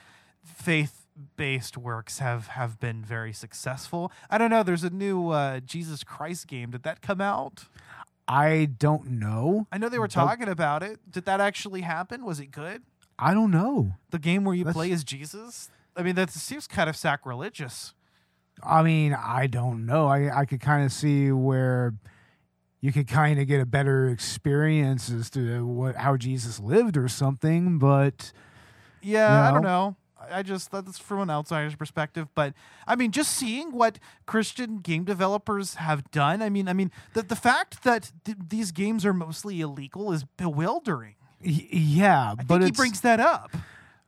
faith 0.43 1.00
based 1.37 1.77
works 1.79 2.19
have 2.19 2.49
have 2.49 2.79
been 2.81 3.05
very 3.05 3.33
successful. 3.33 4.11
I 4.29 4.39
don't 4.39 4.51
know, 4.51 4.63
there's 4.63 4.85
a 4.85 4.91
new 4.91 5.29
uh 5.31 5.61
Jesus 5.61 6.05
Christ 6.05 6.47
game. 6.47 6.71
Did 6.71 6.83
that 6.85 7.01
come 7.03 7.21
out? 7.21 7.65
I 8.29 8.67
don't 8.79 9.07
know. 9.13 9.67
I 9.73 9.79
know 9.79 9.89
they 9.89 9.99
were 9.99 10.07
talking 10.09 10.49
about 10.49 10.83
it. 10.83 11.11
Did 11.11 11.25
that 11.25 11.41
actually 11.41 11.81
happen? 11.81 12.25
Was 12.25 12.39
it 12.39 12.47
good? 12.53 12.83
I 13.19 13.35
don't 13.35 13.51
know. 13.51 13.95
The 14.11 14.19
game 14.19 14.45
where 14.45 14.55
you 14.55 14.65
That's- 14.65 14.77
play 14.77 14.93
as 14.93 15.03
Jesus? 15.05 15.69
I 15.97 16.03
mean, 16.03 16.15
that 16.15 16.31
seems 16.31 16.67
kind 16.67 16.89
of 16.89 16.97
sacrilegious. 16.97 17.93
I 18.63 18.83
mean, 18.83 19.15
I 19.15 19.47
don't 19.47 19.85
know. 19.87 20.07
I 20.07 20.41
I 20.41 20.45
could 20.45 20.61
kind 20.61 20.85
of 20.85 20.93
see 20.93 21.33
where 21.33 21.95
you 22.81 22.93
could 22.93 23.09
kind 23.09 23.39
of 23.41 23.47
get 23.47 23.61
a 23.61 23.67
better 23.67 24.09
experience 24.09 25.11
as 25.11 25.29
to 25.31 25.67
what 25.67 25.97
how 25.97 26.17
Jesus 26.17 26.61
lived 26.61 26.97
or 26.97 27.09
something, 27.09 27.79
but 27.79 28.33
Yeah, 29.03 29.49
I 29.49 29.51
don't 29.51 29.63
know. 29.63 29.97
I 30.31 30.43
just 30.43 30.71
that's 30.71 30.99
from 30.99 31.21
an 31.21 31.31
outsider's 31.31 31.75
perspective, 31.75 32.29
but 32.35 32.55
I 32.87 32.97
mean, 32.97 33.11
just 33.11 33.33
seeing 33.33 33.73
what 33.73 33.99
Christian 34.27 34.79
game 34.79 35.05
developers 35.05 35.75
have 35.75 36.11
done. 36.11 36.41
I 36.43 36.49
mean, 36.49 36.69
I 36.69 36.73
mean, 36.73 36.91
the 37.15 37.23
the 37.23 37.37
fact 37.37 37.83
that 37.85 38.13
th- 38.25 38.39
these 38.49 38.73
games 38.73 39.05
are 39.05 39.13
mostly 39.13 39.61
illegal 39.61 40.13
is 40.13 40.25
bewildering. 40.37 41.15
y- 41.45 41.67
yeah, 41.71 42.35
I 42.39 42.43
but 42.45 42.63
he 42.63 42.71
brings 42.71 43.01
that 43.03 43.21
up. 43.21 43.51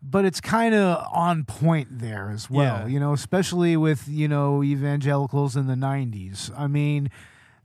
but 0.03 0.25
it's 0.25 0.41
kind 0.41 0.75
of 0.75 1.07
on 1.13 1.45
point 1.45 1.99
there 1.99 2.31
as 2.31 2.49
well. 2.51 2.81
Yeah. 2.81 2.87
You 2.87 3.01
know, 3.01 3.13
especially 3.13 3.77
with 3.77 4.09
you 4.09 4.29
know 4.29 4.63
evangelicals 4.63 5.57
in 5.57 5.67
the 5.67 5.75
'90s. 5.77 6.51
I 6.59 6.67
mean, 6.67 7.11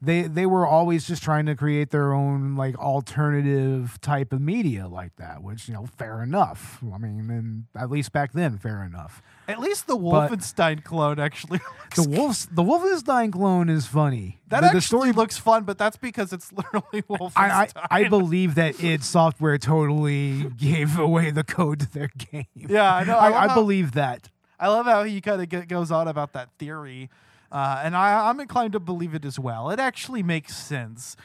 they 0.01 0.23
they 0.23 0.45
were 0.45 0.65
always 0.67 1.07
just 1.07 1.23
trying 1.23 1.45
to 1.47 1.55
create 1.55 1.89
their 1.89 2.13
own 2.13 2.55
like 2.55 2.77
alternative 2.77 3.99
type 4.01 4.31
of 4.31 4.39
media 4.41 4.87
like 4.87 5.15
that, 5.17 5.41
which 5.41 5.67
you 5.67 5.73
know, 5.73 5.87
fair 5.97 6.21
enough. 6.21 6.79
I 6.93 6.97
mean, 6.97 7.29
and 7.31 7.65
at 7.75 7.89
least 7.89 8.11
back 8.11 8.33
then, 8.33 8.57
fair 8.57 8.83
enough. 8.83 9.21
At 9.47 9.59
least 9.59 9.87
the 9.87 9.95
But- 9.97 10.29
Wolfenstein 10.31 10.83
clone 10.83 11.19
actually 11.19 11.59
looks 11.81 11.95
The 12.05 12.09
wolf, 12.09 12.47
the 12.51 12.63
Wolfenstein 12.63 13.31
clone 13.31 13.69
is 13.69 13.87
funny. 13.87 14.39
That 14.49 14.59
the, 14.61 14.65
actually 14.67 14.77
the 14.77 14.81
story 14.81 15.11
looks 15.13 15.37
fun, 15.37 15.63
but 15.63 15.77
that's 15.77 15.97
because 15.97 16.31
it's 16.33 16.51
literally 16.53 17.01
Wolfenstein. 17.03 17.31
I, 17.35 17.67
I, 17.75 18.01
I 18.01 18.07
believe 18.09 18.55
that 18.55 18.83
id 18.83 19.03
Software 19.03 19.57
totally 19.57 20.43
gave 20.57 20.99
away 20.99 21.31
the 21.31 21.43
code 21.43 21.79
to 21.79 21.91
their 21.91 22.09
game. 22.31 22.45
Yeah, 22.55 22.93
I 22.93 23.03
know. 23.03 23.17
I 23.17 23.29
I, 23.29 23.43
I 23.45 23.47
how- 23.47 23.55
believe 23.55 23.93
that. 23.93 24.29
I 24.59 24.69
love 24.69 24.85
how 24.87 25.03
he 25.03 25.21
kind 25.21 25.41
of 25.41 25.67
goes 25.67 25.91
on 25.91 26.07
about 26.07 26.33
that 26.33 26.49
theory, 26.57 27.11
uh, 27.51 27.81
and 27.83 27.95
I, 27.95 28.29
I'm 28.29 28.39
inclined 28.39 28.73
to 28.73 28.79
believe 28.79 29.13
it 29.13 29.25
as 29.25 29.39
well. 29.39 29.69
It 29.69 29.79
actually 29.79 30.23
makes 30.23 30.55
sense. 30.55 31.15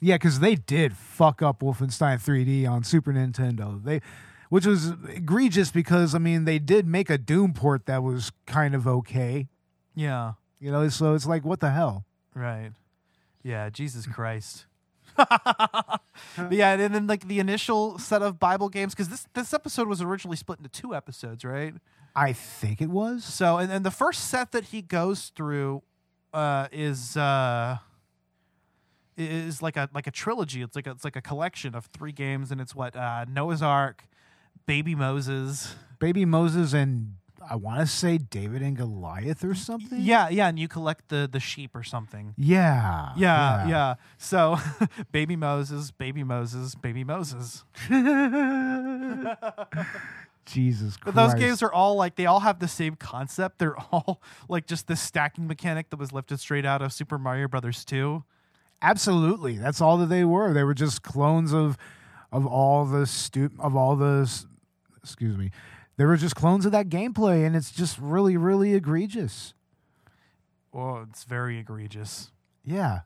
Yeah, 0.00 0.14
because 0.16 0.40
they 0.40 0.54
did 0.54 0.96
fuck 0.96 1.42
up 1.42 1.60
Wolfenstein 1.60 2.22
3D 2.22 2.68
on 2.70 2.84
Super 2.84 3.12
Nintendo. 3.12 3.82
They, 3.82 4.00
which 4.48 4.64
was 4.64 4.92
egregious 5.08 5.70
because 5.70 6.14
I 6.14 6.18
mean 6.18 6.44
they 6.44 6.58
did 6.58 6.86
make 6.86 7.10
a 7.10 7.18
Doom 7.18 7.52
port 7.52 7.86
that 7.86 8.02
was 8.02 8.30
kind 8.46 8.74
of 8.74 8.86
okay. 8.86 9.48
Yeah, 9.94 10.34
You 10.60 10.70
know, 10.70 10.88
so 10.88 11.14
it's 11.14 11.26
like 11.26 11.44
what 11.44 11.60
the 11.60 11.70
hell. 11.70 12.04
right. 12.34 12.70
Yeah, 13.42 13.70
Jesus 13.70 14.06
Christ. 14.12 14.66
Yeah, 16.50 16.74
and 16.74 16.94
then 16.94 17.06
like 17.06 17.26
the 17.26 17.40
initial 17.40 17.98
set 17.98 18.22
of 18.22 18.38
Bible 18.38 18.68
games, 18.68 18.94
because 18.94 19.08
this 19.08 19.26
this 19.34 19.52
episode 19.52 19.88
was 19.88 20.00
originally 20.00 20.36
split 20.36 20.58
into 20.58 20.68
two 20.70 20.94
episodes, 20.94 21.44
right? 21.44 21.74
I 22.14 22.32
think 22.32 22.80
it 22.80 22.90
was. 22.90 23.24
So, 23.24 23.58
and, 23.58 23.70
and 23.70 23.84
the 23.84 23.90
first 23.90 24.28
set 24.28 24.52
that 24.52 24.64
he 24.64 24.82
goes 24.82 25.30
through 25.34 25.82
uh, 26.32 26.68
is 26.72 27.16
uh, 27.16 27.78
is 29.16 29.62
like 29.62 29.76
a 29.76 29.88
like 29.94 30.06
a 30.06 30.10
trilogy. 30.10 30.62
It's 30.62 30.76
like 30.76 30.86
a, 30.86 30.92
it's 30.92 31.04
like 31.04 31.16
a 31.16 31.22
collection 31.22 31.74
of 31.74 31.86
three 31.86 32.12
games, 32.12 32.50
and 32.50 32.60
it's 32.60 32.74
what 32.74 32.96
uh, 32.96 33.24
Noah's 33.28 33.62
Ark, 33.62 34.04
Baby 34.66 34.94
Moses. 34.94 35.74
Baby 35.98 36.24
Moses 36.24 36.74
and 36.74 37.14
I 37.50 37.56
want 37.56 37.80
to 37.80 37.86
say 37.86 38.18
David 38.18 38.62
and 38.62 38.76
Goliath 38.76 39.44
or 39.44 39.54
something. 39.54 40.00
Yeah, 40.00 40.28
yeah, 40.28 40.48
and 40.48 40.58
you 40.58 40.68
collect 40.68 41.08
the 41.08 41.28
the 41.30 41.40
sheep 41.40 41.74
or 41.74 41.82
something. 41.82 42.34
Yeah. 42.36 43.12
Yeah, 43.16 43.68
yeah. 43.68 43.94
So, 44.18 44.58
Baby 45.12 45.36
Moses, 45.36 45.90
Baby 45.90 46.24
Moses, 46.24 46.74
Baby 46.74 47.04
Moses. 47.04 47.64
Jesus 50.48 50.96
Christ. 50.96 51.14
But 51.14 51.14
those 51.14 51.34
games 51.34 51.62
are 51.62 51.72
all 51.72 51.94
like 51.96 52.16
they 52.16 52.26
all 52.26 52.40
have 52.40 52.58
the 52.58 52.68
same 52.68 52.94
concept. 52.96 53.58
They're 53.58 53.76
all 53.92 54.22
like 54.48 54.66
just 54.66 54.86
this 54.86 55.00
stacking 55.00 55.46
mechanic 55.46 55.90
that 55.90 55.98
was 55.98 56.12
lifted 56.12 56.40
straight 56.40 56.64
out 56.66 56.82
of 56.82 56.92
Super 56.92 57.18
Mario 57.18 57.48
Brothers 57.48 57.84
2. 57.84 58.24
Absolutely. 58.80 59.58
That's 59.58 59.80
all 59.80 59.96
that 59.98 60.06
they 60.06 60.24
were. 60.24 60.52
They 60.52 60.64
were 60.64 60.74
just 60.74 61.02
clones 61.02 61.52
of 61.52 61.76
of 62.30 62.46
all 62.46 62.84
the 62.84 63.06
stu- 63.06 63.50
of 63.58 63.74
all 63.76 63.96
the 63.96 64.30
excuse 65.02 65.36
me. 65.36 65.50
They 65.96 66.04
were 66.04 66.16
just 66.16 66.36
clones 66.36 66.64
of 66.66 66.72
that 66.72 66.88
gameplay 66.88 67.46
and 67.46 67.56
it's 67.56 67.70
just 67.70 67.98
really 67.98 68.36
really 68.36 68.74
egregious. 68.74 69.54
Oh, 70.72 71.04
it's 71.08 71.24
very 71.24 71.58
egregious. 71.58 72.30
Yeah. 72.64 73.00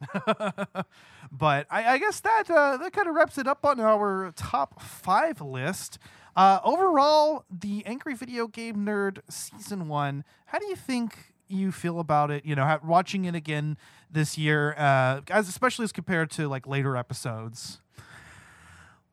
But 1.30 1.66
I, 1.70 1.94
I 1.94 1.98
guess 1.98 2.20
that 2.20 2.50
uh, 2.50 2.76
that 2.78 2.92
kind 2.92 3.08
of 3.08 3.14
wraps 3.14 3.38
it 3.38 3.46
up 3.46 3.64
on 3.64 3.80
our 3.80 4.32
top 4.34 4.80
five 4.80 5.40
list. 5.40 5.98
Uh, 6.36 6.60
overall, 6.64 7.44
the 7.50 7.84
Angry 7.84 8.14
Video 8.14 8.46
Game 8.46 8.86
Nerd 8.86 9.18
season 9.28 9.88
one. 9.88 10.24
How 10.46 10.58
do 10.58 10.66
you 10.66 10.76
think 10.76 11.34
you 11.48 11.72
feel 11.72 12.00
about 12.00 12.30
it? 12.30 12.44
You 12.44 12.54
know, 12.54 12.78
watching 12.82 13.24
it 13.24 13.34
again 13.34 13.76
this 14.10 14.38
year, 14.38 14.74
uh, 14.78 15.20
as 15.28 15.48
especially 15.48 15.84
as 15.84 15.92
compared 15.92 16.30
to 16.32 16.48
like 16.48 16.66
later 16.66 16.96
episodes. 16.96 17.80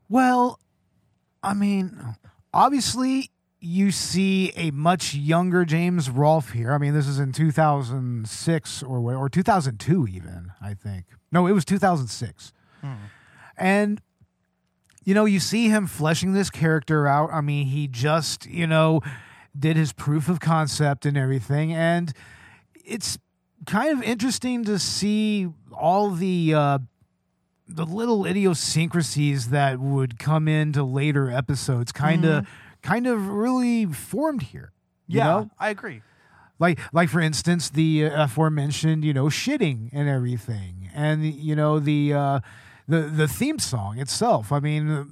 Well, 0.08 0.60
I 1.44 1.54
mean, 1.54 2.16
obviously 2.54 3.32
you 3.66 3.92
see 3.92 4.52
a 4.56 4.72
much 4.72 5.14
younger 5.16 5.66
James 5.66 6.10
Rolfe 6.10 6.52
here. 6.52 6.72
I 6.72 6.78
mean, 6.78 6.94
this 6.94 7.08
is 7.08 7.20
in 7.20 7.32
2006 7.32 8.84
or 8.84 9.16
or 9.16 9.30
2002 9.30 10.08
even, 10.08 10.52
I 10.62 10.74
think. 10.74 11.06
No, 11.32 11.48
it 11.48 11.52
was 11.54 11.66
2006. 11.66 12.54
And 13.58 14.02
you 15.04 15.14
know, 15.14 15.26
you 15.26 15.40
see 15.40 15.70
him 15.70 15.88
fleshing 15.88 16.34
this 16.34 16.50
character 16.50 17.08
out. 17.08 17.32
I 17.32 17.42
mean, 17.42 17.68
he 17.68 17.88
just, 17.88 18.46
you 18.48 18.66
know, 18.66 19.02
did 19.58 19.78
his 19.78 19.94
proof 19.94 20.30
of 20.30 20.40
concept 20.40 21.06
and 21.06 21.18
everything 21.18 21.74
and 21.74 22.14
it's 22.84 23.18
kind 23.66 23.98
of 23.98 24.04
interesting 24.04 24.64
to 24.66 24.78
see 24.78 25.48
all 25.72 26.12
the 26.12 26.54
uh 26.54 26.78
the 27.68 27.86
little 27.86 28.26
idiosyncrasies 28.28 29.50
that 29.50 29.80
would 29.80 30.20
come 30.20 30.48
into 30.48 30.84
later 30.84 31.32
episodes 31.32 31.92
kind 31.92 32.24
of 32.26 32.48
kind 32.86 33.08
of 33.08 33.28
really 33.28 33.86
formed 33.86 34.42
here 34.54 34.72
you 35.08 35.20
know 35.20 35.50
I 35.60 35.70
agree. 35.70 36.02
like 36.60 36.80
like 36.94 37.10
for 37.10 37.20
instance 37.22 37.70
the 37.70 38.06
uh, 38.06 38.24
aforementioned 38.26 39.04
you 39.04 39.14
know 39.14 39.26
shitting 39.26 39.90
and 39.92 40.08
everything 40.08 40.90
and 40.94 41.26
you 41.26 41.56
know 41.56 41.80
the 41.80 42.14
uh 42.14 42.40
the 42.88 43.02
the 43.02 43.28
theme 43.28 43.60
song 43.60 43.98
itself 44.00 44.52
i 44.52 44.60
mean 44.60 45.10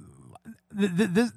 th- 0.78 0.96
th- 0.96 1.10
this 1.10 1.32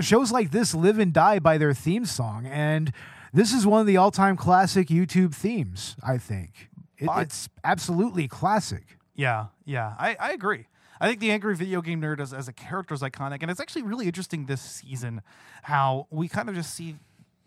shows 0.00 0.30
like 0.32 0.50
this 0.50 0.74
live 0.74 0.98
and 0.98 1.12
die 1.12 1.38
by 1.38 1.58
their 1.58 1.72
theme 1.74 2.04
song 2.04 2.46
and 2.46 2.92
this 3.32 3.52
is 3.52 3.66
one 3.66 3.80
of 3.80 3.86
the 3.86 3.96
all-time 3.96 4.36
classic 4.36 4.88
youtube 4.88 5.34
themes 5.34 5.96
i 6.02 6.16
think 6.18 6.68
it, 6.98 7.08
it's 7.16 7.48
absolutely 7.64 8.26
classic 8.28 8.98
Yeah, 9.14 9.46
yeah, 9.64 9.94
I, 9.98 10.16
I 10.20 10.30
agree. 10.32 10.66
I 11.00 11.08
think 11.08 11.20
the 11.20 11.30
angry 11.30 11.54
video 11.56 11.80
game 11.80 12.00
nerd 12.00 12.20
as, 12.20 12.32
as 12.32 12.48
a 12.48 12.52
character 12.52 12.94
is 12.94 13.02
iconic, 13.02 13.38
and 13.42 13.50
it's 13.50 13.60
actually 13.60 13.82
really 13.82 14.06
interesting 14.06 14.46
this 14.46 14.60
season 14.60 15.22
how 15.62 16.06
we 16.10 16.28
kind 16.28 16.48
of 16.48 16.54
just 16.54 16.74
see 16.74 16.96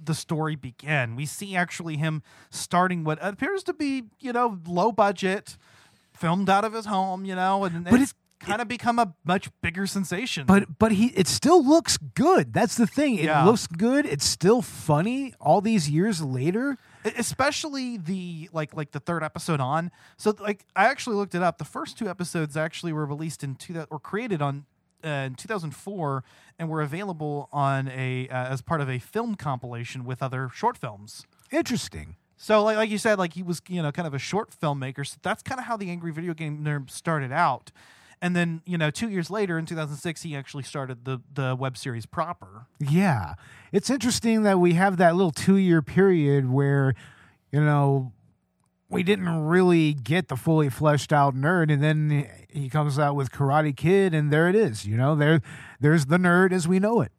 the 0.03 0.13
story 0.15 0.55
begin. 0.55 1.15
We 1.15 1.25
see 1.25 1.55
actually 1.55 1.97
him 1.97 2.23
starting 2.49 3.03
what 3.03 3.19
appears 3.21 3.63
to 3.63 3.73
be, 3.73 4.03
you 4.19 4.33
know, 4.33 4.59
low 4.65 4.91
budget, 4.91 5.57
filmed 6.13 6.49
out 6.49 6.65
of 6.65 6.73
his 6.73 6.85
home, 6.85 7.23
you 7.25 7.35
know, 7.35 7.63
and 7.65 7.85
But 7.85 8.01
it's 8.01 8.13
kind 8.39 8.61
of 8.61 8.67
become 8.67 8.97
a 8.97 9.13
much 9.23 9.49
bigger 9.61 9.85
sensation. 9.85 10.47
but 10.47 10.79
but 10.79 10.91
he 10.93 11.07
it 11.09 11.27
still 11.27 11.63
looks 11.63 11.97
good 12.15 12.51
that's 12.53 12.75
the 12.75 12.87
thing 12.87 13.17
it 13.19 13.25
Yeah. 13.25 13.45
looks 13.45 13.67
good 13.67 14.03
it's 14.07 14.25
still 14.25 14.63
funny 14.63 15.35
all 15.39 15.61
these 15.61 15.87
years 15.91 16.23
later 16.23 16.79
especially 17.05 17.97
the 17.97 18.49
like 18.53 18.75
like 18.75 18.91
the 18.91 18.99
third 18.99 19.23
episode 19.23 19.59
on. 19.59 19.91
So 20.17 20.35
like 20.39 20.65
i 20.75 20.85
actually 20.85 21.15
looked 21.15 21.35
it 21.35 21.43
up. 21.43 21.57
The 21.57 21.65
first 21.65 21.97
two 21.97 22.09
episodes 22.09 22.55
actually 22.57 22.93
were 22.93 23.05
released 23.05 23.43
in 23.43 23.55
two 23.55 23.85
or 23.89 23.99
created 23.99 24.41
on 24.41 24.65
uh, 25.03 25.07
in 25.07 25.35
2004 25.35 26.23
and 26.59 26.69
were 26.69 26.81
available 26.81 27.49
on 27.51 27.87
a 27.87 28.27
uh, 28.29 28.45
as 28.47 28.61
part 28.61 28.81
of 28.81 28.89
a 28.89 28.99
film 28.99 29.35
compilation 29.35 30.05
with 30.05 30.21
other 30.21 30.49
short 30.53 30.77
films. 30.77 31.25
Interesting. 31.51 32.15
So 32.37 32.63
like, 32.63 32.77
like 32.77 32.89
you 32.89 32.97
said 32.97 33.19
like 33.19 33.33
he 33.33 33.43
was 33.43 33.61
you 33.67 33.81
know 33.81 33.91
kind 33.91 34.07
of 34.07 34.13
a 34.13 34.19
short 34.19 34.51
filmmaker. 34.51 35.05
So 35.05 35.17
that's 35.21 35.43
kind 35.43 35.59
of 35.59 35.65
how 35.65 35.77
the 35.77 35.89
angry 35.89 36.11
video 36.11 36.33
game 36.33 36.63
nerd 36.63 36.89
started 36.89 37.31
out 37.31 37.71
and 38.21 38.35
then 38.35 38.61
you 38.65 38.77
know 38.77 38.89
two 38.91 39.09
years 39.09 39.29
later 39.29 39.57
in 39.57 39.65
2006 39.65 40.21
he 40.21 40.35
actually 40.35 40.63
started 40.63 41.05
the 41.05 41.21
the 41.33 41.55
web 41.57 41.77
series 41.77 42.05
proper 42.05 42.67
Yeah. 42.79 43.33
It's 43.71 43.89
interesting 43.89 44.43
that 44.43 44.59
we 44.59 44.73
have 44.73 44.97
that 44.97 45.15
little 45.15 45.31
two 45.31 45.55
year 45.57 45.81
period 45.81 46.49
where, 46.51 46.93
you 47.51 47.61
know, 47.61 48.11
we 48.89 49.03
didn't 49.03 49.29
really 49.45 49.93
get 49.93 50.27
the 50.27 50.35
fully 50.35 50.69
fleshed 50.69 51.13
out 51.13 51.33
nerd, 51.33 51.71
and 51.71 51.81
then 51.81 52.27
he 52.49 52.67
comes 52.67 52.99
out 52.99 53.15
with 53.15 53.31
Karate 53.31 53.73
Kid, 53.73 54.13
and 54.13 54.33
there 54.33 54.49
it 54.49 54.55
is. 54.55 54.85
You 54.85 54.97
know, 54.97 55.15
there, 55.15 55.39
there's 55.79 56.07
the 56.07 56.17
nerd 56.17 56.51
as 56.51 56.67
we 56.67 56.77
know 56.77 56.99
it. 56.99 57.13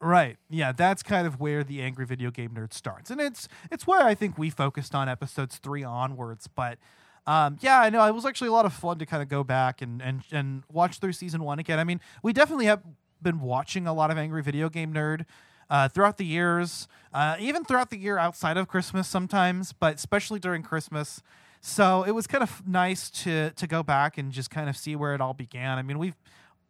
Right. 0.00 0.38
Yeah, 0.48 0.72
that's 0.72 1.02
kind 1.02 1.26
of 1.26 1.38
where 1.38 1.62
the 1.62 1.82
angry 1.82 2.06
video 2.06 2.30
game 2.30 2.52
nerd 2.52 2.72
starts. 2.72 3.10
And 3.10 3.20
it's 3.20 3.48
it's 3.70 3.86
where 3.86 4.02
I 4.02 4.14
think 4.14 4.38
we 4.38 4.48
focused 4.48 4.94
on 4.94 5.10
episodes 5.10 5.58
3 5.58 5.84
onwards, 5.84 6.46
but 6.48 6.78
um, 7.26 7.58
yeah, 7.60 7.80
I 7.80 7.90
know 7.90 8.04
it 8.06 8.14
was 8.14 8.26
actually 8.26 8.48
a 8.48 8.52
lot 8.52 8.66
of 8.66 8.72
fun 8.72 8.98
to 8.98 9.06
kind 9.06 9.22
of 9.22 9.28
go 9.28 9.44
back 9.44 9.82
and, 9.82 10.00
and 10.02 10.22
and 10.32 10.62
watch 10.70 10.98
through 10.98 11.12
season 11.12 11.42
1 11.44 11.58
again. 11.58 11.78
I 11.78 11.84
mean, 11.84 12.00
we 12.22 12.32
definitely 12.32 12.66
have 12.66 12.82
been 13.22 13.40
watching 13.40 13.86
a 13.86 13.92
lot 13.92 14.10
of 14.10 14.18
angry 14.18 14.42
video 14.42 14.68
game 14.68 14.92
nerd 14.94 15.26
uh, 15.68 15.88
throughout 15.88 16.16
the 16.18 16.24
years, 16.24 16.88
uh, 17.12 17.36
even 17.38 17.64
throughout 17.64 17.90
the 17.90 17.98
year 17.98 18.18
outside 18.18 18.56
of 18.56 18.66
Christmas 18.66 19.06
sometimes, 19.06 19.72
but 19.72 19.94
especially 19.96 20.40
during 20.40 20.62
Christmas. 20.62 21.22
So 21.60 22.02
it 22.04 22.12
was 22.12 22.26
kind 22.26 22.42
of 22.42 22.66
nice 22.66 23.10
to 23.22 23.50
to 23.50 23.66
go 23.66 23.82
back 23.82 24.16
and 24.18 24.32
just 24.32 24.50
kind 24.50 24.68
of 24.68 24.76
see 24.76 24.96
where 24.96 25.14
it 25.14 25.20
all 25.20 25.34
began. 25.34 25.78
I 25.78 25.82
mean, 25.82 25.98
we've 25.98 26.16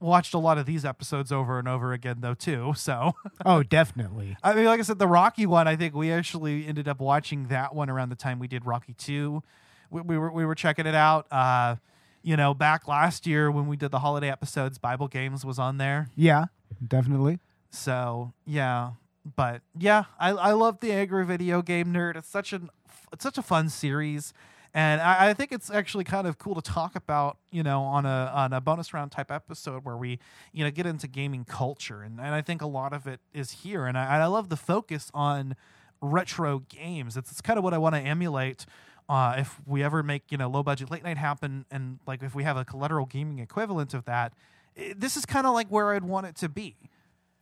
watched 0.01 0.33
a 0.35 0.39
lot 0.39 0.57
of 0.59 0.65
these 0.67 0.85
episodes 0.85 1.31
over 1.31 1.59
and 1.59 1.69
over 1.69 1.93
again 1.93 2.17
though 2.21 2.35
too. 2.35 2.73
So 2.77 3.13
Oh, 3.47 3.63
definitely. 3.63 4.37
I 4.43 4.55
mean, 4.55 4.65
like 4.65 4.81
I 4.81 4.83
said, 4.83 4.99
the 4.99 5.07
Rocky 5.07 5.47
one, 5.47 5.69
I 5.69 5.77
think 5.77 5.95
we 5.95 6.11
actually 6.11 6.67
ended 6.67 6.89
up 6.89 7.01
watching 7.01 7.49
that 7.49 7.75
one 7.75 7.89
around 7.89 8.09
the 8.09 8.17
time 8.17 8.39
we 8.39 8.49
did 8.49 8.67
Rocky 8.67 8.95
Two. 8.95 9.43
We, 9.91 10.01
we 10.03 10.19
were 10.19 10.31
we 10.33 10.45
were 10.47 10.55
checking 10.55 10.87
it 10.87 10.95
out. 10.95 11.27
Uh, 11.31 11.77
you 12.23 12.37
know, 12.37 12.55
back 12.55 12.87
last 12.87 13.27
year 13.27 13.51
when 13.51 13.67
we 13.67 13.77
did 13.77 13.91
the 13.91 14.01
holiday 14.01 14.31
episodes, 14.31 14.79
Bible 14.79 15.09
Games 15.09 15.45
was 15.45 15.59
on 15.59 15.79
there. 15.79 16.09
Yeah, 16.17 16.47
definitely. 16.87 17.39
So 17.71 18.33
yeah, 18.45 18.93
but 19.37 19.63
yeah, 19.79 20.05
I 20.19 20.31
I 20.31 20.53
love 20.53 20.81
the 20.81 20.93
Angry 20.93 21.25
Video 21.25 21.63
Game 21.63 21.93
Nerd. 21.93 22.17
It's 22.17 22.29
such 22.29 22.53
an 22.53 22.69
it's 23.13 23.23
such 23.23 23.39
a 23.39 23.43
fun 23.43 23.69
series, 23.69 24.33
And 24.73 25.01
I, 25.01 25.31
I 25.31 25.35
think 25.35 25.51
it's 25.51 25.71
actually 25.71 26.05
kind 26.05 26.27
of 26.27 26.39
cool 26.39 26.55
to 26.55 26.63
talk 26.63 26.95
about, 26.95 27.39
you 27.51 27.63
know, 27.63 27.83
on 27.83 28.07
a 28.07 28.31
on 28.35 28.53
a 28.53 28.61
bonus 28.61 28.95
round 28.95 29.11
type 29.11 29.31
episode 29.31 29.85
where 29.85 29.97
we, 29.97 30.21
you 30.53 30.65
know, 30.65 30.71
get 30.71 30.87
into 30.87 31.09
gaming 31.09 31.45
culture, 31.45 32.03
and, 32.03 32.21
and 32.21 32.35
I 32.35 32.43
think 32.43 32.63
a 32.63 32.67
lot 32.67 32.93
of 32.93 33.07
it 33.07 33.21
is 33.35 33.51
here, 33.51 33.87
and 33.87 33.99
I, 33.99 34.21
I 34.21 34.27
love 34.27 34.49
the 34.49 34.57
focus 34.57 35.11
on 35.13 35.57
retro 36.01 36.61
games. 36.61 37.17
It's, 37.17 37.33
it's 37.33 37.41
kind 37.41 37.59
of 37.59 37.65
what 37.65 37.75
I 37.75 37.79
want 37.79 37.95
to 37.97 38.01
emulate. 38.01 38.65
Uh, 39.11 39.35
if 39.39 39.61
we 39.67 39.83
ever 39.83 40.05
make 40.05 40.23
you 40.31 40.39
know 40.39 40.49
low 40.49 40.63
budget 40.63 40.89
late 40.91 41.03
night 41.03 41.17
happen, 41.19 41.65
and 41.71 41.99
like 42.07 42.23
if 42.23 42.33
we 42.35 42.45
have 42.45 42.57
a 42.57 42.65
collateral 42.65 43.07
gaming 43.07 43.41
equivalent 43.41 43.93
of 43.93 44.05
that, 44.05 44.33
i 44.79 44.95
this 44.97 45.17
is 45.17 45.27
kind 45.27 45.47
of 45.49 45.53
like 45.55 45.67
where 45.69 45.93
I'd 45.95 46.05
want 46.05 46.27
it 46.27 46.37
to 46.37 46.49
be. 46.49 46.77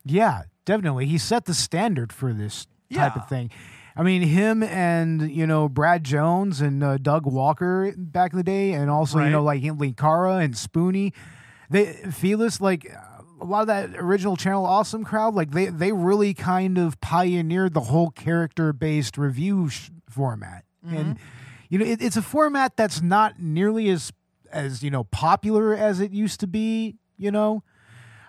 Yeah, 0.03 0.43
definitely. 0.65 1.05
He 1.05 1.17
set 1.19 1.45
the 1.45 1.53
standard 1.53 2.11
for 2.11 2.33
this 2.33 2.65
type 2.91 3.15
Yeah. 3.15 3.21
of 3.21 3.29
thing. 3.29 3.51
I 3.95 4.01
mean, 4.01 4.21
him 4.23 4.63
and 4.63 5.29
you 5.29 5.45
know 5.45 5.69
Brad 5.69 6.03
Jones 6.03 6.59
and 6.59 6.83
uh, 6.83 6.97
Doug 6.97 7.25
Walker 7.27 7.93
back 7.95 8.31
in 8.33 8.37
the 8.37 8.43
day, 8.43 8.71
and 8.73 8.89
also 8.89 9.19
you 9.23 9.29
know 9.29 9.43
like 9.43 9.61
Linkara 9.61 10.43
and 10.43 10.55
Spoonie. 10.55 11.13
They 11.69 11.85
Phelous 12.07 12.59
like 12.59 12.85
a 13.41 13.45
lot 13.45 13.61
of 13.61 13.67
that 13.67 13.91
original 13.95 14.35
Channel 14.37 14.65
Awesome 14.65 15.03
crowd. 15.03 15.35
Like 15.35 15.51
they 15.51 15.67
they 15.67 15.91
really 15.91 16.33
kind 16.33 16.79
of 16.79 16.99
pioneered 17.01 17.73
the 17.75 17.81
whole 17.91 18.09
character 18.09 18.73
based 18.73 19.17
review 19.19 19.69
sh- 19.69 19.91
format, 20.09 20.63
and 20.87 21.17
you 21.69 21.77
know 21.79 21.85
it, 21.85 22.01
it's 22.01 22.17
a 22.17 22.21
format 22.21 22.75
that's 22.75 23.01
not 23.01 23.39
nearly 23.39 23.89
as 23.89 24.11
as 24.51 24.83
you 24.83 24.89
know 24.89 25.05
popular 25.05 25.75
as 25.75 25.99
it 25.99 26.11
used 26.11 26.39
to 26.41 26.47
be. 26.47 26.97
You 27.17 27.31
know, 27.31 27.63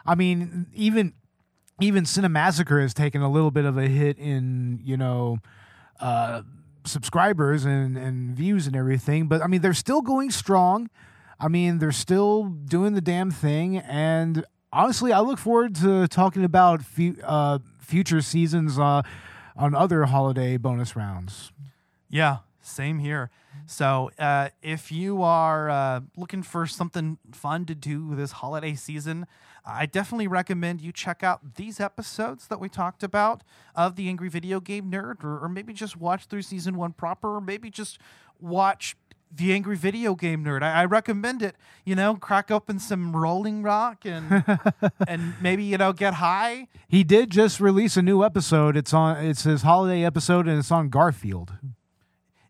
I 0.04 0.14
mean 0.14 0.66
even 0.74 1.14
even 1.80 2.04
Cinemassacre 2.04 2.80
has 2.82 2.94
taken 2.94 3.22
a 3.22 3.30
little 3.30 3.50
bit 3.50 3.64
of 3.64 3.78
a 3.78 3.88
hit 3.88 4.18
in 4.18 4.80
you 4.82 4.96
know 4.96 5.38
uh, 6.00 6.42
subscribers 6.84 7.64
and 7.64 7.96
and 7.96 8.36
views 8.36 8.66
and 8.66 8.76
everything, 8.76 9.26
but 9.26 9.42
I 9.42 9.46
mean 9.46 9.60
they're 9.60 9.74
still 9.74 10.02
going 10.02 10.30
strong. 10.30 10.90
I 11.38 11.48
mean 11.48 11.78
they're 11.78 11.92
still 11.92 12.44
doing 12.44 12.94
the 12.94 13.00
damn 13.00 13.30
thing, 13.30 13.78
and 13.78 14.44
honestly, 14.72 15.12
I 15.12 15.20
look 15.20 15.38
forward 15.38 15.74
to 15.76 16.06
talking 16.08 16.44
about 16.44 16.82
fu- 16.82 17.16
uh, 17.24 17.58
future 17.78 18.20
seasons 18.20 18.78
uh, 18.78 19.02
on 19.56 19.74
other 19.74 20.04
holiday 20.04 20.56
bonus 20.56 20.94
rounds. 20.96 21.52
Yeah, 22.08 22.38
same 22.60 22.98
here. 22.98 23.30
So, 23.66 24.10
uh, 24.18 24.50
if 24.62 24.92
you 24.92 25.22
are 25.22 25.70
uh, 25.70 26.00
looking 26.16 26.42
for 26.42 26.66
something 26.66 27.18
fun 27.32 27.66
to 27.66 27.74
do 27.74 28.14
this 28.14 28.32
holiday 28.32 28.74
season, 28.74 29.26
I 29.64 29.86
definitely 29.86 30.28
recommend 30.28 30.80
you 30.80 30.92
check 30.92 31.22
out 31.22 31.56
these 31.56 31.80
episodes 31.80 32.46
that 32.48 32.60
we 32.60 32.68
talked 32.68 33.02
about 33.02 33.42
of 33.74 33.96
the 33.96 34.08
Angry 34.08 34.28
Video 34.28 34.60
Game 34.60 34.90
Nerd, 34.90 35.24
or, 35.24 35.38
or 35.38 35.48
maybe 35.48 35.72
just 35.72 35.96
watch 35.96 36.26
through 36.26 36.42
season 36.42 36.76
one 36.76 36.92
proper, 36.92 37.36
or 37.36 37.40
maybe 37.40 37.70
just 37.70 37.98
watch 38.40 38.96
the 39.32 39.52
Angry 39.52 39.76
Video 39.76 40.14
Game 40.14 40.44
Nerd. 40.44 40.62
I, 40.62 40.82
I 40.82 40.84
recommend 40.84 41.42
it. 41.42 41.56
You 41.84 41.94
know, 41.94 42.16
crack 42.16 42.50
open 42.50 42.78
some 42.78 43.14
Rolling 43.14 43.62
Rock 43.62 44.04
and 44.04 44.44
and 45.06 45.34
maybe 45.40 45.64
you 45.64 45.78
know 45.78 45.92
get 45.92 46.14
high. 46.14 46.68
He 46.88 47.04
did 47.04 47.30
just 47.30 47.60
release 47.60 47.96
a 47.96 48.02
new 48.02 48.24
episode. 48.24 48.76
It's 48.76 48.92
on. 48.92 49.24
It's 49.24 49.44
his 49.44 49.62
holiday 49.62 50.04
episode, 50.04 50.48
and 50.48 50.58
it's 50.58 50.72
on 50.72 50.88
Garfield. 50.88 51.52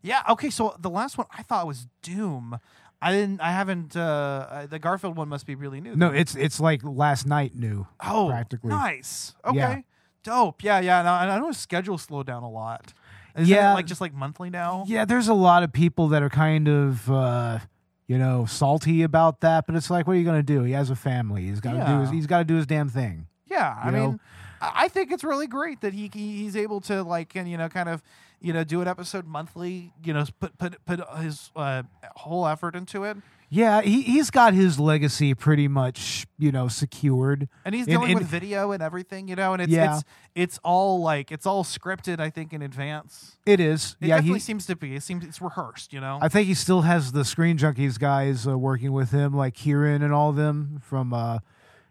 Yeah. 0.01 0.21
Okay. 0.29 0.49
So 0.49 0.75
the 0.79 0.89
last 0.89 1.17
one 1.17 1.27
I 1.37 1.43
thought 1.43 1.67
was 1.67 1.87
Doom. 2.01 2.59
I 3.01 3.11
didn't. 3.11 3.41
I 3.41 3.51
haven't. 3.51 3.95
Uh, 3.95 4.67
the 4.69 4.77
Garfield 4.79 5.17
one 5.17 5.27
must 5.29 5.45
be 5.47 5.55
really 5.55 5.81
new. 5.81 5.95
No, 5.95 6.09
it's 6.11 6.35
it's 6.35 6.59
like 6.59 6.81
last 6.83 7.25
night 7.25 7.55
new. 7.55 7.87
Oh, 8.03 8.27
practically. 8.29 8.69
nice. 8.69 9.33
Okay. 9.45 9.57
Yeah. 9.57 9.81
Dope. 10.23 10.63
Yeah. 10.63 10.79
Yeah. 10.79 10.99
And 10.99 11.07
I, 11.09 11.23
and 11.23 11.31
I 11.31 11.39
know 11.39 11.47
his 11.47 11.57
schedule 11.57 11.97
slowed 11.97 12.27
down 12.27 12.43
a 12.43 12.49
lot. 12.49 12.93
Is 13.35 13.49
Yeah. 13.49 13.71
It 13.71 13.75
like 13.75 13.85
just 13.87 14.01
like 14.01 14.13
monthly 14.13 14.49
now. 14.49 14.83
Yeah, 14.87 15.05
there's 15.05 15.27
a 15.29 15.33
lot 15.33 15.63
of 15.63 15.71
people 15.73 16.09
that 16.09 16.21
are 16.21 16.29
kind 16.29 16.67
of, 16.67 17.09
uh, 17.09 17.59
you 18.07 18.17
know, 18.19 18.45
salty 18.45 19.01
about 19.03 19.39
that. 19.41 19.65
But 19.65 19.75
it's 19.75 19.89
like, 19.89 20.05
what 20.05 20.13
are 20.13 20.19
you 20.19 20.25
going 20.25 20.37
to 20.39 20.43
do? 20.43 20.61
He 20.63 20.73
has 20.73 20.89
a 20.91 20.95
family. 20.95 21.43
He's 21.43 21.59
got 21.61 21.71
to 21.73 21.77
do. 21.85 21.99
His, 22.01 22.09
Yeah. 22.09 22.15
he's 22.15 22.27
got 22.27 22.37
to 22.39 22.43
do 22.45 22.55
his 22.55 22.67
damn 22.67 22.89
thing. 22.89 23.27
Yeah, 23.49 23.75
I 23.81 23.85
You 23.87 23.91
know? 23.95 24.07
mean, 24.09 24.19
I 24.61 24.71
I 24.83 24.87
think 24.89 25.11
it's 25.11 25.23
really 25.23 25.47
great 25.47 25.81
that 25.81 25.93
he, 25.93 26.09
he 26.13 26.37
he's 26.43 26.55
able 26.55 26.81
to 26.81 27.01
like 27.03 27.35
and 27.35 27.49
you 27.49 27.57
know 27.57 27.67
kind 27.69 27.89
of 27.89 28.03
you 28.41 28.53
know 28.53 28.63
do 28.63 28.81
an 28.81 28.87
episode 28.87 29.25
monthly. 29.27 29.93
You 30.03 30.13
know, 30.13 30.25
put 30.39 30.57
put 30.57 30.83
put 30.85 30.99
his 31.19 31.51
uh, 31.55 31.83
whole 32.15 32.47
effort 32.47 32.75
into 32.75 33.03
it, 33.03 33.17
Yeah, 33.49 33.81
he 33.81 34.01
he's 34.01 34.29
got 34.31 34.53
his 34.53 34.79
legacy 34.79 35.33
pretty 35.33 35.67
much, 35.67 36.25
you 36.37 36.51
know, 36.51 36.67
secured. 36.67 37.47
and 37.65 37.75
he's 37.75 37.85
And- 37.87 37.93
dealing 37.95 38.11
and- 38.11 38.19
with 38.19 38.27
video 38.27 38.71
and 38.71 38.81
everything. 38.81 39.27
You 39.27 39.35
know, 39.35 39.53
and 39.53 39.61
it's 39.61 39.71
Yeah. 39.71 39.95
it's 39.95 40.03
it's 40.33 40.59
all 40.63 41.01
like 41.01 41.31
it's 41.31 41.45
all 41.45 41.63
scripted. 41.63 42.19
I 42.19 42.29
think 42.29 42.53
in 42.53 42.61
advance. 42.61 43.37
It 43.45 43.59
is. 43.59 43.95
It 43.99 44.07
yeah, 44.07 44.15
definitely 44.17 44.39
he. 44.39 44.43
seems 44.43 44.65
to 44.67 44.75
be. 44.75 44.95
It 44.95 45.03
seems 45.03 45.23
it's 45.25 45.41
rehearsed. 45.41 45.93
You 45.93 45.99
know. 46.01 46.17
I 46.21 46.27
think 46.29 46.47
he 46.47 46.53
still 46.53 46.81
has 46.81 47.11
the 47.11 47.23
Screen 47.25 47.57
Junkies 47.57 47.99
guys 47.99 48.47
uh, 48.47 48.57
working 48.57 48.91
with 48.93 49.11
him, 49.11 49.33
like 49.35 49.53
Kieran 49.53 50.01
and 50.01 50.13
all 50.13 50.29
of 50.29 50.35
them 50.35 50.79
from 50.83 51.13
uh, 51.13 51.39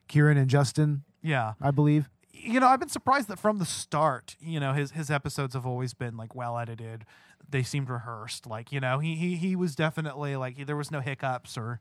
Kieran 0.09 0.37
and 0.39 0.49
Justin, 0.51 1.03
yeah. 1.23 1.53
I 1.61 1.71
believe. 1.71 2.09
You 2.43 2.61
know, 2.61 2.67
I've 2.67 2.81
been 2.81 2.89
surprised 2.89 3.29
that 3.29 3.39
from 3.39 3.59
the 3.59 3.65
start, 3.65 4.37
you 4.41 4.61
know, 4.61 4.73
his 4.73 4.93
his 4.93 5.11
episodes 5.11 5.55
have 5.55 5.67
always 5.67 5.95
been 5.95 6.17
like 6.17 6.35
well 6.35 6.59
edited. 6.59 7.05
They 7.49 7.63
seemed 7.63 7.89
rehearsed. 7.89 8.47
Like, 8.47 8.73
you 8.73 8.81
know, 8.81 8.99
he 8.99 9.15
he 9.17 9.37
he 9.37 9.57
was 9.57 9.75
definitely 9.75 10.37
like 10.37 10.67
there 10.67 10.77
was 10.77 10.91
no 10.91 11.01
hiccups 11.01 11.57
or 11.59 11.81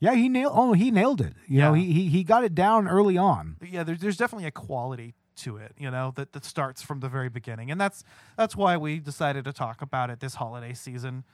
Yeah, 0.00 0.14
he 0.14 0.28
nailed. 0.28 0.52
Oh, 0.54 0.72
he 0.72 0.90
nailed 0.90 1.20
it. 1.20 1.34
You 1.46 1.60
know, 1.60 1.72
he, 1.74 1.92
he 1.92 2.08
he 2.08 2.24
got 2.24 2.44
it 2.44 2.54
down 2.54 2.88
early 2.88 3.18
on. 3.18 3.56
yeah, 3.66 3.82
there's 3.82 4.00
there's 4.00 4.16
definitely 4.16 4.46
a 4.46 4.50
quality 4.52 5.14
to 5.36 5.56
it, 5.56 5.72
you 5.78 5.90
know, 5.90 6.12
that 6.16 6.32
that 6.32 6.44
starts 6.44 6.82
from 6.82 7.00
the 7.00 7.08
very 7.08 7.28
beginning. 7.28 7.70
And 7.70 7.80
that's 7.80 8.02
that's 8.36 8.56
why 8.56 8.76
we 8.76 8.98
decided 8.98 9.44
to 9.44 9.52
talk 9.52 9.82
about 9.82 10.10
it 10.10 10.20
this 10.20 10.36
holiday 10.36 10.74
season. 10.74 11.24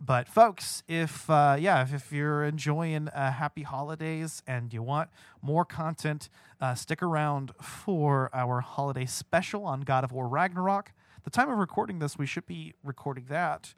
But 0.00 0.28
folks, 0.28 0.82
if 0.86 1.28
uh, 1.30 1.56
yeah, 1.58 1.82
if, 1.82 1.94
if 1.94 2.12
you're 2.12 2.44
enjoying 2.44 3.08
uh, 3.08 3.32
happy 3.32 3.62
holidays 3.62 4.42
and 4.46 4.72
you 4.72 4.82
want 4.82 5.10
more 5.40 5.64
content, 5.64 6.28
uh, 6.60 6.74
stick 6.74 7.02
around 7.02 7.52
for 7.60 8.30
our 8.32 8.60
holiday 8.60 9.06
special 9.06 9.64
on 9.64 9.80
God 9.80 10.04
of 10.04 10.12
War 10.12 10.28
Ragnarok. 10.28 10.92
The 11.22 11.30
time 11.30 11.50
of 11.50 11.58
recording 11.58 12.00
this, 12.00 12.18
we 12.18 12.26
should 12.26 12.46
be 12.46 12.74
recording 12.82 13.26
that 13.28 13.74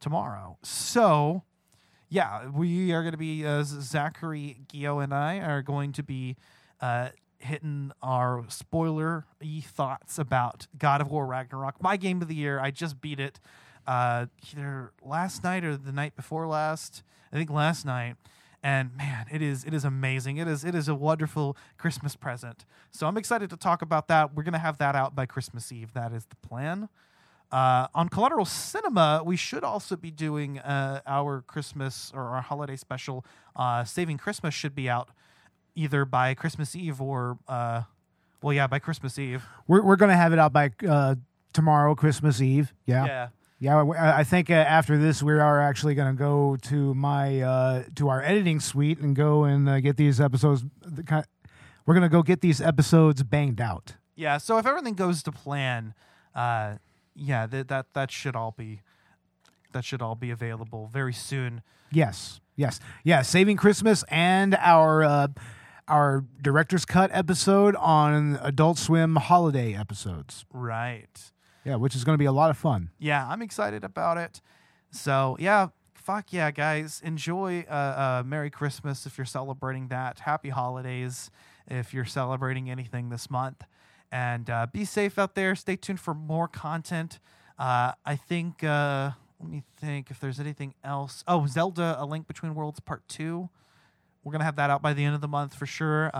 tomorrow. 0.00 0.58
So 0.62 1.44
yeah, 2.08 2.48
we 2.48 2.92
are 2.92 3.02
going 3.02 3.12
to 3.12 3.18
be 3.18 3.46
uh, 3.46 3.62
Zachary, 3.64 4.58
Gio, 4.72 5.02
and 5.02 5.12
I 5.12 5.38
are 5.38 5.62
going 5.62 5.92
to 5.92 6.02
be 6.02 6.36
uh, 6.80 7.10
hitting 7.38 7.92
our 8.02 8.44
spoiler 8.48 9.26
thoughts 9.62 10.18
about 10.18 10.66
God 10.76 11.00
of 11.00 11.10
War 11.10 11.26
Ragnarok, 11.26 11.82
my 11.82 11.96
game 11.96 12.22
of 12.22 12.28
the 12.28 12.34
year. 12.34 12.58
I 12.60 12.70
just 12.70 13.00
beat 13.00 13.20
it 13.20 13.40
uh, 13.88 14.26
either 14.52 14.92
last 15.02 15.42
night 15.42 15.64
or 15.64 15.76
the 15.76 15.92
night 15.92 16.14
before 16.14 16.46
last. 16.46 17.02
I 17.32 17.36
think 17.36 17.50
last 17.50 17.84
night. 17.84 18.16
And 18.62 18.96
man, 18.96 19.26
it 19.32 19.40
is 19.40 19.64
it 19.64 19.72
is 19.72 19.84
amazing. 19.84 20.36
It 20.36 20.48
is 20.48 20.64
it 20.64 20.74
is 20.74 20.88
a 20.88 20.94
wonderful 20.94 21.56
Christmas 21.78 22.16
present. 22.16 22.64
So 22.90 23.06
I'm 23.06 23.16
excited 23.16 23.50
to 23.50 23.56
talk 23.56 23.82
about 23.82 24.08
that. 24.08 24.34
We're 24.34 24.42
gonna 24.42 24.58
have 24.58 24.78
that 24.78 24.94
out 24.96 25.14
by 25.14 25.26
Christmas 25.26 25.70
Eve. 25.72 25.92
That 25.94 26.12
is 26.12 26.26
the 26.26 26.36
plan. 26.36 26.88
Uh, 27.50 27.86
on 27.94 28.08
Collateral 28.10 28.44
Cinema, 28.44 29.22
we 29.24 29.36
should 29.36 29.64
also 29.64 29.96
be 29.96 30.10
doing 30.10 30.58
uh, 30.58 31.00
our 31.06 31.40
Christmas 31.42 32.12
or 32.14 32.24
our 32.24 32.42
holiday 32.42 32.76
special. 32.76 33.24
Uh, 33.56 33.84
Saving 33.84 34.18
Christmas 34.18 34.52
should 34.52 34.74
be 34.74 34.88
out 34.90 35.08
either 35.74 36.04
by 36.04 36.34
Christmas 36.34 36.76
Eve 36.76 37.00
or, 37.00 37.38
uh, 37.48 37.84
well, 38.42 38.52
yeah, 38.52 38.66
by 38.66 38.78
Christmas 38.80 39.18
Eve. 39.18 39.46
We're 39.66 39.82
we're 39.82 39.96
gonna 39.96 40.16
have 40.16 40.32
it 40.32 40.38
out 40.38 40.52
by 40.52 40.72
uh, 40.86 41.14
tomorrow, 41.52 41.94
Christmas 41.94 42.40
Eve. 42.40 42.74
Yeah, 42.86 43.06
Yeah. 43.06 43.28
Yeah. 43.58 43.82
I 43.98 44.24
think 44.24 44.50
uh, 44.50 44.54
after 44.54 44.98
this, 44.98 45.22
we 45.22 45.32
are 45.32 45.60
actually 45.60 45.94
gonna 45.94 46.14
go 46.14 46.56
to 46.62 46.94
my 46.94 47.40
uh, 47.40 47.84
to 47.96 48.08
our 48.08 48.22
editing 48.22 48.60
suite 48.60 48.98
and 48.98 49.16
go 49.16 49.44
and 49.44 49.68
uh, 49.68 49.80
get 49.80 49.96
these 49.96 50.20
episodes. 50.20 50.64
We're 51.86 51.94
gonna 51.94 52.08
go 52.08 52.22
get 52.22 52.40
these 52.40 52.60
episodes 52.60 53.22
banged 53.22 53.60
out. 53.60 53.94
Yeah. 54.14 54.38
So 54.38 54.58
if 54.58 54.66
everything 54.66 54.94
goes 54.94 55.22
to 55.24 55.32
plan, 55.32 55.94
uh, 56.34 56.76
yeah, 57.14 57.46
th- 57.46 57.66
that 57.68 57.94
that 57.94 58.10
should 58.10 58.36
all 58.36 58.54
be 58.56 58.80
that 59.72 59.84
should 59.84 60.02
all 60.02 60.14
be 60.14 60.30
available 60.30 60.88
very 60.92 61.12
soon. 61.12 61.62
Yes, 61.90 62.40
yes, 62.56 62.80
yeah. 63.04 63.22
Saving 63.22 63.56
Christmas 63.56 64.04
and 64.08 64.54
our 64.56 65.02
uh, 65.02 65.28
our 65.88 66.24
director's 66.40 66.84
cut 66.84 67.10
episode 67.12 67.74
on 67.76 68.38
Adult 68.42 68.78
Swim 68.78 69.16
holiday 69.16 69.74
episodes. 69.74 70.44
Right. 70.52 71.32
Yeah, 71.68 71.76
which 71.76 71.94
is 71.94 72.02
going 72.04 72.14
to 72.14 72.18
be 72.18 72.24
a 72.24 72.32
lot 72.32 72.50
of 72.50 72.56
fun. 72.56 72.90
yeah, 72.98 73.26
I'm 73.28 73.42
excited 73.42 73.84
about 73.84 74.16
it. 74.16 74.40
So 74.90 75.36
yeah, 75.38 75.68
fuck 75.94 76.32
yeah, 76.32 76.50
guys, 76.50 77.02
enjoy 77.04 77.66
uh, 77.68 77.72
uh, 77.72 78.22
Merry 78.24 78.48
Christmas 78.50 79.04
if 79.04 79.18
you're 79.18 79.26
celebrating 79.26 79.88
that. 79.88 80.20
Happy 80.20 80.48
holidays 80.48 81.30
if 81.66 81.92
you're 81.92 82.06
celebrating 82.06 82.70
anything 82.70 83.10
this 83.10 83.30
month, 83.30 83.64
and 84.10 84.48
uh, 84.48 84.66
be 84.72 84.86
safe 84.86 85.18
out 85.18 85.34
there. 85.34 85.54
Stay 85.54 85.76
tuned 85.76 86.00
for 86.00 86.14
more 86.14 86.48
content. 86.48 87.18
Uh, 87.58 87.92
I 88.04 88.16
think. 88.16 88.64
Uh, 88.64 89.10
let 89.40 89.50
me 89.50 89.62
think 89.78 90.10
if 90.10 90.18
there's 90.18 90.40
anything 90.40 90.74
else. 90.82 91.22
Oh, 91.28 91.46
Zelda: 91.46 91.96
A 91.98 92.04
Link 92.06 92.26
Between 92.26 92.54
Worlds 92.54 92.80
Part 92.80 93.06
Two. 93.06 93.50
We're 94.24 94.32
gonna 94.32 94.44
have 94.44 94.56
that 94.56 94.70
out 94.70 94.80
by 94.82 94.94
the 94.94 95.04
end 95.04 95.14
of 95.14 95.20
the 95.20 95.28
month 95.28 95.54
for 95.54 95.66
sure. 95.66 96.10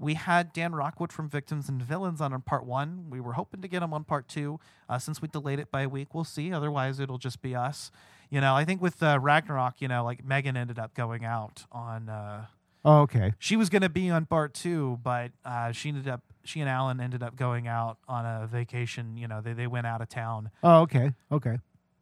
We 0.00 0.14
had 0.14 0.52
Dan 0.54 0.74
Rockwood 0.74 1.12
from 1.12 1.28
Victims 1.28 1.68
and 1.68 1.80
Villains 1.82 2.20
on 2.22 2.32
on 2.32 2.40
part 2.40 2.64
one. 2.64 3.06
We 3.10 3.20
were 3.20 3.34
hoping 3.34 3.60
to 3.60 3.68
get 3.68 3.82
him 3.82 3.92
on 3.92 4.02
part 4.04 4.26
two. 4.28 4.58
Uh, 4.88 4.98
since 4.98 5.20
we 5.20 5.28
delayed 5.28 5.58
it 5.58 5.70
by 5.70 5.82
a 5.82 5.88
week, 5.90 6.14
we'll 6.14 6.24
see. 6.24 6.52
Otherwise, 6.52 6.98
it'll 7.00 7.18
just 7.18 7.42
be 7.42 7.54
us. 7.54 7.90
You 8.30 8.40
know, 8.40 8.54
I 8.56 8.64
think 8.64 8.80
with 8.80 9.02
uh, 9.02 9.18
Ragnarok, 9.20 9.80
you 9.82 9.88
know, 9.88 10.02
like 10.02 10.24
Megan 10.24 10.56
ended 10.56 10.78
up 10.78 10.94
going 10.94 11.24
out 11.24 11.64
on. 11.70 12.08
Uh, 12.08 12.46
Oh, 12.82 13.00
okay. 13.02 13.34
she 13.38 13.56
was 13.56 13.68
going 13.68 13.82
to 13.82 13.90
be 13.90 14.08
on 14.08 14.24
part 14.24 14.54
two, 14.54 14.98
but 15.02 15.32
uh, 15.44 15.70
she 15.72 15.90
ended 15.90 16.08
up. 16.08 16.22
She 16.44 16.60
and 16.60 16.68
Alan 16.70 16.98
ended 16.98 17.22
up 17.22 17.36
going 17.36 17.68
out 17.68 17.98
on 18.08 18.24
a 18.24 18.46
vacation. 18.46 19.18
You 19.18 19.28
know, 19.28 19.42
they 19.42 19.52
they 19.52 19.66
went 19.66 19.86
out 19.86 20.00
of 20.00 20.08
town 20.08 20.50
Oh, 20.62 20.80
okay. 20.80 21.12
Okay. 21.30 21.58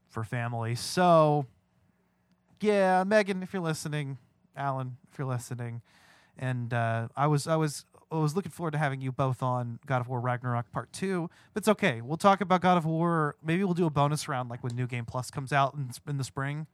for 0.08 0.22
family. 0.22 0.76
So, 0.76 1.46
yeah, 2.60 3.02
Megan, 3.04 3.42
if 3.42 3.52
you're 3.52 3.62
listening, 3.62 4.18
Alan, 4.56 4.96
if 5.12 5.18
you're 5.18 5.26
listening, 5.26 5.82
and 6.38 6.72
uh, 6.72 7.08
I 7.16 7.26
was 7.26 7.46
I 7.46 7.56
was 7.56 7.84
I 8.10 8.16
was 8.16 8.34
looking 8.34 8.52
forward 8.52 8.72
to 8.72 8.78
having 8.78 9.00
you 9.00 9.12
both 9.12 9.42
on 9.42 9.78
God 9.86 10.00
of 10.00 10.08
War 10.08 10.20
Ragnarok 10.20 10.70
Part 10.70 10.92
Two. 10.92 11.28
But 11.52 11.62
it's 11.62 11.68
okay. 11.68 12.00
We'll 12.00 12.16
talk 12.16 12.40
about 12.40 12.60
God 12.60 12.78
of 12.78 12.86
War. 12.86 13.36
Maybe 13.44 13.64
we'll 13.64 13.74
do 13.74 13.86
a 13.86 13.90
bonus 13.90 14.28
round 14.28 14.48
like 14.48 14.62
when 14.62 14.74
New 14.74 14.86
Game 14.86 15.04
Plus 15.04 15.30
comes 15.30 15.52
out 15.52 15.74
in, 15.74 15.90
in 16.08 16.18
the 16.18 16.24
spring. 16.24 16.66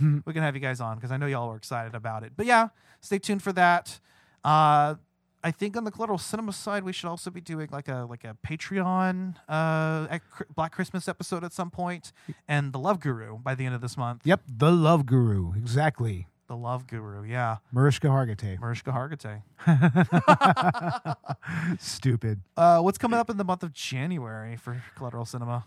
we 0.00 0.32
can 0.32 0.42
have 0.42 0.54
you 0.54 0.60
guys 0.60 0.80
on 0.80 0.96
because 0.96 1.12
I 1.12 1.16
know 1.16 1.26
y'all 1.26 1.50
are 1.50 1.56
excited 1.56 1.94
about 1.94 2.24
it. 2.24 2.32
But 2.36 2.46
yeah, 2.46 2.68
stay 3.00 3.18
tuned 3.18 3.42
for 3.42 3.52
that. 3.52 4.00
Uh, 4.42 4.96
I 5.44 5.50
think 5.50 5.76
on 5.76 5.84
the 5.84 5.90
collateral 5.90 6.18
cinema 6.18 6.54
side, 6.54 6.84
we 6.84 6.92
should 6.94 7.08
also 7.08 7.30
be 7.30 7.42
doing 7.42 7.68
like 7.70 7.88
a 7.88 8.06
like 8.08 8.24
a 8.24 8.36
Patreon 8.46 9.34
uh, 9.46 10.18
Black 10.54 10.72
Christmas 10.72 11.06
episode 11.06 11.44
at 11.44 11.52
some 11.52 11.70
point, 11.70 12.12
and 12.48 12.72
the 12.72 12.78
Love 12.78 12.98
Guru 12.98 13.38
by 13.38 13.54
the 13.54 13.66
end 13.66 13.74
of 13.74 13.82
this 13.82 13.98
month. 13.98 14.22
Yep. 14.24 14.40
The 14.48 14.72
Love 14.72 15.04
Guru. 15.04 15.52
Exactly. 15.54 16.28
The 16.46 16.56
Love 16.56 16.86
Guru, 16.86 17.24
yeah, 17.24 17.56
Mariska 17.72 18.08
Hargitay. 18.08 18.60
Mariska 18.60 18.92
Hargitay. 18.92 19.42
Stupid. 21.80 22.42
Uh, 22.56 22.80
what's 22.80 22.98
coming 22.98 23.18
up 23.18 23.30
in 23.30 23.38
the 23.38 23.44
month 23.44 23.62
of 23.62 23.72
January 23.72 24.56
for 24.56 24.82
Collateral 24.94 25.24
Cinema? 25.24 25.64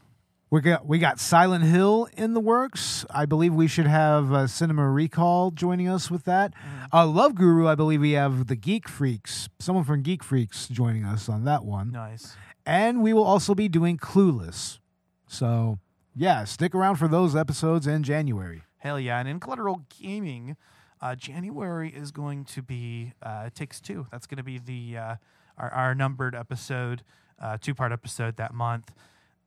We 0.49 0.61
got 0.61 0.85
we 0.85 0.99
got 0.99 1.19
Silent 1.19 1.65
Hill 1.65 2.07
in 2.15 2.33
the 2.33 2.39
works. 2.39 3.05
I 3.09 3.25
believe 3.25 3.53
we 3.53 3.67
should 3.67 3.87
have 3.87 4.31
uh, 4.31 4.47
Cinema 4.47 4.89
Recall 4.89 5.51
joining 5.51 5.89
us 5.89 6.09
with 6.09 6.23
that. 6.23 6.53
Uh, 6.93 7.05
Love 7.05 7.35
Guru. 7.35 7.67
I 7.67 7.75
believe 7.75 7.99
we 7.99 8.11
have 8.11 8.47
the 8.47 8.55
Geek 8.55 8.87
Freaks. 8.87 9.49
Someone 9.59 9.83
from 9.83 10.03
Geek 10.03 10.23
Freaks 10.23 10.69
joining 10.69 11.03
us 11.03 11.27
on 11.27 11.43
that 11.45 11.65
one. 11.65 11.91
Nice. 11.91 12.37
And 12.65 13.01
we 13.01 13.11
will 13.13 13.25
also 13.25 13.55
be 13.55 13.67
doing 13.67 13.97
Clueless. 13.97 14.79
So 15.27 15.79
yeah, 16.15 16.45
stick 16.45 16.73
around 16.73 16.95
for 16.95 17.09
those 17.09 17.35
episodes 17.35 17.85
in 17.85 18.03
January. 18.03 18.61
Hell 18.79 18.99
yeah! 18.99 19.19
And 19.19 19.27
in 19.27 19.39
Collateral 19.39 19.83
Gaming, 19.99 20.55
uh, 21.01 21.15
January 21.15 21.89
is 21.89 22.11
going 22.11 22.45
to 22.45 22.61
be 22.61 23.13
uh, 23.21 23.49
Takes 23.53 23.79
Two. 23.79 24.07
That's 24.11 24.27
going 24.27 24.37
to 24.37 24.43
be 24.43 24.59
the 24.59 24.97
uh, 24.97 25.15
our, 25.57 25.69
our 25.71 25.95
numbered 25.95 26.35
episode, 26.35 27.03
uh, 27.41 27.57
two 27.59 27.73
part 27.73 27.91
episode 27.91 28.37
that 28.37 28.53
month. 28.53 28.91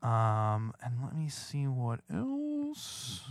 Um, 0.02 0.72
and 0.82 0.94
let 1.02 1.14
me 1.14 1.28
see 1.28 1.66
what 1.66 2.00
else. 2.12 3.22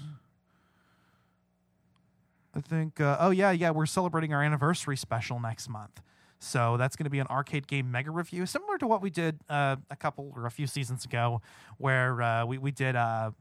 I 2.55 2.61
think. 2.61 2.99
Uh, 2.99 3.17
oh 3.19 3.29
yeah, 3.31 3.51
yeah. 3.51 3.71
We're 3.71 3.85
celebrating 3.85 4.33
our 4.33 4.43
anniversary 4.43 4.97
special 4.97 5.39
next 5.39 5.69
month. 5.69 6.01
So 6.39 6.77
that's 6.77 6.95
going 6.95 7.03
to 7.03 7.09
be 7.09 7.19
an 7.19 7.27
arcade 7.27 7.67
game 7.67 7.91
mega 7.91 8.11
review, 8.11 8.45
similar 8.45 8.77
to 8.77 8.87
what 8.87 9.01
we 9.01 9.09
did 9.09 9.39
uh, 9.49 9.75
a 9.89 9.95
couple 9.95 10.31
or 10.35 10.45
a 10.45 10.51
few 10.51 10.67
seasons 10.67 11.03
ago, 11.03 11.41
where 11.77 12.21
uh, 12.21 12.45
we 12.45 12.57
we 12.57 12.71
did 12.71 12.95
uh, 12.95 13.31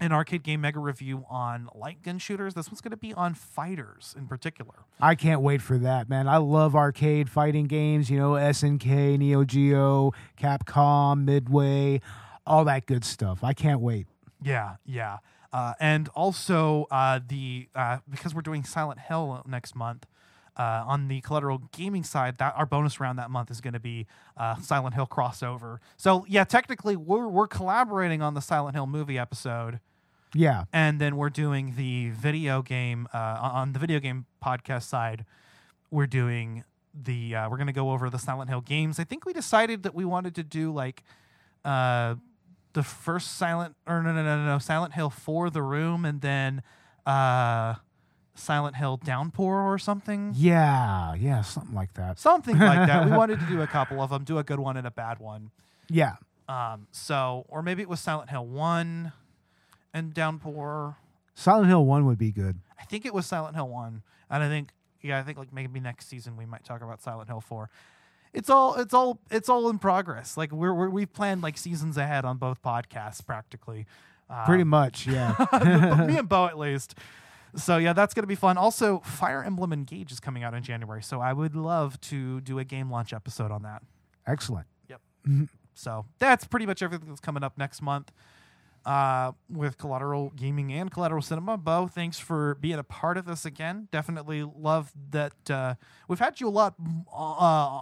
an 0.00 0.12
arcade 0.12 0.42
game 0.42 0.60
mega 0.60 0.78
review 0.78 1.24
on 1.28 1.68
light 1.74 2.02
gun 2.02 2.18
shooters. 2.18 2.54
This 2.54 2.68
one's 2.68 2.80
going 2.80 2.90
to 2.90 2.96
be 2.96 3.12
on 3.12 3.34
fighters 3.34 4.14
in 4.16 4.26
particular. 4.26 4.74
I 5.00 5.14
can't 5.14 5.40
wait 5.40 5.60
for 5.60 5.78
that, 5.78 6.08
man. 6.08 6.28
I 6.28 6.36
love 6.36 6.76
arcade 6.76 7.28
fighting 7.28 7.66
games, 7.66 8.10
you 8.10 8.18
know, 8.18 8.32
SNK, 8.32 9.18
Neo 9.18 9.44
Geo, 9.44 10.12
Capcom, 10.38 11.24
Midway, 11.24 12.00
all 12.46 12.64
that 12.64 12.86
good 12.86 13.04
stuff. 13.04 13.42
I 13.42 13.52
can't 13.52 13.80
wait. 13.80 14.06
Yeah, 14.42 14.76
yeah. 14.86 15.18
Uh, 15.52 15.74
and 15.80 16.08
also 16.10 16.86
uh, 16.90 17.20
the 17.26 17.68
uh, 17.74 17.98
because 18.08 18.34
we're 18.34 18.42
doing 18.42 18.64
Silent 18.64 19.00
Hill 19.00 19.42
next 19.46 19.74
month. 19.74 20.06
Uh, 20.58 20.82
on 20.86 21.06
the 21.06 21.20
collateral 21.20 21.62
gaming 21.70 22.02
side, 22.02 22.36
that 22.38 22.52
our 22.56 22.66
bonus 22.66 22.98
round 22.98 23.16
that 23.16 23.30
month 23.30 23.48
is 23.48 23.60
going 23.60 23.74
to 23.74 23.78
be 23.80 24.06
uh, 24.36 24.56
Silent 24.56 24.92
Hill 24.94 25.06
crossover. 25.06 25.78
So 25.96 26.24
yeah, 26.28 26.42
technically 26.42 26.96
we're 26.96 27.28
we're 27.28 27.46
collaborating 27.46 28.22
on 28.22 28.34
the 28.34 28.40
Silent 28.40 28.74
Hill 28.74 28.88
movie 28.88 29.16
episode, 29.18 29.78
Yeah. 30.34 30.64
and 30.72 31.00
then 31.00 31.16
we're 31.16 31.30
doing 31.30 31.74
the 31.76 32.10
video 32.10 32.62
game 32.62 33.06
uh, 33.14 33.38
on 33.40 33.72
the 33.72 33.78
video 33.78 34.00
game 34.00 34.26
podcast 34.44 34.82
side. 34.82 35.24
We're 35.92 36.08
doing 36.08 36.64
the 36.92 37.36
uh, 37.36 37.48
we're 37.48 37.56
going 37.56 37.68
to 37.68 37.72
go 37.72 37.92
over 37.92 38.10
the 38.10 38.18
Silent 38.18 38.50
Hill 38.50 38.60
games. 38.60 38.98
I 38.98 39.04
think 39.04 39.24
we 39.26 39.32
decided 39.32 39.84
that 39.84 39.94
we 39.94 40.04
wanted 40.04 40.34
to 40.34 40.42
do 40.42 40.72
like 40.72 41.04
uh, 41.64 42.16
the 42.72 42.82
first 42.82 43.36
Silent 43.36 43.76
or 43.86 44.02
no 44.02 44.12
no 44.12 44.24
no 44.24 44.36
no 44.38 44.44
no 44.44 44.58
Silent 44.58 44.94
Hill 44.94 45.10
4 45.10 45.50
The 45.50 45.62
Room, 45.62 46.04
and 46.04 46.20
then 46.20 46.62
uh, 47.06 47.74
Silent 48.38 48.76
Hill 48.76 48.98
Downpour 48.98 49.62
or 49.62 49.78
something. 49.78 50.32
Yeah. 50.36 51.14
Yeah. 51.14 51.42
Something 51.42 51.74
like 51.74 51.94
that. 51.94 52.18
Something 52.18 52.58
like 52.58 52.86
that. 52.86 53.04
We 53.04 53.10
wanted 53.16 53.40
to 53.40 53.46
do 53.46 53.62
a 53.62 53.66
couple 53.66 54.00
of 54.00 54.10
them, 54.10 54.24
do 54.24 54.38
a 54.38 54.44
good 54.44 54.60
one 54.60 54.76
and 54.76 54.86
a 54.86 54.90
bad 54.90 55.18
one. 55.18 55.50
Yeah. 55.88 56.16
Um, 56.48 56.86
so, 56.92 57.44
or 57.48 57.62
maybe 57.62 57.82
it 57.82 57.88
was 57.88 58.00
Silent 58.00 58.30
Hill 58.30 58.46
1 58.46 59.12
and 59.92 60.14
Downpour. 60.14 60.96
Silent 61.34 61.68
Hill 61.68 61.84
1 61.84 62.06
would 62.06 62.18
be 62.18 62.32
good. 62.32 62.58
I 62.78 62.84
think 62.84 63.04
it 63.04 63.12
was 63.12 63.26
Silent 63.26 63.54
Hill 63.54 63.68
1. 63.68 64.02
And 64.30 64.42
I 64.42 64.48
think 64.48 64.70
yeah, 65.02 65.18
I 65.18 65.22
think 65.22 65.38
like 65.38 65.52
maybe 65.52 65.80
next 65.80 66.08
season 66.08 66.36
we 66.36 66.46
might 66.46 66.64
talk 66.64 66.82
about 66.82 67.02
Silent 67.02 67.28
Hill 67.28 67.40
4. 67.40 67.70
It's 68.34 68.50
all 68.50 68.74
it's 68.74 68.92
all 68.92 69.20
it's 69.30 69.48
all 69.48 69.68
in 69.70 69.78
progress. 69.78 70.36
Like 70.36 70.52
we're, 70.52 70.74
we're 70.74 70.90
we've 70.90 71.12
planned 71.12 71.42
like 71.42 71.56
seasons 71.56 71.96
ahead 71.96 72.24
on 72.24 72.36
both 72.36 72.62
podcasts 72.62 73.24
practically. 73.24 73.86
Uh, 74.28 74.44
Pretty 74.44 74.64
much. 74.64 75.06
Yeah. 75.06 75.34
me 76.06 76.18
and 76.18 76.28
Bo 76.28 76.46
at 76.46 76.58
least. 76.58 76.94
So 77.58 77.76
yeah, 77.76 77.92
that's 77.92 78.14
gonna 78.14 78.26
be 78.26 78.34
fun. 78.34 78.56
Also, 78.56 79.00
Fire 79.00 79.42
Emblem 79.42 79.72
Engage 79.72 80.12
is 80.12 80.20
coming 80.20 80.42
out 80.42 80.54
in 80.54 80.62
January, 80.62 81.02
so 81.02 81.20
I 81.20 81.32
would 81.32 81.54
love 81.54 82.00
to 82.02 82.40
do 82.40 82.58
a 82.58 82.64
game 82.64 82.90
launch 82.90 83.12
episode 83.12 83.50
on 83.50 83.62
that. 83.62 83.82
Excellent. 84.26 84.66
Yep. 84.88 85.00
So 85.74 86.06
that's 86.18 86.44
pretty 86.46 86.66
much 86.66 86.82
everything 86.82 87.08
that's 87.08 87.20
coming 87.20 87.42
up 87.44 87.56
next 87.56 87.82
month 87.82 88.12
uh, 88.84 89.32
with 89.50 89.78
Collateral 89.78 90.30
Gaming 90.30 90.72
and 90.72 90.90
Collateral 90.90 91.22
Cinema. 91.22 91.56
Bo, 91.56 91.86
thanks 91.86 92.18
for 92.18 92.54
being 92.56 92.78
a 92.78 92.84
part 92.84 93.16
of 93.16 93.26
this 93.26 93.44
again. 93.44 93.88
Definitely 93.92 94.42
love 94.42 94.92
that 95.10 95.50
uh, 95.50 95.74
we've 96.08 96.18
had 96.18 96.40
you 96.40 96.48
a 96.48 96.50
lot. 96.50 96.74
Uh, 97.14 97.80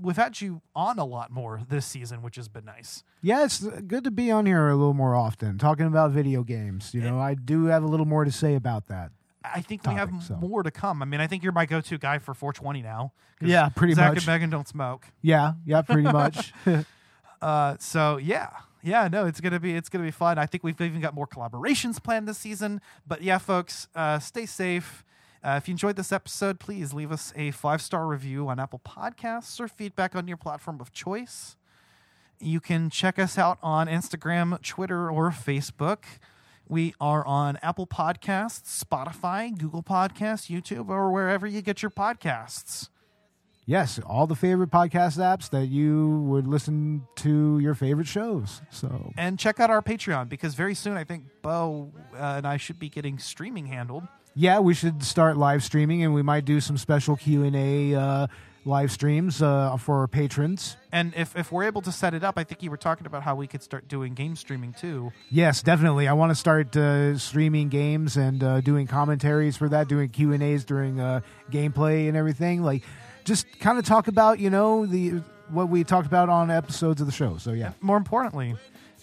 we've 0.00 0.16
had 0.16 0.40
you 0.40 0.62
on 0.74 0.98
a 0.98 1.04
lot 1.04 1.30
more 1.30 1.60
this 1.68 1.86
season, 1.86 2.22
which 2.22 2.36
has 2.36 2.48
been 2.48 2.64
nice. 2.64 3.04
Yeah, 3.22 3.44
it's 3.44 3.60
good 3.60 4.04
to 4.04 4.10
be 4.10 4.30
on 4.30 4.46
here 4.46 4.68
a 4.68 4.74
little 4.76 4.94
more 4.94 5.14
often, 5.14 5.58
talking 5.58 5.86
about 5.86 6.10
video 6.12 6.42
games. 6.42 6.94
You 6.94 7.02
know, 7.02 7.18
I 7.18 7.34
do 7.34 7.66
have 7.66 7.82
a 7.82 7.86
little 7.86 8.06
more 8.06 8.24
to 8.24 8.32
say 8.32 8.54
about 8.54 8.88
that. 8.88 9.10
I 9.42 9.60
think 9.62 9.86
we 9.86 9.94
have 9.94 10.10
so. 10.22 10.36
more 10.36 10.62
to 10.62 10.70
come. 10.70 11.02
I 11.02 11.06
mean, 11.06 11.20
I 11.20 11.26
think 11.26 11.42
you're 11.42 11.52
my 11.52 11.66
go-to 11.66 11.96
guy 11.98 12.18
for 12.18 12.34
420 12.34 12.82
now. 12.82 13.12
Yeah, 13.40 13.70
pretty 13.70 13.94
Zach 13.94 14.10
much. 14.14 14.18
and 14.18 14.26
Megan 14.26 14.50
don't 14.50 14.68
smoke. 14.68 15.06
Yeah, 15.22 15.54
yeah, 15.64 15.82
pretty 15.82 16.02
much. 16.12 16.52
Uh, 17.40 17.76
so 17.78 18.18
yeah, 18.18 18.50
yeah, 18.82 19.08
no, 19.08 19.26
it's 19.26 19.40
gonna 19.40 19.60
be 19.60 19.74
it's 19.74 19.88
gonna 19.88 20.04
be 20.04 20.10
fun. 20.10 20.38
I 20.38 20.46
think 20.46 20.62
we've 20.62 20.78
even 20.80 21.00
got 21.00 21.14
more 21.14 21.26
collaborations 21.26 22.02
planned 22.02 22.28
this 22.28 22.38
season. 22.38 22.80
But 23.06 23.22
yeah, 23.22 23.38
folks, 23.38 23.88
uh, 23.94 24.18
stay 24.18 24.46
safe. 24.46 25.04
Uh, 25.42 25.54
if 25.56 25.68
you 25.68 25.72
enjoyed 25.72 25.96
this 25.96 26.12
episode, 26.12 26.60
please 26.60 26.92
leave 26.92 27.10
us 27.10 27.32
a 27.34 27.50
five 27.50 27.80
star 27.80 28.06
review 28.06 28.48
on 28.48 28.58
Apple 28.58 28.80
Podcasts 28.84 29.58
or 29.58 29.68
feedback 29.68 30.14
on 30.14 30.28
your 30.28 30.36
platform 30.36 30.80
of 30.80 30.92
choice. 30.92 31.56
You 32.38 32.60
can 32.60 32.90
check 32.90 33.18
us 33.18 33.36
out 33.38 33.58
on 33.62 33.86
Instagram, 33.86 34.60
Twitter, 34.62 35.10
or 35.10 35.30
Facebook. 35.30 36.04
We 36.68 36.94
are 37.00 37.26
on 37.26 37.58
Apple 37.62 37.86
Podcasts, 37.86 38.82
Spotify, 38.84 39.56
Google 39.56 39.82
Podcasts, 39.82 40.48
YouTube, 40.50 40.88
or 40.88 41.10
wherever 41.10 41.46
you 41.46 41.62
get 41.62 41.82
your 41.82 41.90
podcasts. 41.90 42.88
yes, 43.66 43.98
all 44.06 44.26
the 44.26 44.34
favorite 44.36 44.70
podcast 44.70 45.18
apps 45.18 45.50
that 45.50 45.66
you 45.66 46.20
would 46.26 46.46
listen 46.46 47.06
to 47.16 47.58
your 47.58 47.74
favorite 47.74 48.06
shows. 48.06 48.62
So 48.70 49.12
and 49.16 49.38
check 49.38 49.58
out 49.60 49.70
our 49.70 49.82
Patreon 49.82 50.28
because 50.28 50.54
very 50.54 50.74
soon 50.74 50.96
I 50.96 51.04
think 51.04 51.24
Bo 51.42 51.92
uh, 52.14 52.34
and 52.36 52.46
I 52.46 52.56
should 52.56 52.78
be 52.78 52.88
getting 52.88 53.18
streaming 53.18 53.66
handled. 53.66 54.04
Yeah, 54.34 54.60
we 54.60 54.74
should 54.74 55.02
start 55.02 55.36
live 55.36 55.62
streaming, 55.62 56.02
and 56.04 56.14
we 56.14 56.22
might 56.22 56.44
do 56.44 56.60
some 56.60 56.78
special 56.78 57.16
Q 57.16 57.44
and 57.44 57.56
A 57.56 57.94
uh, 57.94 58.26
live 58.64 58.92
streams 58.92 59.42
uh, 59.42 59.76
for 59.76 60.00
our 60.00 60.08
patrons. 60.08 60.76
And 60.92 61.14
if, 61.16 61.36
if 61.36 61.50
we're 61.50 61.64
able 61.64 61.82
to 61.82 61.92
set 61.92 62.14
it 62.14 62.22
up, 62.22 62.38
I 62.38 62.44
think 62.44 62.62
you 62.62 62.70
were 62.70 62.76
talking 62.76 63.06
about 63.06 63.22
how 63.22 63.34
we 63.34 63.46
could 63.46 63.62
start 63.62 63.88
doing 63.88 64.14
game 64.14 64.36
streaming 64.36 64.72
too. 64.72 65.12
Yes, 65.30 65.62
definitely. 65.62 66.08
I 66.08 66.12
want 66.12 66.30
to 66.30 66.34
start 66.34 66.76
uh, 66.76 67.16
streaming 67.18 67.68
games 67.68 68.16
and 68.16 68.42
uh, 68.42 68.60
doing 68.60 68.86
commentaries 68.86 69.56
for 69.56 69.68
that, 69.68 69.88
doing 69.88 70.08
Q 70.08 70.32
and 70.32 70.42
A's 70.42 70.64
during 70.64 71.00
uh, 71.00 71.20
gameplay 71.50 72.08
and 72.08 72.16
everything. 72.16 72.62
Like, 72.62 72.82
just 73.24 73.46
kind 73.60 73.78
of 73.78 73.84
talk 73.84 74.08
about 74.08 74.38
you 74.38 74.50
know 74.50 74.86
the 74.86 75.22
what 75.48 75.68
we 75.68 75.84
talked 75.84 76.06
about 76.06 76.28
on 76.28 76.50
episodes 76.50 77.00
of 77.00 77.06
the 77.06 77.12
show. 77.12 77.36
So 77.38 77.52
yeah, 77.52 77.72
More 77.80 77.96
importantly, 77.96 78.54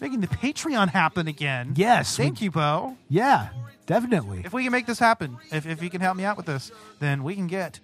making 0.01 0.21
the 0.21 0.27
Patreon 0.27 0.89
happen 0.89 1.27
again. 1.27 1.73
yes, 1.75 2.15
Thank 2.15 2.41
you, 2.41 2.51
Bo. 2.51 2.95
yeah, 3.09 3.49
definitely. 3.85 4.41
If 4.45 4.53
we 4.53 4.63
can 4.63 4.71
make 4.71 4.85
this 4.85 4.99
happen, 4.99 5.37
if, 5.51 5.65
if 5.65 5.81
you 5.81 5.89
can 5.89 6.01
help 6.01 6.17
me 6.17 6.23
out 6.23 6.37
with 6.37 6.45
this, 6.45 6.71
then 6.99 7.23
we 7.23 7.35
can 7.35 7.47
get 7.47 7.79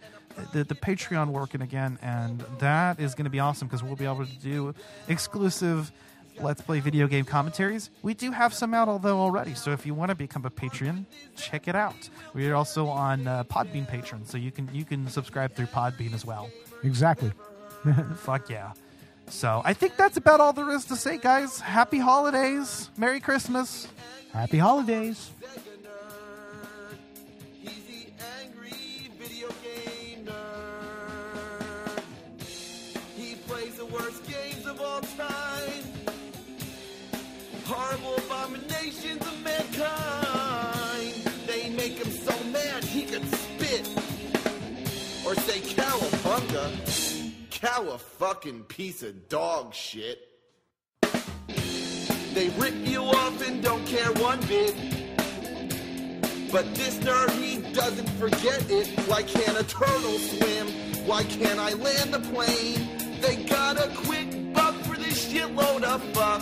the, 0.54 0.64
the 0.64 0.76
Patreon 0.76 1.28
working 1.30 1.62
again. 1.62 1.98
And 2.02 2.44
that 2.60 3.00
is 3.00 3.16
going 3.16 3.26
to 3.26 3.32
be 3.32 3.40
awesome 3.40 3.68
because 3.68 3.84
we'll 3.84 3.96
be 3.96 4.06
able 4.06 4.26
to 4.26 4.36
do 4.40 4.74
exclusive 5.08 5.92
Let's 6.40 6.62
Play 6.62 6.80
video 6.80 7.08
game 7.08 7.26
commentaries. 7.26 7.92
We 8.02 8.16
do 8.16 8.32
have 8.32 8.56
some 8.56 8.74
out, 8.74 8.88
although 8.88 9.20
already. 9.20 9.54
So 9.54 9.72
if 9.72 9.86
you 9.86 9.94
want 9.94 10.10
to 10.10 10.16
become 10.16 10.44
a 10.46 10.50
Patreon, 10.50 11.06
check 11.36 11.68
it 11.68 11.76
out. 11.76 12.10
We 12.34 12.50
are 12.50 12.56
also 12.56 12.88
on 12.88 13.28
uh, 13.28 13.44
Podbean 13.44 13.88
Patron, 13.88 14.26
so 14.26 14.40
you 14.40 14.50
can 14.52 14.68
you 14.74 14.84
can 14.84 15.08
subscribe 15.08 15.54
through 15.54 15.68
Podbean 15.68 16.12
as 16.14 16.26
well. 16.26 16.50
Exactly. 16.84 17.32
Fuck 18.16 18.50
yeah. 18.50 18.74
So 19.34 19.64
I 19.66 19.74
think 19.74 19.98
that's 19.98 20.16
about 20.16 20.40
all 20.40 20.54
there 20.54 20.70
is 20.70 20.86
to 20.86 20.96
say, 20.96 21.18
guys. 21.18 21.60
Happy 21.60 21.98
holidays. 21.98 22.90
Merry 22.98 23.20
Christmas. 23.20 23.88
Happy 24.32 24.60
holidays. 24.60 25.32
Fucking 48.34 48.64
piece 48.64 49.04
of 49.04 49.30
dog 49.30 49.72
shit. 49.76 50.18
They 52.34 52.50
rip 52.58 52.74
you 52.84 53.04
off 53.04 53.48
and 53.48 53.62
don't 53.62 53.86
care 53.86 54.12
one 54.14 54.40
bit. 54.48 54.74
But 56.52 56.74
this 56.74 56.98
nerd, 56.98 57.30
he 57.40 57.58
doesn't 57.74 58.10
forget 58.18 58.72
it. 58.72 58.88
Why 59.08 59.22
can't 59.22 59.56
a 59.60 59.64
turtle 59.64 60.18
swim? 60.18 60.68
Why 61.06 61.24
can't 61.26 61.60
I 61.60 61.74
land 61.74 62.12
the 62.12 62.22
plane? 62.34 63.22
They 63.22 63.36
got 63.44 63.78
a 63.78 63.92
quick 63.98 64.52
buck 64.52 64.74
for 64.82 64.96
this 64.96 65.32
shitload 65.32 65.84
of 65.84 66.02
fuck. 66.16 66.42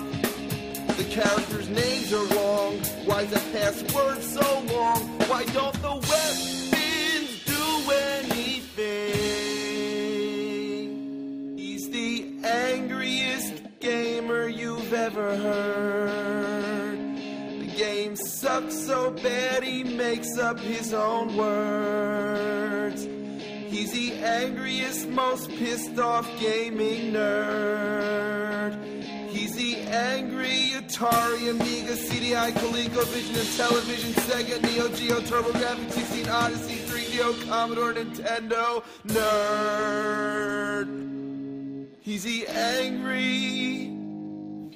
The 0.95 1.03
characters' 1.09 1.67
names 1.67 2.13
are 2.13 2.25
wrong. 2.35 2.77
Why's 3.03 3.31
the 3.31 3.41
password 3.51 4.23
so 4.23 4.61
long? 4.73 5.01
Why 5.27 5.43
don't 5.43 5.75
the 5.81 5.95
weapons 5.95 6.60
ever 15.11 15.35
heard. 15.35 16.99
The 17.59 17.73
game 17.75 18.15
sucks 18.15 18.73
so 18.85 19.11
bad 19.11 19.61
he 19.63 19.83
makes 19.83 20.37
up 20.37 20.57
his 20.59 20.93
own 20.93 21.35
words. 21.35 23.03
He's 23.03 23.91
the 23.91 24.13
angriest, 24.13 25.09
most 25.09 25.49
pissed 25.49 25.99
off 25.99 26.29
gaming 26.39 27.11
nerd. 27.13 28.81
He's 29.29 29.53
the 29.55 29.77
angry 29.81 30.71
Atari, 30.75 31.49
Amiga, 31.49 31.93
CDI, 31.93 32.51
ColecoVision, 32.51 33.39
and 33.39 33.57
Television, 33.57 34.13
Sega, 34.13 34.61
Neo 34.61 34.87
Geo, 34.89 35.19
TurboGrafx, 35.21 35.91
16, 35.91 36.29
Odyssey, 36.29 36.75
3DO, 36.75 37.47
Commodore, 37.47 37.93
Nintendo 37.93 38.83
nerd. 39.07 40.87
He's 42.01 42.23
the 42.23 42.47
angry 42.47 44.00